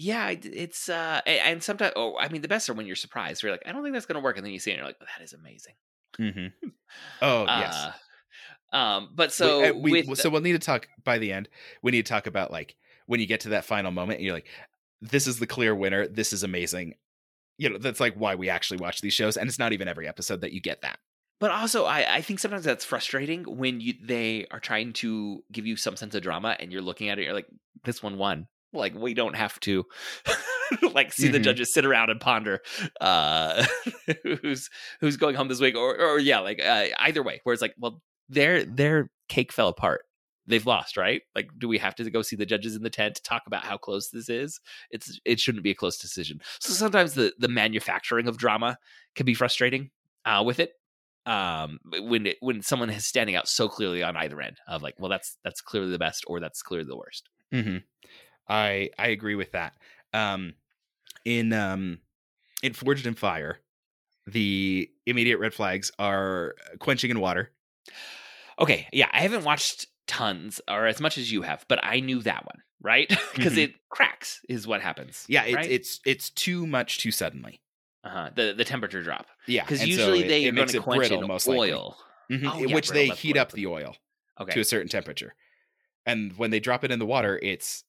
yeah, 0.00 0.30
it's 0.30 0.88
uh, 0.88 1.20
and 1.26 1.62
sometimes, 1.62 1.92
oh, 1.94 2.16
I 2.18 2.30
mean, 2.30 2.40
the 2.40 2.48
best 2.48 2.70
are 2.70 2.74
when 2.74 2.86
you're 2.86 2.96
surprised. 2.96 3.42
You're 3.42 3.52
like, 3.52 3.62
I 3.66 3.72
don't 3.72 3.82
think 3.82 3.92
that's 3.92 4.06
going 4.06 4.14
to 4.14 4.24
work, 4.24 4.38
and 4.38 4.46
then 4.46 4.52
you 4.52 4.58
see 4.58 4.70
it, 4.70 4.74
and 4.74 4.78
you're 4.78 4.86
like, 4.86 4.98
that 4.98 5.22
is 5.22 5.34
amazing. 5.34 5.74
Mm-hmm. 6.18 6.68
Oh 7.22 7.44
yes. 7.44 7.86
Uh, 8.72 8.76
um, 8.76 9.10
but 9.14 9.32
so 9.32 9.64
uh, 9.64 9.72
we, 9.72 10.02
with 10.02 10.18
so 10.18 10.30
we'll 10.30 10.40
need 10.40 10.52
to 10.52 10.58
talk 10.58 10.88
by 11.04 11.18
the 11.18 11.32
end. 11.32 11.48
We 11.82 11.92
need 11.92 12.04
to 12.06 12.10
talk 12.10 12.26
about 12.26 12.50
like 12.50 12.74
when 13.06 13.20
you 13.20 13.26
get 13.26 13.40
to 13.40 13.50
that 13.50 13.64
final 13.64 13.90
moment, 13.92 14.18
and 14.18 14.24
you're 14.24 14.34
like, 14.34 14.48
"This 15.00 15.26
is 15.26 15.38
the 15.38 15.46
clear 15.46 15.74
winner. 15.74 16.08
This 16.08 16.32
is 16.32 16.42
amazing." 16.42 16.94
You 17.58 17.70
know, 17.70 17.78
that's 17.78 18.00
like 18.00 18.14
why 18.14 18.34
we 18.34 18.48
actually 18.48 18.78
watch 18.78 19.02
these 19.02 19.12
shows, 19.12 19.36
and 19.36 19.48
it's 19.48 19.58
not 19.58 19.72
even 19.72 19.86
every 19.86 20.08
episode 20.08 20.40
that 20.40 20.52
you 20.52 20.60
get 20.60 20.82
that. 20.82 20.98
But 21.40 21.50
also, 21.50 21.84
I, 21.84 22.16
I 22.16 22.20
think 22.22 22.40
sometimes 22.40 22.64
that's 22.64 22.84
frustrating 22.84 23.44
when 23.44 23.80
you 23.80 23.94
they 24.02 24.46
are 24.50 24.60
trying 24.60 24.94
to 24.94 25.44
give 25.52 25.66
you 25.66 25.76
some 25.76 25.96
sense 25.96 26.14
of 26.14 26.22
drama, 26.22 26.56
and 26.58 26.72
you're 26.72 26.82
looking 26.82 27.10
at 27.10 27.18
it, 27.18 27.24
you're 27.24 27.34
like, 27.34 27.48
this 27.84 28.02
one 28.02 28.18
won. 28.18 28.48
Like 28.72 28.94
we 28.94 29.14
don't 29.14 29.34
have 29.36 29.58
to, 29.60 29.84
like, 30.94 31.12
see 31.12 31.28
the 31.28 31.38
Mhm. 31.38 31.44
judges 31.44 31.72
sit 31.72 31.84
around 31.84 32.10
and 32.10 32.20
ponder 32.20 32.60
uh, 33.00 33.66
who's 34.42 34.68
who's 35.00 35.16
going 35.16 35.34
home 35.34 35.48
this 35.48 35.60
week, 35.60 35.76
or 35.76 35.98
or 35.98 36.18
yeah, 36.18 36.40
like 36.40 36.60
uh, 36.64 36.86
either 36.98 37.22
way. 37.22 37.40
Where 37.44 37.52
it's 37.52 37.62
like, 37.62 37.74
well, 37.78 38.02
their 38.28 38.64
their 38.64 39.10
cake 39.28 39.52
fell 39.52 39.68
apart. 39.68 40.02
They've 40.46 40.66
lost, 40.66 40.96
right? 40.96 41.22
Like, 41.34 41.48
do 41.58 41.68
we 41.68 41.78
have 41.78 41.94
to 41.96 42.10
go 42.10 42.22
see 42.22 42.34
the 42.34 42.46
judges 42.46 42.74
in 42.74 42.82
the 42.82 42.90
tent 42.90 43.14
to 43.16 43.22
talk 43.22 43.42
about 43.46 43.62
how 43.64 43.76
close 43.76 44.10
this 44.10 44.28
is? 44.28 44.60
It's 44.90 45.18
it 45.24 45.38
shouldn't 45.40 45.64
be 45.64 45.70
a 45.70 45.74
close 45.76 45.96
decision. 45.98 46.40
So 46.60 46.72
sometimes 46.72 47.14
the 47.14 47.32
the 47.38 47.48
manufacturing 47.48 48.26
of 48.28 48.38
drama 48.38 48.78
can 49.14 49.26
be 49.26 49.34
frustrating 49.34 49.90
uh, 50.24 50.42
with 50.44 50.60
it 50.60 50.72
um 51.26 51.78
when 52.00 52.26
it, 52.26 52.36
when 52.40 52.62
someone 52.62 52.88
is 52.88 53.06
standing 53.06 53.36
out 53.36 53.46
so 53.46 53.68
clearly 53.68 54.02
on 54.02 54.16
either 54.16 54.40
end 54.40 54.56
of 54.66 54.82
like 54.82 54.94
well 54.98 55.10
that's 55.10 55.36
that's 55.44 55.60
clearly 55.60 55.90
the 55.90 55.98
best 55.98 56.24
or 56.26 56.40
that's 56.40 56.62
clearly 56.62 56.86
the 56.88 56.96
worst 56.96 57.28
Mm-hmm. 57.52 57.76
I 58.50 58.90
I 58.98 59.08
agree 59.08 59.36
with 59.36 59.52
that. 59.52 59.74
Um, 60.12 60.54
in 61.24 61.52
um, 61.52 62.00
in 62.62 62.74
Forged 62.74 63.06
in 63.06 63.14
Fire, 63.14 63.60
the 64.26 64.90
immediate 65.06 65.38
red 65.38 65.54
flags 65.54 65.90
are 65.98 66.54
quenching 66.80 67.10
in 67.10 67.20
water. 67.20 67.52
okay 68.58 68.86
yeah 68.92 69.08
i 69.12 69.20
haven't 69.20 69.44
watched 69.44 69.86
tons 70.06 70.60
or 70.68 70.86
as 70.86 71.00
much 71.00 71.16
as 71.18 71.30
you 71.30 71.42
have 71.42 71.64
but 71.68 71.78
i 71.82 72.00
knew 72.00 72.20
that 72.20 72.44
one 72.44 72.62
right 72.82 73.08
because 73.32 73.54
Mhm. 73.54 73.64
it 73.64 73.74
cracks 73.90 74.40
is 74.48 74.66
what 74.66 74.80
happens 74.80 75.24
Yeah, 75.28 75.44
it's 75.44 75.56
right? 75.56 75.70
it's 75.70 76.00
it's 76.04 76.30
too 76.30 76.66
much 76.66 76.98
too 76.98 77.10
suddenly. 77.12 77.60
uh-huh 78.04 78.30
the 78.34 78.52
the 78.56 78.64
temperature 78.64 79.02
drop 79.02 79.26
Yeah, 79.46 79.62
because 79.62 79.78
so 79.80 79.86
usually 79.86 80.20
it- 80.22 80.28
they 80.28 80.44
it 80.44 80.48
are 80.48 80.52
going 80.52 80.66
makes 80.66 80.72
to 80.72 80.78
it 80.78 80.82
quench 80.82 80.98
brittle, 81.00 81.22
in 81.22 81.28
most 81.28 81.48
oil 81.48 81.96
Mhm, 82.30 82.44
Oh, 82.54 82.58
in 82.58 82.68
yeah, 82.68 82.74
which 82.74 82.88
brittle, 82.88 83.08
they 83.08 83.20
heat 83.20 83.36
up 83.36 83.52
the 83.52 83.66
oil 83.66 83.96
okay 84.40 84.52
to 84.52 84.60
a 84.60 84.64
certain 84.64 84.88
temperature. 84.88 85.34
And 86.06 86.36
when 86.38 86.50
they 86.50 86.60
drop 86.60 86.84
it 86.84 86.90
in 86.92 86.98
the 87.00 87.06
water, 87.06 87.38
it's 87.42 87.84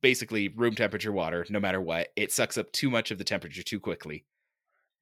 basically 0.00 0.48
room 0.48 0.74
temperature 0.74 1.12
water, 1.12 1.46
no 1.50 1.60
matter 1.60 1.80
what. 1.80 2.08
It 2.16 2.32
sucks 2.32 2.58
up 2.58 2.72
too 2.72 2.90
much 2.90 3.10
of 3.10 3.18
the 3.18 3.24
temperature 3.24 3.62
too 3.62 3.80
quickly. 3.80 4.24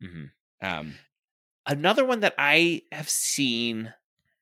Mhm. 0.01 0.33
Um, 0.61 1.01
Another 1.67 2.05
one 2.05 2.21
that 2.21 2.35
I 2.39 2.83
have 2.91 3.09
seen, 3.09 3.95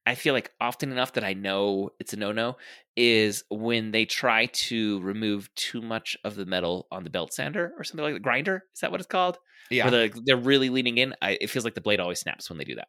I 0.07 0.14
feel 0.14 0.32
like 0.34 0.53
often 0.61 0.91
enough 0.91 1.12
that 1.14 1.24
I 1.24 1.34
know 1.34 1.91
it's 2.01 2.14
a 2.14 2.16
no 2.16 2.32
no, 2.32 2.57
is 2.97 3.45
when 3.51 3.91
they 3.91 4.07
try 4.07 4.47
to 4.47 5.01
remove 5.01 5.55
too 5.55 5.82
much 5.82 6.16
of 6.24 6.34
the 6.36 6.47
metal 6.47 6.88
on 6.91 7.05
the 7.05 7.11
belt 7.11 7.34
sander 7.34 7.74
or 7.76 7.84
something 7.84 8.05
like 8.05 8.14
the 8.14 8.20
grinder. 8.20 8.66
Is 8.74 8.80
that 8.80 8.91
what 8.91 9.01
it's 9.01 9.09
called? 9.09 9.38
yeah, 9.70 9.91
Where 9.91 9.93
they're, 9.93 10.11
they're 10.24 10.36
really 10.38 10.70
leaning 10.70 10.97
in. 10.99 11.14
I, 11.20 11.36
it 11.41 11.51
feels 11.51 11.64
like 11.64 11.74
the 11.74 11.80
blade 11.82 12.01
always 12.01 12.20
snaps 12.20 12.49
when 12.49 12.59
they 12.59 12.64
do 12.64 12.76
that. 12.76 12.88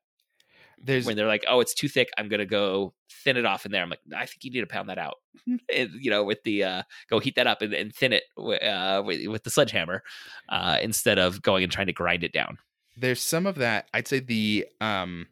There's 0.83 1.05
When 1.05 1.15
they're 1.15 1.27
like, 1.27 1.45
oh, 1.47 1.59
it's 1.59 1.73
too 1.73 1.87
thick. 1.87 2.09
I'm 2.17 2.27
going 2.27 2.39
to 2.39 2.45
go 2.45 2.93
thin 3.23 3.37
it 3.37 3.45
off 3.45 3.65
in 3.65 3.71
there. 3.71 3.83
I'm 3.83 3.89
like, 3.89 4.01
I 4.15 4.25
think 4.25 4.43
you 4.43 4.51
need 4.51 4.61
to 4.61 4.67
pound 4.67 4.89
that 4.89 4.97
out. 4.97 5.15
And, 5.47 5.89
you 5.99 6.11
know, 6.11 6.23
with 6.23 6.43
the, 6.43 6.63
uh, 6.63 6.83
go 7.09 7.19
heat 7.19 7.35
that 7.35 7.47
up 7.47 7.61
and, 7.61 7.73
and 7.73 7.93
thin 7.93 8.13
it 8.13 8.23
uh, 8.37 9.01
with, 9.05 9.25
with 9.27 9.43
the 9.43 9.49
sledgehammer 9.49 10.03
uh, 10.49 10.77
instead 10.81 11.17
of 11.17 11.41
going 11.41 11.63
and 11.63 11.71
trying 11.71 11.87
to 11.87 11.93
grind 11.93 12.23
it 12.23 12.33
down. 12.33 12.57
there's 12.97 13.21
some 13.21 13.45
of 13.45 13.55
that. 13.55 13.87
I'd 13.93 14.07
say 14.07 14.19
the 14.19 14.67
um, 14.79 15.27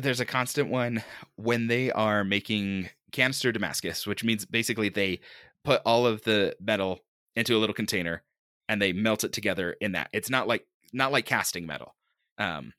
there's 0.00 0.20
a 0.20 0.24
constant 0.24 0.70
one 0.70 1.02
when 1.36 1.66
they 1.66 1.90
are 1.90 2.24
making 2.24 2.88
canister 3.12 3.52
Damascus, 3.52 4.06
which 4.06 4.24
means 4.24 4.44
basically 4.44 4.88
they 4.88 5.20
put 5.64 5.82
all 5.84 6.06
of 6.06 6.22
the 6.22 6.56
metal 6.60 7.00
into 7.36 7.56
a 7.56 7.58
little 7.58 7.74
container 7.74 8.22
and 8.68 8.80
they 8.80 8.92
melt 8.92 9.24
it 9.24 9.32
together 9.32 9.76
in 9.80 9.92
that. 9.92 10.08
It's 10.12 10.30
not 10.30 10.46
like 10.46 10.66
not 10.92 11.12
like 11.12 11.26
casting 11.26 11.66
metal, 11.66 11.94
um, 12.38 12.72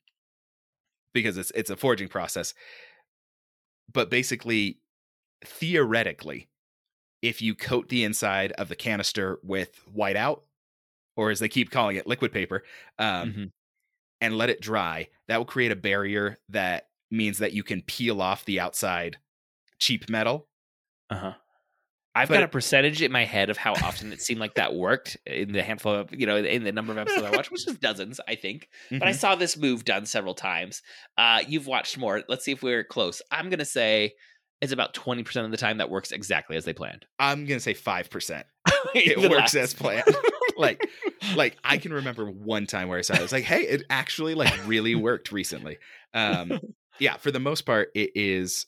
because 1.12 1.36
it's 1.38 1.50
it's 1.52 1.70
a 1.70 1.76
forging 1.76 2.08
process. 2.08 2.54
But 3.92 4.10
basically, 4.10 4.80
theoretically, 5.44 6.48
if 7.22 7.42
you 7.42 7.54
coat 7.54 7.88
the 7.90 8.04
inside 8.04 8.52
of 8.52 8.68
the 8.68 8.76
canister 8.76 9.40
with 9.42 9.82
whiteout, 9.94 10.42
or 11.16 11.30
as 11.30 11.40
they 11.40 11.48
keep 11.48 11.70
calling 11.70 11.96
it, 11.96 12.06
liquid 12.06 12.32
paper, 12.32 12.64
um, 12.98 13.36
Mhm. 13.36 13.50
and 14.20 14.38
let 14.38 14.50
it 14.50 14.60
dry, 14.62 15.08
that 15.28 15.38
will 15.38 15.46
create 15.46 15.72
a 15.72 15.76
barrier 15.76 16.38
that 16.50 16.90
means 17.10 17.38
that 17.38 17.54
you 17.54 17.64
can 17.64 17.82
peel 17.82 18.22
off 18.22 18.44
the 18.46 18.60
outside 18.60 19.18
cheap 19.78 20.08
metal. 20.10 20.48
Uh 21.10 21.16
huh. 21.18 21.34
I've 22.14 22.28
But 22.28 22.34
got 22.34 22.42
a 22.42 22.48
percentage 22.48 23.02
in 23.02 23.12
my 23.12 23.24
head 23.24 23.50
of 23.50 23.56
how 23.56 23.72
often 23.72 24.12
it 24.12 24.20
seemed 24.20 24.40
like 24.40 24.54
that 24.54 24.74
worked 24.74 25.16
in 25.26 25.52
the 25.52 25.62
handful 25.62 25.94
of 25.94 26.08
you 26.12 26.26
know 26.26 26.36
in 26.36 26.64
the 26.64 26.72
number 26.72 26.90
of 26.92 26.98
episodes 26.98 27.22
I 27.24 27.30
watched, 27.30 27.52
which 27.52 27.66
is 27.68 27.78
dozens, 27.78 28.20
I 28.26 28.34
think. 28.34 28.68
But 28.90 29.04
I 29.04 29.10
Mhm. 29.12 29.14
saw 29.16 29.34
this 29.36 29.56
move 29.56 29.84
done 29.84 30.06
several 30.06 30.34
times. 30.34 30.82
Uh, 31.16 31.42
you've 31.46 31.66
watched 31.68 31.96
more. 31.98 32.24
Let's 32.28 32.44
see 32.44 32.52
if 32.52 32.62
we're 32.62 32.82
close. 32.84 33.22
I'm 33.30 33.48
gonna 33.48 33.64
say 33.64 34.14
it's 34.60 34.72
about 34.72 34.92
twenty 34.92 35.22
percent 35.22 35.44
of 35.46 35.52
the 35.52 35.56
time 35.56 35.78
that 35.78 35.88
works 35.88 36.10
exactly 36.10 36.56
as 36.56 36.64
they 36.64 36.72
planned. 36.72 37.06
I'm 37.18 37.46
gonna 37.46 37.60
say 37.60 37.74
five 37.74 38.10
percent. 38.10 38.46
It 38.94 39.18
works 39.18 39.54
less. 39.54 39.56
as 39.56 39.74
planned. 39.74 40.04
like, 40.56 40.84
like 41.36 41.56
I 41.62 41.76
can 41.78 41.92
remember 41.92 42.26
one 42.30 42.66
time 42.66 42.88
where 42.88 42.98
I 42.98 43.02
saw 43.02 43.14
it. 43.14 43.20
I 43.20 43.22
was 43.22 43.30
like, 43.32 43.44
"Hey, 43.44 43.62
it 43.62 43.84
actually 43.88 44.34
like 44.34 44.52
really 44.66 44.94
worked 44.96 45.30
recently." 45.30 45.78
Um, 46.12 46.58
yeah, 46.98 47.16
for 47.18 47.30
the 47.30 47.38
most 47.38 47.62
part, 47.62 47.90
it 47.94 48.10
is. 48.16 48.66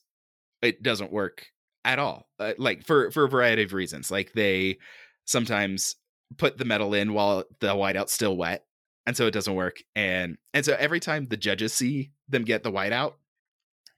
It 0.63 0.81
doesn't 0.83 1.11
work 1.13 1.47
at 1.85 1.99
all. 1.99 2.29
Uh, 2.39 2.53
like 2.59 2.85
for 2.85 3.11
for 3.11 3.25
a 3.25 3.29
variety 3.29 3.63
of 3.63 3.73
reasons. 3.73 4.11
Like 4.11 4.33
they 4.33 4.79
sometimes 5.25 5.97
put 6.39 6.59
the 6.59 6.65
metal 6.65 6.95
in 6.95 7.13
while 7.13 7.45
the 7.61 7.69
whiteout's 7.75 8.13
still 8.13 8.37
wet, 8.37 8.65
and 9.07 9.17
so 9.17 9.27
it 9.27 9.33
doesn't 9.33 9.55
work. 9.55 9.83
And 9.95 10.39
and 10.55 10.65
so 10.65 10.77
every 10.79 11.01
time 11.01 11.27
the 11.27 11.37
judges 11.37 11.73
see 11.73 12.13
them 12.29 12.45
get 12.45 12.63
the 12.63 12.73
whiteout, 12.73 13.15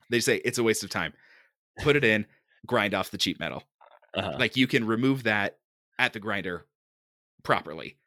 they 0.09 0.19
say 0.19 0.37
it's 0.37 0.57
a 0.57 0.63
waste 0.63 0.83
of 0.83 0.89
time. 0.89 1.13
Put 1.81 1.95
it 1.95 2.03
in, 2.03 2.25
grind 2.65 2.93
off 2.93 3.11
the 3.11 3.17
cheap 3.17 3.39
metal. 3.39 3.63
Uh-huh. 4.13 4.37
Like 4.39 4.55
you 4.55 4.67
can 4.67 4.85
remove 4.87 5.23
that 5.23 5.57
at 5.99 6.13
the 6.13 6.19
grinder 6.19 6.65
properly. 7.43 7.97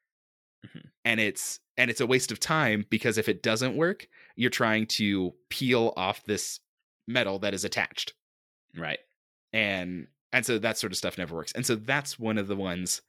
Mhm. 0.66 0.82
And 1.04 1.20
it's 1.20 1.60
and 1.76 1.90
it's 1.90 2.00
a 2.00 2.06
waste 2.06 2.32
of 2.32 2.40
time 2.40 2.84
because 2.90 3.18
if 3.18 3.28
it 3.28 3.42
doesn't 3.42 3.76
work, 3.76 4.08
you're 4.36 4.50
trying 4.50 4.86
to 4.86 5.34
peel 5.50 5.92
off 5.96 6.24
this 6.24 6.60
metal 7.06 7.38
that 7.40 7.54
is 7.54 7.64
attached. 7.64 8.14
right. 8.76 8.98
And 9.58 10.06
and 10.32 10.46
so 10.46 10.58
that 10.58 10.78
sort 10.78 10.92
of 10.92 10.98
stuff 10.98 11.18
never 11.18 11.34
works. 11.34 11.52
And 11.52 11.66
so 11.66 11.74
that's 11.74 12.18
one 12.18 12.38
of 12.38 12.46
the 12.46 12.56
ones 12.56 13.02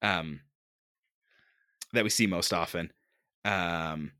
um 0.00 0.40
that 1.92 2.04
we 2.04 2.10
see 2.10 2.26
most 2.26 2.52
often. 2.52 2.92
Um 3.44 4.12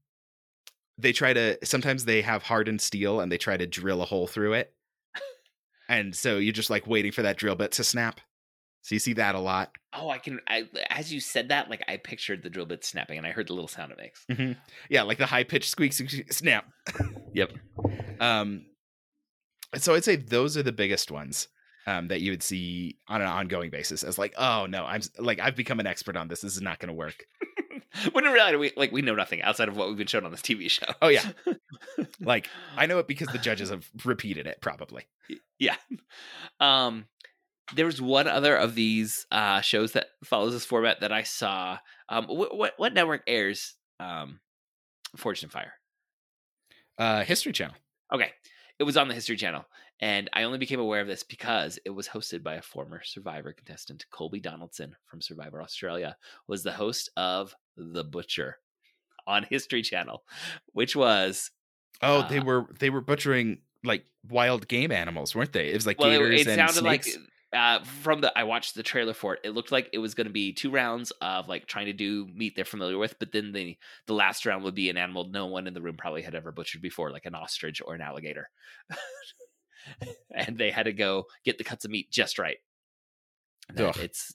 they 0.99 1.13
try 1.13 1.33
to 1.33 1.59
sometimes 1.65 2.05
they 2.05 2.21
have 2.23 2.43
hardened 2.43 2.81
steel 2.81 3.21
and 3.21 3.33
they 3.33 3.39
try 3.39 3.57
to 3.57 3.67
drill 3.67 4.03
a 4.03 4.05
hole 4.05 4.27
through 4.27 4.53
it. 4.55 4.75
and 5.89 6.15
so 6.15 6.37
you're 6.39 6.53
just 6.53 6.71
like 6.71 6.87
waiting 6.87 7.13
for 7.13 7.23
that 7.23 7.39
drill 7.39 7.55
bit 7.55 7.73
to 7.73 7.85
snap. 7.85 8.21
So 8.83 8.97
you 8.97 8.99
see 8.99 9.13
that 9.15 9.35
a 9.37 9.39
lot. 9.39 9.71
Oh, 9.93 10.11
I 10.11 10.19
can. 10.19 10.41
I, 10.49 10.69
as 10.91 11.13
you 11.13 11.21
said 11.21 11.51
that, 11.51 11.71
like 11.71 11.85
I 11.87 11.99
pictured 11.99 12.43
the 12.43 12.51
drill 12.51 12.67
bit 12.67 12.85
snapping, 12.85 13.17
and 13.17 13.25
I 13.25 13.31
heard 13.31 13.47
the 13.47 13.53
little 13.53 13.69
sound 13.69 13.93
it 13.93 13.99
makes. 13.99 14.27
Yeah, 14.91 15.03
like 15.03 15.19
the 15.19 15.27
high 15.27 15.45
pitched 15.45 15.71
squeak, 15.71 15.93
squeak, 15.93 16.33
snap. 16.33 16.67
Yep. 17.33 17.53
Um, 18.19 18.67
so 19.77 19.95
I'd 19.95 20.03
say 20.03 20.17
those 20.17 20.57
are 20.57 20.65
the 20.65 20.73
biggest 20.73 21.13
ones 21.13 21.47
um, 21.87 22.09
that 22.09 22.21
you 22.21 22.31
would 22.31 22.43
see 22.43 22.97
on 23.09 23.21
an 23.21 23.29
ongoing 23.29 23.71
basis. 23.71 24.03
As 24.03 24.19
like, 24.19 24.35
oh 24.37 24.67
no, 24.67 24.85
I'm 24.85 25.03
like 25.19 25.41
I've 25.41 25.57
become 25.57 25.81
an 25.81 25.87
expert 25.87 26.17
on 26.17 26.29
this. 26.29 26.41
This 26.41 26.55
is 26.55 26.63
not 26.63 26.79
going 26.79 26.89
to 26.89 26.95
work. 26.95 27.25
when 28.13 28.27
in 28.27 28.33
reality, 28.33 28.57
we 28.57 28.73
like 28.77 28.93
we 28.93 29.03
know 29.03 29.15
nothing 29.15 29.43
outside 29.43 29.69
of 29.69 29.77
what 29.77 29.89
we've 29.89 29.97
been 29.97 30.07
shown 30.07 30.25
on 30.25 30.31
this 30.31 30.43
TV 30.43 30.71
show. 30.71 30.87
Oh 31.01 31.09
yeah, 31.09 31.33
like 32.21 32.49
I 32.77 32.87
know 32.87 32.99
it 32.99 33.09
because 33.09 33.29
the 33.29 33.39
judges 33.39 33.71
have 33.71 33.89
repeated 34.05 34.47
it. 34.47 34.59
Probably. 34.61 35.05
yeah. 35.59 35.77
Um, 36.61 37.07
there 37.75 37.87
was 37.87 38.01
one 38.01 38.29
other 38.29 38.57
of 38.57 38.75
these 38.75 39.27
uh 39.31 39.61
shows 39.61 39.93
that 39.93 40.09
follows 40.25 40.53
this 40.53 40.65
format 40.65 41.01
that 41.01 41.13
I 41.13 41.23
saw. 41.23 41.79
Um, 42.09 42.27
what 42.27 42.57
what, 42.57 42.75
what 42.77 42.95
network 42.95 43.23
airs 43.27 43.75
um, 44.01 44.41
Forged 45.17 45.45
in 45.45 45.51
Fire? 45.51 45.75
Uh, 46.99 47.25
History 47.25 47.53
Channel. 47.53 47.77
Okay, 48.13 48.31
it 48.79 48.85
was 48.85 48.97
on 48.97 49.09
the 49.09 49.15
History 49.15 49.37
Channel, 49.37 49.65
and 50.03 50.29
I 50.33 50.43
only 50.43 50.59
became 50.59 50.81
aware 50.81 51.01
of 51.01 51.07
this 51.07 51.23
because 51.23 51.79
it 51.87 51.91
was 51.91 52.09
hosted 52.09 52.43
by 52.43 52.57
a 52.57 52.63
former 52.63 53.03
Survivor 53.05 53.53
contestant, 53.53 54.05
Colby 54.11 54.41
Donaldson 54.41 54.97
from 55.07 55.23
Survivor 55.23 55.63
Australia, 55.63 56.17
was 56.49 56.65
the 56.65 56.73
host 56.73 57.09
of 57.17 57.55
The 57.77 58.03
Butcher 58.05 58.59
on 59.29 59.45
History 59.51 59.81
Channel, 59.83 60.25
which 60.73 60.97
was 60.97 61.53
Oh, 62.03 62.27
they 62.29 62.41
Uh, 62.41 62.45
were 62.45 62.67
they 62.81 62.91
were 62.91 63.01
butchering 63.01 63.59
like 63.85 64.05
wild 64.29 64.67
game 64.67 64.91
animals, 64.91 65.35
weren't 65.37 65.53
they? 65.53 65.69
It 65.71 65.75
was 65.75 65.87
like 65.87 66.01
well, 66.01 66.11
it, 66.11 66.19
gators 66.19 66.41
it 66.41 66.47
and 66.49 66.57
sounded 66.57 66.81
snakes. 66.81 67.17
like 67.17 67.23
uh, 67.53 67.85
from 67.85 68.21
the 68.23 68.37
I 68.37 68.45
watched 68.45 68.75
the 68.75 68.83
trailer 68.83 69.13
for 69.15 69.35
it. 69.35 69.41
It 69.45 69.51
looked 69.51 69.71
like 69.71 69.91
it 69.93 69.99
was 69.99 70.15
going 70.15 70.27
to 70.27 70.33
be 70.33 70.53
two 70.53 70.71
rounds 70.71 71.13
of 71.21 71.49
like 71.49 71.67
trying 71.67 71.87
to 71.87 71.93
do 71.93 72.27
meat 72.35 72.55
they're 72.57 72.65
familiar 72.65 72.99
with, 72.99 73.19
but 73.19 73.31
then 73.33 73.53
the 73.53 73.77
the 74.07 74.15
last 74.15 74.47
round 74.47 74.65
would 74.65 74.75
be 74.75 74.89
an 74.91 74.97
animal 74.97 75.29
no 75.29 75.47
one 75.47 75.67
in 75.67 75.75
the 75.75 75.83
room 75.83 75.97
probably 75.97 76.23
had 76.23 76.35
ever 76.35 76.51
butchered 76.51 76.83
before, 76.83 77.11
like 77.11 77.27
an 77.27 77.35
ostrich 77.35 77.83
or 77.85 77.95
an 77.95 78.01
alligator, 78.01 78.49
and 80.31 80.59
they 80.59 80.71
had 80.71 80.85
to 80.85 80.93
go 80.93 81.27
get 81.45 81.59
the 81.59 81.65
cuts 81.65 81.85
of 81.85 81.91
meat 81.91 82.11
just 82.11 82.39
right. 82.39 82.59
It's 84.01 84.35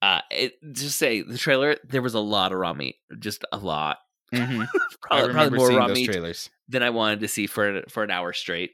uh, 0.00 0.20
it 0.30 0.54
just 0.72 0.98
say 0.98 1.22
the 1.22 1.38
trailer 1.38 1.76
there 1.84 2.02
was 2.02 2.14
a 2.14 2.20
lot 2.20 2.52
of 2.52 2.58
raw 2.58 2.72
meat, 2.72 2.96
just 3.18 3.44
a 3.52 3.58
lot, 3.58 3.98
Mhm. 4.32 4.66
I 5.10 5.20
probably, 5.20 5.32
probably 5.32 5.58
more 5.58 5.68
raw 5.70 5.86
those 5.88 5.96
meat 5.96 6.06
trailers. 6.06 6.50
than 6.68 6.82
I 6.82 6.90
wanted 6.90 7.20
to 7.20 7.28
see 7.28 7.46
for 7.46 7.82
for 7.88 8.02
an 8.02 8.10
hour 8.10 8.32
straight. 8.32 8.72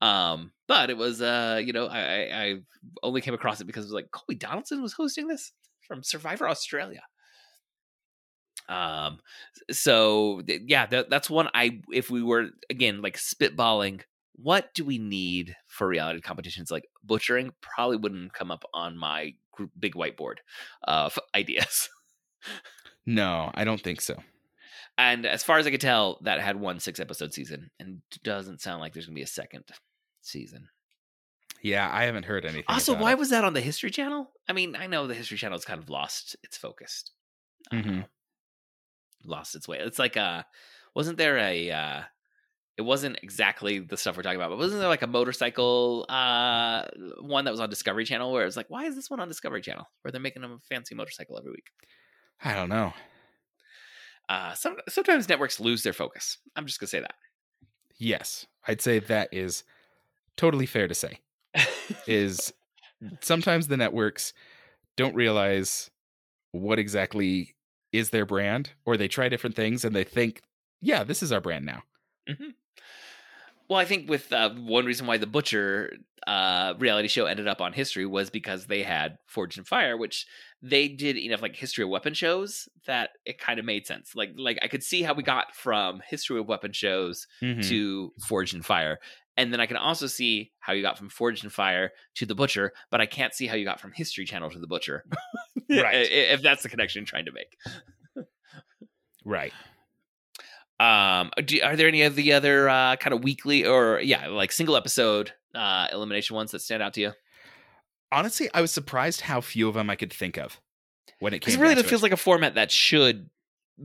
Um, 0.00 0.52
but 0.66 0.90
it 0.90 0.96
was 0.96 1.22
uh, 1.22 1.60
you 1.64 1.72
know, 1.72 1.86
I, 1.86 2.00
I 2.00 2.42
I 2.44 2.54
only 3.02 3.20
came 3.20 3.34
across 3.34 3.60
it 3.60 3.66
because 3.66 3.84
it 3.84 3.88
was 3.88 3.94
like 3.94 4.10
Colby 4.10 4.34
Donaldson 4.34 4.82
was 4.82 4.92
hosting 4.92 5.28
this 5.28 5.52
from 5.86 6.02
Survivor 6.02 6.48
Australia. 6.48 7.02
Um, 8.68 9.20
so 9.70 10.42
yeah, 10.46 10.86
that, 10.86 11.10
that's 11.10 11.28
one 11.28 11.48
I 11.54 11.80
if 11.92 12.10
we 12.10 12.22
were 12.22 12.48
again 12.70 13.02
like 13.02 13.16
spitballing, 13.18 14.00
what 14.34 14.72
do 14.74 14.84
we 14.84 14.98
need 14.98 15.54
for 15.66 15.86
reality 15.86 16.20
competitions? 16.20 16.70
Like 16.70 16.84
butchering 17.04 17.52
probably 17.60 17.96
wouldn't 17.98 18.32
come 18.32 18.50
up 18.50 18.64
on 18.72 18.96
my 18.96 19.34
group, 19.52 19.70
big 19.78 19.94
whiteboard 19.94 20.36
of 20.84 21.18
ideas. 21.34 21.88
No, 23.06 23.50
I 23.54 23.64
don't 23.64 23.80
think 23.80 24.00
so. 24.00 24.16
And 24.98 25.24
as 25.26 25.42
far 25.42 25.58
as 25.58 25.66
I 25.66 25.70
could 25.70 25.80
tell, 25.80 26.18
that 26.22 26.40
had 26.40 26.56
one 26.60 26.78
six 26.80 27.00
episode 27.00 27.32
season, 27.32 27.70
and 27.80 28.02
doesn't 28.22 28.60
sound 28.60 28.80
like 28.80 28.92
there's 28.92 29.06
gonna 29.06 29.14
be 29.14 29.22
a 29.22 29.26
second 29.26 29.64
season. 30.20 30.68
Yeah, 31.62 31.88
I 31.92 32.04
haven't 32.04 32.24
heard 32.24 32.44
anything. 32.44 32.64
Also, 32.68 32.94
why 32.96 33.12
it. 33.12 33.18
was 33.18 33.30
that 33.30 33.44
on 33.44 33.54
the 33.54 33.60
History 33.60 33.90
Channel? 33.90 34.30
I 34.48 34.52
mean, 34.52 34.76
I 34.76 34.86
know 34.88 35.06
the 35.06 35.14
History 35.14 35.38
Channel 35.38 35.56
has 35.56 35.64
kind 35.64 35.80
of 35.82 35.88
lost 35.88 36.36
its 36.42 36.56
focus, 36.56 37.04
uh, 37.72 37.76
Mhm. 37.76 38.06
lost 39.24 39.54
its 39.54 39.66
way. 39.68 39.78
It's 39.78 39.98
like 39.98 40.16
uh 40.16 40.42
wasn't 40.94 41.18
there 41.18 41.38
a? 41.38 41.70
uh 41.70 42.02
It 42.78 42.82
wasn't 42.82 43.18
exactly 43.22 43.80
the 43.80 43.96
stuff 43.96 44.16
we're 44.16 44.22
talking 44.22 44.40
about, 44.40 44.50
but 44.50 44.58
wasn't 44.58 44.80
there 44.80 44.88
like 44.88 45.02
a 45.02 45.06
motorcycle 45.06 46.06
uh 46.08 46.86
one 47.20 47.44
that 47.44 47.50
was 47.50 47.60
on 47.60 47.68
Discovery 47.68 48.04
Channel 48.04 48.32
where 48.32 48.46
it's 48.46 48.56
like, 48.56 48.70
why 48.70 48.84
is 48.84 48.94
this 48.94 49.10
one 49.10 49.20
on 49.20 49.28
Discovery 49.28 49.60
Channel 49.60 49.86
where 50.02 50.12
they're 50.12 50.20
making 50.20 50.44
a 50.44 50.58
fancy 50.68 50.94
motorcycle 50.94 51.38
every 51.38 51.50
week? 51.52 51.66
I 52.42 52.54
don't 52.54 52.68
know. 52.68 52.92
Uh, 54.28 54.54
some 54.54 54.76
sometimes 54.88 55.28
networks 55.28 55.60
lose 55.60 55.82
their 55.82 55.92
focus. 55.92 56.38
I'm 56.56 56.66
just 56.66 56.80
gonna 56.80 56.88
say 56.88 57.00
that. 57.00 57.14
Yes, 57.98 58.46
I'd 58.66 58.80
say 58.80 58.98
that 58.98 59.28
is 59.32 59.64
totally 60.36 60.66
fair 60.66 60.88
to 60.88 60.94
say. 60.94 61.20
Is 62.06 62.52
sometimes 63.20 63.66
the 63.66 63.76
networks 63.76 64.32
don't 64.96 65.14
realize 65.14 65.90
what 66.52 66.78
exactly 66.78 67.54
is 67.92 68.10
their 68.10 68.24
brand, 68.24 68.70
or 68.86 68.96
they 68.96 69.08
try 69.08 69.28
different 69.28 69.54
things 69.56 69.84
and 69.84 69.94
they 69.94 70.04
think, 70.04 70.40
yeah, 70.80 71.04
this 71.04 71.22
is 71.22 71.30
our 71.30 71.40
brand 71.40 71.66
now. 71.66 71.82
Well, 73.72 73.80
I 73.80 73.86
think 73.86 74.06
with 74.10 74.30
uh, 74.34 74.50
one 74.50 74.84
reason 74.84 75.06
why 75.06 75.16
the 75.16 75.26
Butcher 75.26 75.94
uh, 76.26 76.74
reality 76.78 77.08
show 77.08 77.24
ended 77.24 77.48
up 77.48 77.62
on 77.62 77.72
History 77.72 78.04
was 78.04 78.28
because 78.28 78.66
they 78.66 78.82
had 78.82 79.16
Forged 79.26 79.56
in 79.56 79.64
Fire, 79.64 79.96
which 79.96 80.26
they 80.60 80.88
did 80.88 81.16
enough 81.16 81.40
like 81.40 81.56
History 81.56 81.82
of 81.82 81.88
Weapon 81.88 82.12
shows 82.12 82.68
that 82.86 83.12
it 83.24 83.38
kind 83.38 83.58
of 83.58 83.64
made 83.64 83.86
sense. 83.86 84.14
Like, 84.14 84.32
like 84.36 84.58
I 84.60 84.68
could 84.68 84.82
see 84.82 85.00
how 85.02 85.14
we 85.14 85.22
got 85.22 85.56
from 85.56 86.02
History 86.06 86.38
of 86.38 86.46
Weapon 86.48 86.74
shows 86.74 87.26
Mhm. 87.40 87.66
to 87.70 88.12
Forged 88.28 88.52
in 88.54 88.60
Fire, 88.60 88.98
and 89.38 89.50
then 89.54 89.58
I 89.60 89.64
can 89.64 89.78
also 89.78 90.06
see 90.06 90.52
how 90.58 90.74
you 90.74 90.82
got 90.82 90.98
from 90.98 91.08
Forged 91.08 91.42
in 91.42 91.48
Fire 91.48 91.92
to 92.16 92.26
the 92.26 92.34
Butcher, 92.34 92.74
but 92.90 93.00
I 93.00 93.06
can't 93.06 93.32
see 93.32 93.46
how 93.46 93.54
you 93.56 93.64
got 93.64 93.80
from 93.80 93.92
History 93.92 94.26
Channel 94.26 94.50
to 94.50 94.58
the 94.58 94.66
Butcher. 94.66 95.02
Right. 95.70 96.06
If 96.10 96.42
that's 96.42 96.62
the 96.62 96.68
connection 96.68 97.00
you're 97.00 97.06
trying 97.06 97.24
to 97.24 97.32
make. 97.32 97.56
Right. 99.24 99.54
Um, 100.82 101.30
do, 101.44 101.60
are 101.62 101.76
there 101.76 101.88
any 101.88 102.02
of 102.02 102.14
the 102.16 102.32
other 102.32 102.68
uh, 102.68 102.96
kind 102.96 103.14
of 103.14 103.22
weekly 103.22 103.64
or 103.64 104.00
yeah, 104.00 104.28
like 104.28 104.52
single 104.52 104.76
episode 104.76 105.32
uh, 105.54 105.86
elimination 105.92 106.34
ones 106.36 106.50
that 106.52 106.60
stand 106.60 106.82
out 106.82 106.94
to 106.94 107.00
you? 107.00 107.12
Honestly, 108.10 108.48
I 108.52 108.60
was 108.60 108.70
surprised 108.70 109.22
how 109.22 109.40
few 109.40 109.68
of 109.68 109.74
them 109.74 109.88
I 109.88 109.96
could 109.96 110.12
think 110.12 110.36
of 110.36 110.60
when 111.20 111.32
it 111.32 111.38
came. 111.40 111.52
Because 111.52 111.56
really, 111.58 111.74
to 111.76 111.82
feels 111.84 112.02
it. 112.02 112.04
like 112.04 112.12
a 112.12 112.16
format 112.16 112.54
that 112.56 112.70
should 112.70 113.30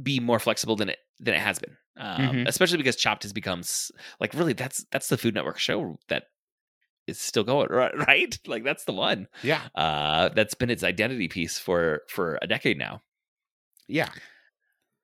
be 0.01 0.19
more 0.19 0.39
flexible 0.39 0.75
than 0.75 0.89
it 0.89 0.97
than 1.19 1.33
it 1.33 1.39
has 1.39 1.59
been. 1.59 1.77
Um, 1.97 2.21
Mhm. 2.21 2.47
Especially 2.47 2.77
because 2.77 2.95
Chopped 2.95 3.23
has 3.23 3.33
become 3.33 3.63
like 4.19 4.33
really 4.33 4.53
that's 4.53 4.85
that's 4.91 5.07
the 5.09 5.17
Food 5.17 5.33
Network 5.35 5.57
show 5.59 5.97
that 6.09 6.23
is 7.07 7.19
still 7.19 7.43
going 7.43 7.69
right, 7.69 7.95
right? 8.07 8.37
Like 8.45 8.63
that's 8.63 8.83
the 8.85 8.91
one 8.93 9.27
yeah, 9.43 9.61
uh, 9.75 10.29
that's 10.29 10.53
been 10.55 10.69
its 10.69 10.83
identity 10.83 11.27
piece 11.27 11.57
for 11.57 12.01
for 12.09 12.37
a 12.41 12.47
decade 12.47 12.77
now. 12.77 13.01
yeah. 13.87 14.09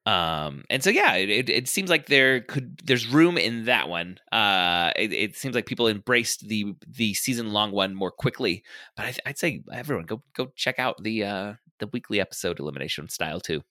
Um 0.06 0.66
and 0.70 0.84
so 0.84 0.90
yeah 0.90 1.16
it, 1.16 1.30
it, 1.30 1.50
it 1.50 1.68
seems 1.70 1.90
like 1.90 2.08
there 2.08 2.42
could 2.42 2.78
there's 2.84 3.08
room 3.08 3.38
in 3.38 3.66
that 3.66 3.88
one. 3.88 4.18
Uh 4.32 4.92
it, 4.98 5.14
it 5.14 5.36
seems 5.38 5.56
like 5.56 5.66
people 5.66 5.88
embraced 5.88 6.48
the 6.48 6.76
the 6.88 7.14
season 7.14 7.54
long 7.54 7.72
one 7.72 7.96
more 7.96 8.12
quickly 8.12 8.64
but 8.98 9.04
I, 9.04 9.12
th- 9.12 9.22
i'd 9.26 9.38
say 9.38 9.64
everyone 9.72 10.06
go 10.06 10.22
go 10.34 10.48
check 10.58 10.78
out 10.78 11.02
the 11.02 11.24
uh 11.24 11.54
the 11.84 11.90
weekly 11.92 12.20
episode 12.20 12.60
elimination 12.60 13.10
style 13.10 13.40
too. 13.40 13.62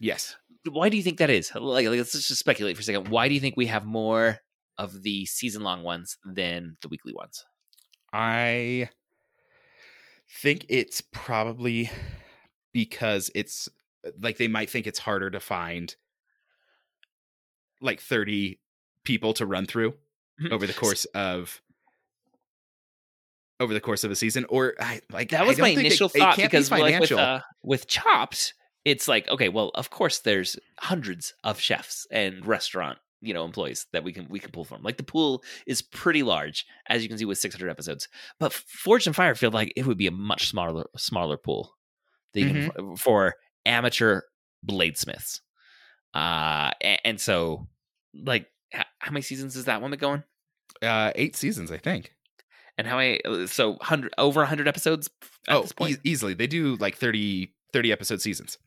Yes. 0.00 0.36
why 0.68 0.88
do 0.88 0.96
you 0.96 1.02
think 1.02 1.18
that 1.18 1.30
is? 1.30 1.52
Like 1.54 1.86
let's 1.88 2.12
just 2.12 2.36
speculate 2.36 2.76
for 2.76 2.80
a 2.80 2.84
second. 2.84 3.08
Why 3.08 3.28
do 3.28 3.34
you 3.34 3.40
think 3.40 3.56
we 3.56 3.66
have 3.66 3.84
more 3.84 4.38
of 4.76 5.02
the 5.02 5.24
season 5.26 5.62
long 5.62 5.82
ones 5.82 6.16
than 6.24 6.76
the 6.82 6.88
weekly 6.88 7.12
ones? 7.14 7.44
I 8.12 8.90
think 10.28 10.66
it's 10.68 11.00
probably 11.00 11.90
because 12.72 13.30
it's 13.34 13.68
like 14.20 14.36
they 14.38 14.48
might 14.48 14.70
think 14.70 14.86
it's 14.86 14.98
harder 14.98 15.30
to 15.30 15.40
find 15.40 15.94
like 17.80 18.00
30 18.00 18.58
people 19.04 19.34
to 19.34 19.46
run 19.46 19.66
through 19.66 19.94
Mhm. 20.40 20.50
over 20.52 20.66
the 20.66 20.72
course 20.72 21.04
of 21.14 21.60
over 23.60 23.72
the 23.72 23.80
course 23.80 24.02
of 24.04 24.10
a 24.10 24.16
season 24.16 24.44
or 24.48 24.74
I 24.80 25.00
like 25.12 25.30
that 25.30 25.46
was 25.46 25.58
my 25.58 25.68
initial 25.68 26.10
it 26.14 26.18
thought 26.18 26.36
can't 26.36 26.50
be 26.50 26.56
because 26.58 26.70
like 26.70 26.98
with 27.00 27.12
uh, 27.12 27.40
with 27.62 27.86
chopped 27.86 28.54
it's 28.84 29.06
like 29.06 29.28
okay 29.28 29.48
well 29.48 29.70
of 29.74 29.90
course 29.90 30.20
there's 30.20 30.58
hundreds 30.78 31.34
of 31.44 31.60
chefs 31.60 32.06
and 32.10 32.44
restaurant 32.44 32.98
you 33.20 33.32
know 33.32 33.44
employees 33.44 33.86
that 33.92 34.02
we 34.02 34.12
can 34.12 34.26
we 34.28 34.40
can 34.40 34.50
pull 34.50 34.64
from 34.64 34.82
like 34.82 34.96
the 34.96 35.02
pool 35.04 35.42
is 35.66 35.82
pretty 35.82 36.22
large 36.24 36.66
as 36.88 37.02
you 37.02 37.08
can 37.08 37.16
see 37.16 37.24
with 37.24 37.38
600 37.38 37.70
episodes 37.70 38.08
but 38.40 38.52
Forged 38.52 39.06
in 39.06 39.12
Fire 39.12 39.34
feel 39.36 39.50
like 39.52 39.72
it 39.76 39.86
would 39.86 39.98
be 39.98 40.08
a 40.08 40.12
much 40.12 40.48
smaller 40.48 40.86
smaller 40.96 41.36
pool 41.36 41.76
that 42.32 42.40
you 42.40 42.46
can, 42.48 42.70
Mm-hmm. 42.70 42.94
for 42.96 43.34
amateur 43.66 44.22
bladesmiths 44.66 45.40
uh 46.14 46.70
and, 46.80 47.00
and 47.04 47.20
so 47.20 47.66
like 48.14 48.46
h- 48.74 48.84
how 48.98 49.10
many 49.10 49.22
seasons 49.22 49.56
is 49.56 49.64
that 49.66 49.80
one 49.82 49.90
been 49.90 49.98
going 50.00 50.22
uh 50.82 51.12
8 51.14 51.36
seasons 51.36 51.70
I 51.70 51.78
think. 51.78 52.12
and 52.78 52.86
how 52.86 52.96
many 52.96 53.20
so 53.46 53.70
100 53.72 54.12
over 54.18 54.40
100 54.40 54.68
episodes 54.68 55.08
at 55.48 55.56
oh, 55.56 55.62
this 55.62 55.72
point 55.72 55.96
e- 55.96 56.00
easily. 56.10 56.34
They 56.34 56.46
do 56.46 56.76
like 56.76 56.96
30 56.96 57.52
30 57.72 57.92
episode 57.92 58.20
seasons. 58.20 58.58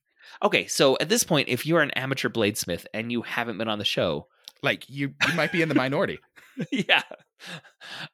Okay, 0.44 0.68
so 0.68 0.98
at 1.00 1.08
this 1.10 1.24
point, 1.24 1.48
if 1.48 1.66
you're 1.66 1.82
an 1.82 1.92
amateur 1.92 2.28
bladesmith 2.30 2.86
and 2.94 3.12
you 3.12 3.22
haven't 3.22 3.58
been 3.58 3.70
on 3.70 3.80
the 3.80 3.86
show, 3.86 4.28
Like 4.62 4.88
you 4.90 5.14
you 5.28 5.34
might 5.36 5.52
be 5.54 5.62
in 5.62 5.70
the 5.70 5.76
minority. 5.76 6.20
yeah. 6.72 7.04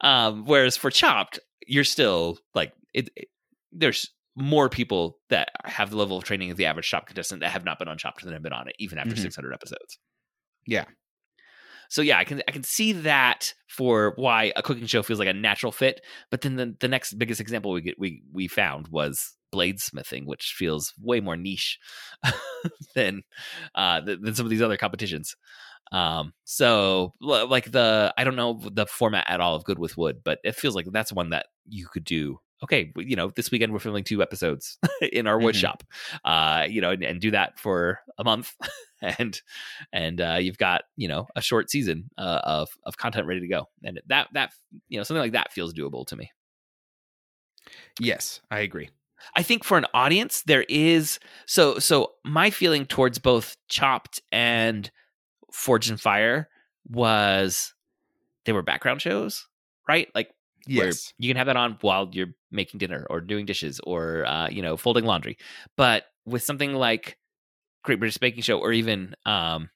Um, 0.01 0.45
whereas 0.45 0.77
for 0.77 0.89
Chopped, 0.91 1.39
you're 1.67 1.83
still 1.83 2.37
like 2.53 2.73
it, 2.93 3.09
it- 3.15 3.29
There's 3.71 4.11
more 4.35 4.69
people 4.69 5.19
that 5.29 5.49
have 5.65 5.89
the 5.89 5.97
level 5.97 6.17
of 6.17 6.23
training 6.23 6.51
of 6.51 6.57
the 6.57 6.65
average 6.65 6.89
Chopped 6.89 7.07
contestant 7.07 7.41
that 7.41 7.51
have 7.51 7.65
not 7.65 7.79
been 7.79 7.87
on 7.87 7.97
Chopped 7.97 8.23
than 8.23 8.33
have 8.33 8.43
been 8.43 8.53
on 8.53 8.67
it, 8.67 8.75
even 8.79 8.97
after 8.97 9.15
Mhm. 9.15 9.19
600 9.21 9.53
episodes. 9.53 9.99
Yeah. 10.65 10.85
So 11.89 12.01
yeah, 12.01 12.17
I 12.17 12.23
can 12.23 12.41
I 12.47 12.51
can 12.51 12.63
see 12.63 12.91
that 12.93 13.53
for 13.67 14.13
why 14.15 14.51
a 14.55 14.63
cooking 14.63 14.87
show 14.87 15.03
feels 15.03 15.19
like 15.19 15.27
a 15.27 15.33
natural 15.33 15.71
fit. 15.71 16.01
But 16.31 16.41
then 16.41 16.55
the, 16.55 16.75
the 16.79 16.87
next 16.87 17.13
biggest 17.19 17.39
example 17.41 17.71
we 17.71 17.81
get 17.81 17.99
we 17.99 18.23
we 18.31 18.47
found 18.47 18.87
was 18.87 19.35
bladesmithing, 19.53 20.25
which 20.25 20.55
feels 20.57 20.93
way 20.99 21.19
more 21.19 21.37
niche 21.37 21.77
than 22.95 23.21
uh 23.75 24.01
than 24.01 24.33
some 24.33 24.45
of 24.45 24.49
these 24.49 24.61
other 24.61 24.77
competitions. 24.77 25.35
Um, 25.91 26.33
so 26.45 27.13
like 27.21 27.71
the 27.71 28.13
I 28.17 28.23
don't 28.23 28.35
know 28.35 28.59
the 28.71 28.87
format 28.87 29.25
at 29.29 29.41
all 29.41 29.55
of 29.55 29.63
Good 29.65 29.77
with 29.77 29.97
Wood, 29.97 30.21
but 30.23 30.39
it 30.43 30.55
feels 30.55 30.75
like 30.75 30.87
that's 30.91 31.13
one 31.13 31.29
that 31.29 31.47
you 31.67 31.87
could 31.91 32.05
do. 32.05 32.39
Okay, 32.63 32.91
you 32.95 33.15
know, 33.15 33.29
this 33.35 33.51
weekend 33.51 33.73
we're 33.73 33.79
filming 33.79 34.03
two 34.05 34.21
episodes 34.21 34.77
in 35.01 35.27
our 35.27 35.37
wood 35.37 35.55
Mhm. 35.55 35.59
shop, 35.59 35.83
uh, 36.23 36.65
you 36.69 36.79
know, 36.81 36.91
and, 36.91 37.03
and 37.03 37.19
do 37.21 37.31
that 37.31 37.59
for 37.59 37.99
a 38.17 38.23
month, 38.23 38.53
and 39.01 39.41
and 39.91 40.21
uh, 40.21 40.37
you've 40.39 40.57
got 40.57 40.83
you 40.95 41.07
know 41.07 41.27
a 41.35 41.41
short 41.41 41.69
season 41.69 42.09
uh, 42.17 42.41
of 42.43 42.69
of 42.85 42.97
content 42.97 43.27
ready 43.27 43.41
to 43.41 43.47
go, 43.47 43.67
and 43.83 44.01
that 44.07 44.29
that 44.33 44.51
you 44.87 44.97
know 44.97 45.03
something 45.03 45.21
like 45.21 45.33
that 45.33 45.51
feels 45.51 45.73
doable 45.73 46.07
to 46.07 46.15
me. 46.15 46.31
Yes, 47.99 48.41
I 48.51 48.59
agree. 48.59 48.89
I 49.35 49.43
think 49.43 49.63
for 49.63 49.77
an 49.77 49.85
audience, 49.93 50.41
there 50.43 50.65
is 50.67 51.19
so 51.45 51.79
so. 51.79 52.13
My 52.25 52.49
feeling 52.49 52.85
towards 52.85 53.19
both 53.19 53.55
Chopped 53.69 54.21
and 54.31 54.89
Forged 55.51 55.91
in 55.91 55.97
Fire 55.97 56.49
was 56.89 57.73
they 58.45 58.51
were 58.51 58.61
background 58.61 59.01
shows, 59.01 59.47
right? 59.87 60.09
Like 60.13 60.29
Yes. 60.67 61.13
you 61.17 61.29
can 61.29 61.37
have 61.37 61.47
that 61.47 61.57
on 61.57 61.77
while 61.81 62.09
you're 62.11 62.33
making 62.51 62.77
dinner 62.77 63.05
or 63.09 63.19
doing 63.21 63.45
dishes 63.45 63.79
or 63.83 64.25
uh, 64.25 64.49
you 64.49 64.61
know 64.61 64.77
folding 64.77 65.05
laundry. 65.05 65.37
But 65.77 66.05
with 66.25 66.43
something 66.43 66.73
like 66.73 67.17
Great 67.83 67.99
British 67.99 68.17
Baking 68.17 68.43
Show 68.43 68.59
or 68.59 68.71
even 68.71 69.13
um, 69.25 69.69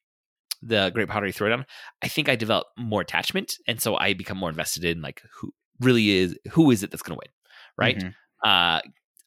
the 0.61 0.89
Great 0.93 1.09
Pottery 1.09 1.33
Throwdown, 1.33 1.65
I 2.01 2.07
think 2.07 2.29
I 2.29 2.35
develop 2.35 2.67
more 2.77 3.01
attachment, 3.01 3.55
and 3.67 3.81
so 3.81 3.95
I 3.97 4.13
become 4.13 4.37
more 4.37 4.49
invested 4.49 4.85
in 4.85 5.01
like 5.01 5.21
who 5.39 5.53
really 5.79 6.09
is 6.11 6.37
who 6.51 6.71
is 6.71 6.83
it 6.83 6.91
that's 6.91 7.03
going 7.03 7.17
to 7.17 7.21
win, 7.23 7.31
right? 7.77 7.97
Mhm. 7.97 8.13
uh, 8.43 8.81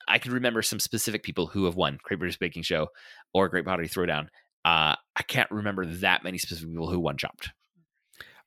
I 0.09 0.19
can 0.19 0.33
remember 0.33 0.61
some 0.63 0.81
specific 0.81 1.23
people 1.23 1.47
who 1.47 1.67
have 1.67 1.77
won 1.77 1.99
Great 2.03 2.19
British 2.19 2.39
Baking 2.39 2.65
Show 2.65 2.89
or 3.33 3.49
Great 3.49 3.65
Pottery 3.65 3.89
Throwdown. 3.89 4.27
Uh, 4.65 4.97
I 5.15 5.23
can't 5.27 5.51
remember 5.53 5.87
that 5.87 6.25
many 6.25 6.37
specific 6.37 6.71
people 6.71 6.91
who 6.91 6.99
won 6.99 7.17
Chopped. 7.17 7.51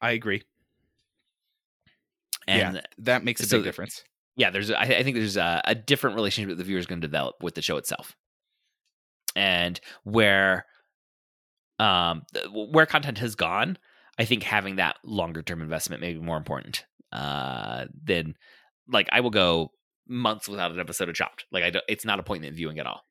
I 0.01 0.11
agree. 0.11 0.43
And 2.47 2.75
yeah, 2.75 2.81
that 2.99 3.23
makes 3.23 3.41
a 3.41 3.45
so 3.45 3.57
big 3.57 3.65
difference. 3.65 4.03
yeah, 4.35 4.49
there's 4.49 4.71
I, 4.71 4.83
I 4.83 5.03
think 5.03 5.15
there's 5.15 5.37
a, 5.37 5.61
a 5.65 5.75
different 5.75 6.15
relationship 6.15 6.49
that 6.49 6.57
the 6.57 6.63
viewer 6.63 6.79
is 6.79 6.85
going 6.85 7.01
to 7.01 7.07
develop 7.07 7.35
with 7.41 7.55
the 7.55 7.61
show 7.61 7.77
itself, 7.77 8.15
and 9.35 9.79
where 10.03 10.65
um 11.79 12.23
where 12.51 12.85
content 12.85 13.19
has 13.19 13.35
gone. 13.35 13.77
I 14.19 14.25
think 14.25 14.43
having 14.43 14.75
that 14.75 14.97
longer 15.03 15.41
term 15.41 15.61
investment 15.61 16.01
may 16.01 16.13
be 16.13 16.19
more 16.19 16.37
important 16.37 16.85
uh, 17.11 17.85
than 18.03 18.35
like 18.87 19.09
I 19.11 19.21
will 19.21 19.31
go 19.31 19.71
months 20.07 20.47
without 20.49 20.71
an 20.71 20.79
episode 20.79 21.09
of 21.09 21.15
Chopped. 21.15 21.45
Like 21.51 21.63
I 21.63 21.69
don't, 21.69 21.85
it's 21.87 22.05
not 22.05 22.19
appointment 22.19 22.55
viewing 22.55 22.79
at 22.79 22.87
all. 22.87 23.01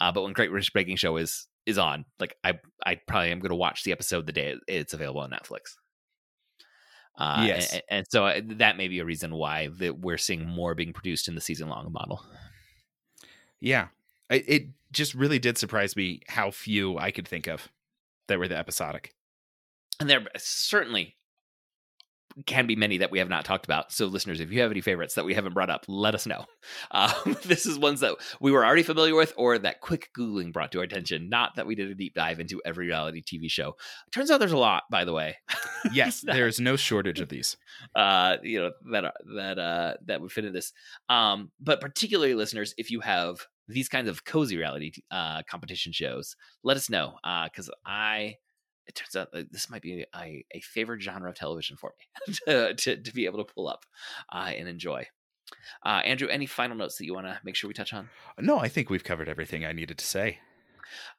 Uh, 0.00 0.12
but 0.12 0.22
when 0.22 0.32
Great 0.32 0.50
British 0.50 0.70
Baking 0.72 0.96
Show 0.96 1.16
is 1.16 1.46
is 1.66 1.78
on, 1.78 2.04
like 2.18 2.36
I 2.44 2.58
I 2.84 2.96
probably 3.06 3.32
am 3.32 3.40
going 3.40 3.50
to 3.50 3.56
watch 3.56 3.82
the 3.82 3.92
episode 3.92 4.26
the 4.26 4.32
day 4.32 4.54
it's 4.66 4.94
available 4.94 5.20
on 5.20 5.30
Netflix. 5.30 5.74
Uh, 7.16 7.44
Yes. 7.46 7.72
and, 7.72 7.82
and 7.90 8.06
so 8.08 8.26
uh, 8.26 8.40
that 8.44 8.76
may 8.76 8.88
be 8.88 8.98
a 8.98 9.04
reason 9.04 9.34
why 9.34 9.68
that 9.78 9.98
we're 9.98 10.18
seeing 10.18 10.46
more 10.46 10.74
being 10.74 10.92
produced 10.92 11.28
in 11.28 11.34
the 11.34 11.40
season 11.40 11.68
long 11.68 11.92
model. 11.92 12.24
Yeah, 13.60 13.88
I, 14.30 14.36
it 14.46 14.68
just 14.92 15.14
really 15.14 15.38
did 15.38 15.58
surprise 15.58 15.96
me 15.96 16.20
how 16.28 16.50
few 16.50 16.98
I 16.98 17.10
could 17.10 17.28
think 17.28 17.46
of 17.46 17.68
that 18.28 18.38
were 18.38 18.48
the 18.48 18.56
episodic. 18.56 19.14
And 19.98 20.08
there 20.08 20.26
certainly 20.38 21.14
can 22.46 22.66
be 22.66 22.76
many 22.76 22.98
that 22.98 23.10
we 23.10 23.18
have 23.18 23.28
not 23.28 23.44
talked 23.44 23.64
about. 23.64 23.92
So, 23.92 24.06
listeners, 24.06 24.40
if 24.40 24.50
you 24.52 24.60
have 24.60 24.70
any 24.70 24.80
favorites 24.80 25.14
that 25.14 25.24
we 25.24 25.34
haven't 25.34 25.54
brought 25.54 25.70
up, 25.70 25.84
let 25.88 26.14
us 26.14 26.26
know. 26.26 26.44
Um, 26.92 27.36
this 27.44 27.66
is 27.66 27.78
ones 27.78 28.00
that 28.00 28.16
we 28.40 28.50
were 28.52 28.64
already 28.64 28.82
familiar 28.82 29.14
with, 29.14 29.32
or 29.36 29.58
that 29.58 29.80
quick 29.80 30.10
googling 30.16 30.52
brought 30.52 30.72
to 30.72 30.78
our 30.78 30.84
attention. 30.84 31.28
Not 31.28 31.56
that 31.56 31.66
we 31.66 31.74
did 31.74 31.90
a 31.90 31.94
deep 31.94 32.14
dive 32.14 32.40
into 32.40 32.60
every 32.64 32.86
reality 32.86 33.22
TV 33.22 33.50
show. 33.50 33.76
Turns 34.12 34.30
out 34.30 34.38
there's 34.40 34.52
a 34.52 34.58
lot, 34.58 34.84
by 34.90 35.04
the 35.04 35.12
way. 35.12 35.36
Yes, 35.92 36.20
there's 36.20 36.60
no 36.60 36.76
shortage 36.76 37.20
of 37.20 37.30
these. 37.30 37.56
uh, 37.96 38.36
you 38.42 38.60
know 38.60 38.70
that 38.92 39.14
that 39.36 39.58
uh, 39.58 39.94
that 40.04 40.20
would 40.20 40.30
fit 40.30 40.44
in 40.44 40.52
this. 40.52 40.72
Um, 41.08 41.50
but 41.58 41.80
particularly, 41.80 42.34
listeners, 42.34 42.74
if 42.76 42.90
you 42.90 43.00
have 43.00 43.46
these 43.66 43.88
kinds 43.88 44.08
of 44.08 44.24
cozy 44.24 44.58
reality 44.58 44.92
uh, 45.10 45.42
competition 45.48 45.92
shows, 45.92 46.36
let 46.62 46.76
us 46.76 46.90
know 46.90 47.14
because 47.44 47.70
I. 47.86 48.34
It 48.90 48.96
turns 48.96 49.14
out 49.14 49.30
that 49.30 49.52
this 49.52 49.70
might 49.70 49.82
be 49.82 50.04
a, 50.16 50.44
a 50.52 50.60
favorite 50.60 51.00
genre 51.00 51.30
of 51.30 51.36
television 51.36 51.76
for 51.76 51.92
me 51.96 52.34
to, 52.46 52.74
to, 52.74 52.96
to 52.96 53.14
be 53.14 53.26
able 53.26 53.38
to 53.38 53.52
pull 53.52 53.68
up 53.68 53.86
uh, 54.32 54.50
and 54.52 54.68
enjoy. 54.68 55.06
Uh, 55.86 56.00
Andrew, 56.04 56.26
any 56.26 56.46
final 56.46 56.76
notes 56.76 56.96
that 56.98 57.04
you 57.04 57.14
want 57.14 57.28
to 57.28 57.38
make 57.44 57.54
sure 57.54 57.68
we 57.68 57.74
touch 57.74 57.92
on? 57.92 58.08
No, 58.40 58.58
I 58.58 58.66
think 58.66 58.90
we've 58.90 59.04
covered 59.04 59.28
everything 59.28 59.64
I 59.64 59.70
needed 59.70 59.96
to 59.98 60.04
say. 60.04 60.40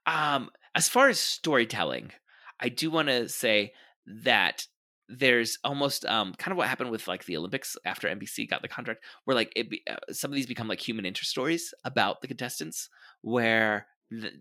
Um, 0.05 0.49
as 0.75 0.89
far 0.89 1.07
as 1.07 1.17
storytelling, 1.17 2.11
I 2.59 2.67
do 2.67 2.91
want 2.91 3.07
to 3.07 3.29
say 3.29 3.71
that 4.05 4.67
there's 5.07 5.57
almost 5.63 6.05
um 6.05 6.33
kind 6.37 6.51
of 6.51 6.57
what 6.57 6.67
happened 6.67 6.91
with 6.91 7.07
like 7.07 7.25
the 7.25 7.35
Olympics 7.35 7.75
after 7.85 8.09
NBC 8.09 8.49
got 8.49 8.61
the 8.61 8.67
contract, 8.67 9.01
where 9.23 9.35
like 9.35 9.53
it 9.55 9.69
be, 9.69 9.81
uh, 9.89 9.95
some 10.11 10.29
of 10.29 10.35
these 10.35 10.45
become 10.45 10.67
like 10.67 10.85
human 10.85 11.05
interest 11.05 11.31
stories 11.31 11.73
about 11.85 12.19
the 12.21 12.27
contestants, 12.27 12.89
where 13.21 13.87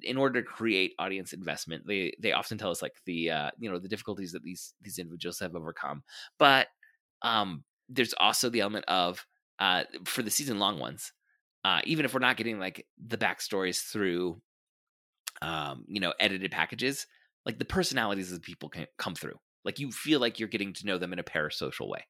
in 0.03 0.17
order 0.17 0.41
to 0.43 0.47
create 0.47 0.95
audience 0.99 1.33
investment, 1.33 1.87
they 1.87 2.13
they 2.19 2.33
often 2.33 2.59
tell 2.59 2.71
us 2.71 2.83
like 2.83 2.95
the 3.07 3.31
uh 3.31 3.51
you 3.59 3.71
know 3.71 3.79
the 3.79 3.89
difficulties 3.89 4.33
that 4.33 4.43
these 4.43 4.75
these 4.83 4.99
individuals 4.99 5.39
have 5.39 5.55
overcome, 5.55 6.03
but 6.39 6.69
um 7.23 7.65
there's 7.89 8.15
also 8.15 8.49
the 8.51 8.61
element 8.61 8.85
of 8.87 9.27
uh 9.59 9.85
for 10.05 10.23
the 10.23 10.31
season 10.31 10.59
long 10.59 10.79
ones, 10.79 11.13
uh 11.65 11.81
even 11.85 12.05
if 12.05 12.15
we're 12.15 12.21
not 12.21 12.37
getting 12.37 12.59
like 12.59 12.87
the 13.07 13.19
backstories 13.19 13.81
through 13.83 14.41
um, 15.43 15.85
you 15.87 16.01
know, 16.01 16.13
edited 16.21 16.51
packages, 16.51 17.07
like 17.47 17.59
the 17.59 17.65
personalities 17.65 18.31
of 18.31 18.39
the 18.39 18.45
people 18.45 18.69
can 18.69 18.87
come 18.99 19.15
through. 19.15 19.39
Like 19.65 19.79
you 19.79 19.91
feel 19.91 20.21
like 20.21 20.39
you're 20.39 20.49
getting 20.49 20.73
to 20.75 20.87
know 20.87 20.99
them 20.99 21.13
in 21.13 21.19
a 21.19 21.25
parasocial 21.25 21.89
way, 21.89 22.05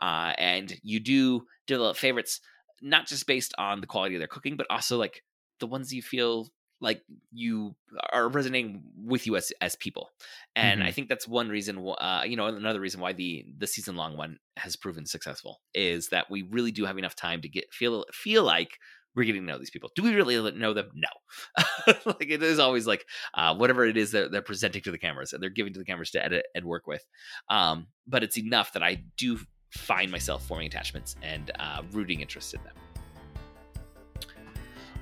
uh, 0.00 0.34
and 0.38 0.72
you 0.82 1.00
do 1.00 1.46
develop 1.66 1.96
favorites 1.96 2.40
not 2.80 3.06
just 3.06 3.26
based 3.26 3.54
on 3.58 3.80
the 3.80 3.86
quality 3.86 4.14
of 4.14 4.20
their 4.20 4.28
cooking, 4.28 4.56
but 4.56 4.66
also 4.70 4.98
like 4.98 5.22
the 5.58 5.66
ones 5.66 5.92
you 5.92 6.02
feel 6.02 6.48
like 6.82 7.02
you 7.32 7.74
are 8.12 8.28
resonating 8.28 8.82
with 8.96 9.26
you 9.26 9.36
as 9.36 9.52
as 9.60 9.76
people. 9.76 10.10
And 10.54 10.82
I 10.82 10.90
think 10.90 11.08
that's 11.08 11.26
one 11.26 11.48
reason. 11.48 11.86
Uh, 11.98 12.24
you 12.26 12.36
know, 12.36 12.46
another 12.46 12.80
reason 12.80 13.00
why 13.00 13.12
the 13.12 13.46
the 13.56 13.66
season 13.66 13.96
long 13.96 14.16
one 14.16 14.38
has 14.58 14.76
proven 14.76 15.06
successful 15.06 15.60
is 15.72 16.08
that 16.08 16.30
we 16.30 16.42
really 16.42 16.72
do 16.72 16.84
have 16.84 16.98
enough 16.98 17.14
time 17.14 17.40
to 17.42 17.48
get 17.48 17.72
feel 17.72 18.04
feel 18.12 18.42
like 18.42 18.78
we're 19.14 19.24
getting 19.24 19.42
to 19.42 19.52
know 19.52 19.58
these 19.58 19.70
people. 19.70 19.90
Do 19.94 20.02
we 20.02 20.14
really 20.14 20.36
know 20.52 20.72
them? 20.72 20.90
No. 20.94 21.08
like 22.06 22.30
it 22.30 22.42
is 22.42 22.58
always 22.58 22.86
like 22.86 23.04
uh, 23.34 23.54
whatever 23.54 23.84
it 23.84 23.96
is 23.96 24.12
that 24.12 24.32
they're 24.32 24.42
presenting 24.42 24.82
to 24.82 24.90
the 24.90 24.98
cameras 24.98 25.32
and 25.32 25.42
they're 25.42 25.50
giving 25.50 25.72
to 25.74 25.78
the 25.78 25.84
cameras 25.84 26.10
to 26.12 26.24
edit 26.24 26.46
and 26.54 26.64
work 26.64 26.86
with. 26.86 27.04
Um, 27.48 27.88
but 28.06 28.22
it's 28.22 28.38
enough 28.38 28.72
that 28.72 28.82
I 28.82 29.04
do 29.18 29.38
find 29.70 30.10
myself 30.10 30.46
forming 30.46 30.66
attachments 30.66 31.16
and 31.22 31.50
uh, 31.58 31.82
rooting 31.92 32.20
interest 32.20 32.54
in 32.54 32.62
them. 32.64 32.91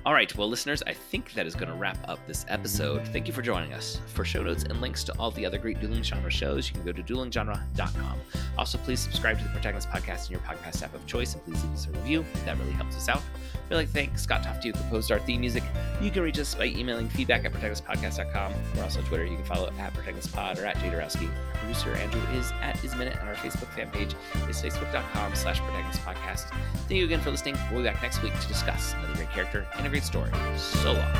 All 0.03 0.13
right, 0.13 0.35
well, 0.35 0.49
listeners, 0.49 0.81
I 0.87 0.93
think 0.93 1.31
that 1.33 1.45
is 1.45 1.53
going 1.53 1.67
to 1.67 1.75
wrap 1.75 1.97
up 2.09 2.25
this 2.25 2.43
episode. 2.49 3.07
Thank 3.09 3.27
you 3.27 3.33
for 3.33 3.43
joining 3.43 3.71
us. 3.73 3.99
For 4.07 4.25
show 4.25 4.41
notes 4.41 4.63
and 4.63 4.81
links 4.81 5.03
to 5.03 5.13
all 5.19 5.29
the 5.29 5.45
other 5.45 5.59
great 5.59 5.79
dueling 5.79 6.01
genre 6.01 6.31
shows, 6.31 6.67
you 6.67 6.73
can 6.73 6.83
go 6.83 6.91
to 6.91 7.03
duelinggenre.com. 7.03 8.19
Also, 8.57 8.79
please 8.79 8.99
subscribe 8.99 9.37
to 9.37 9.43
the 9.43 9.51
Protagonist 9.51 9.89
Podcast 9.89 10.25
in 10.25 10.31
your 10.31 10.41
podcast 10.41 10.81
app 10.81 10.95
of 10.95 11.05
choice, 11.05 11.35
and 11.35 11.45
please 11.45 11.63
leave 11.63 11.73
us 11.73 11.85
a 11.85 11.91
review. 11.91 12.25
That 12.45 12.57
really 12.57 12.71
helps 12.71 12.95
us 12.95 13.09
out. 13.09 13.21
To 13.69 13.85
thank 13.85 14.17
Scott 14.19 14.43
Tofty, 14.43 14.69
who 14.69 14.73
composed 14.73 15.13
our 15.13 15.19
theme 15.19 15.39
music. 15.39 15.63
You 16.01 16.11
can 16.11 16.23
reach 16.23 16.37
us 16.39 16.53
by 16.55 16.65
emailing 16.65 17.07
feedback 17.07 17.45
at 17.45 17.53
protagonistpodcast.com. 17.53 18.53
We're 18.75 18.83
also 18.83 18.99
on 18.99 19.05
Twitter. 19.05 19.23
You 19.23 19.37
can 19.37 19.45
follow 19.45 19.71
at 19.79 19.93
protagonistpod 19.93 20.61
or 20.61 20.65
at 20.65 20.75
Jadarowski. 20.77 21.29
Our 21.29 21.59
producer, 21.59 21.91
Andrew, 21.91 22.21
is 22.33 22.51
at 22.61 22.75
Isminute, 22.83 23.17
and 23.17 23.29
our 23.29 23.35
Facebook 23.35 23.73
fan 23.73 23.89
page 23.91 24.13
is 24.49 24.61
facebook.com 24.61 25.35
slash 25.35 25.61
protagonistpodcast. 25.61 26.49
Thank 26.89 26.99
you 26.99 27.05
again 27.05 27.21
for 27.21 27.31
listening. 27.31 27.55
We'll 27.71 27.81
be 27.81 27.87
back 27.87 28.01
next 28.01 28.21
week 28.21 28.37
to 28.37 28.47
discuss 28.49 28.93
another 28.95 29.13
great 29.13 29.29
character 29.29 29.65
and 29.77 29.85
great 29.91 30.03
story. 30.05 30.31
So 30.55 30.93
long. 30.93 31.11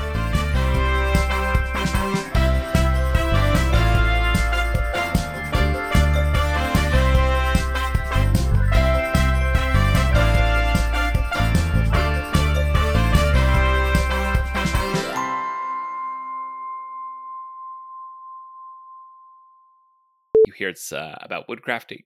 You 20.47 20.53
hear 20.57 20.69
it's 20.69 20.93
uh, 20.93 21.17
about 21.21 21.49
woodcrafting. 21.49 22.05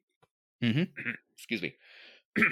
Mhm. 0.64 0.90
Excuse 1.38 1.62
me. 1.62 1.76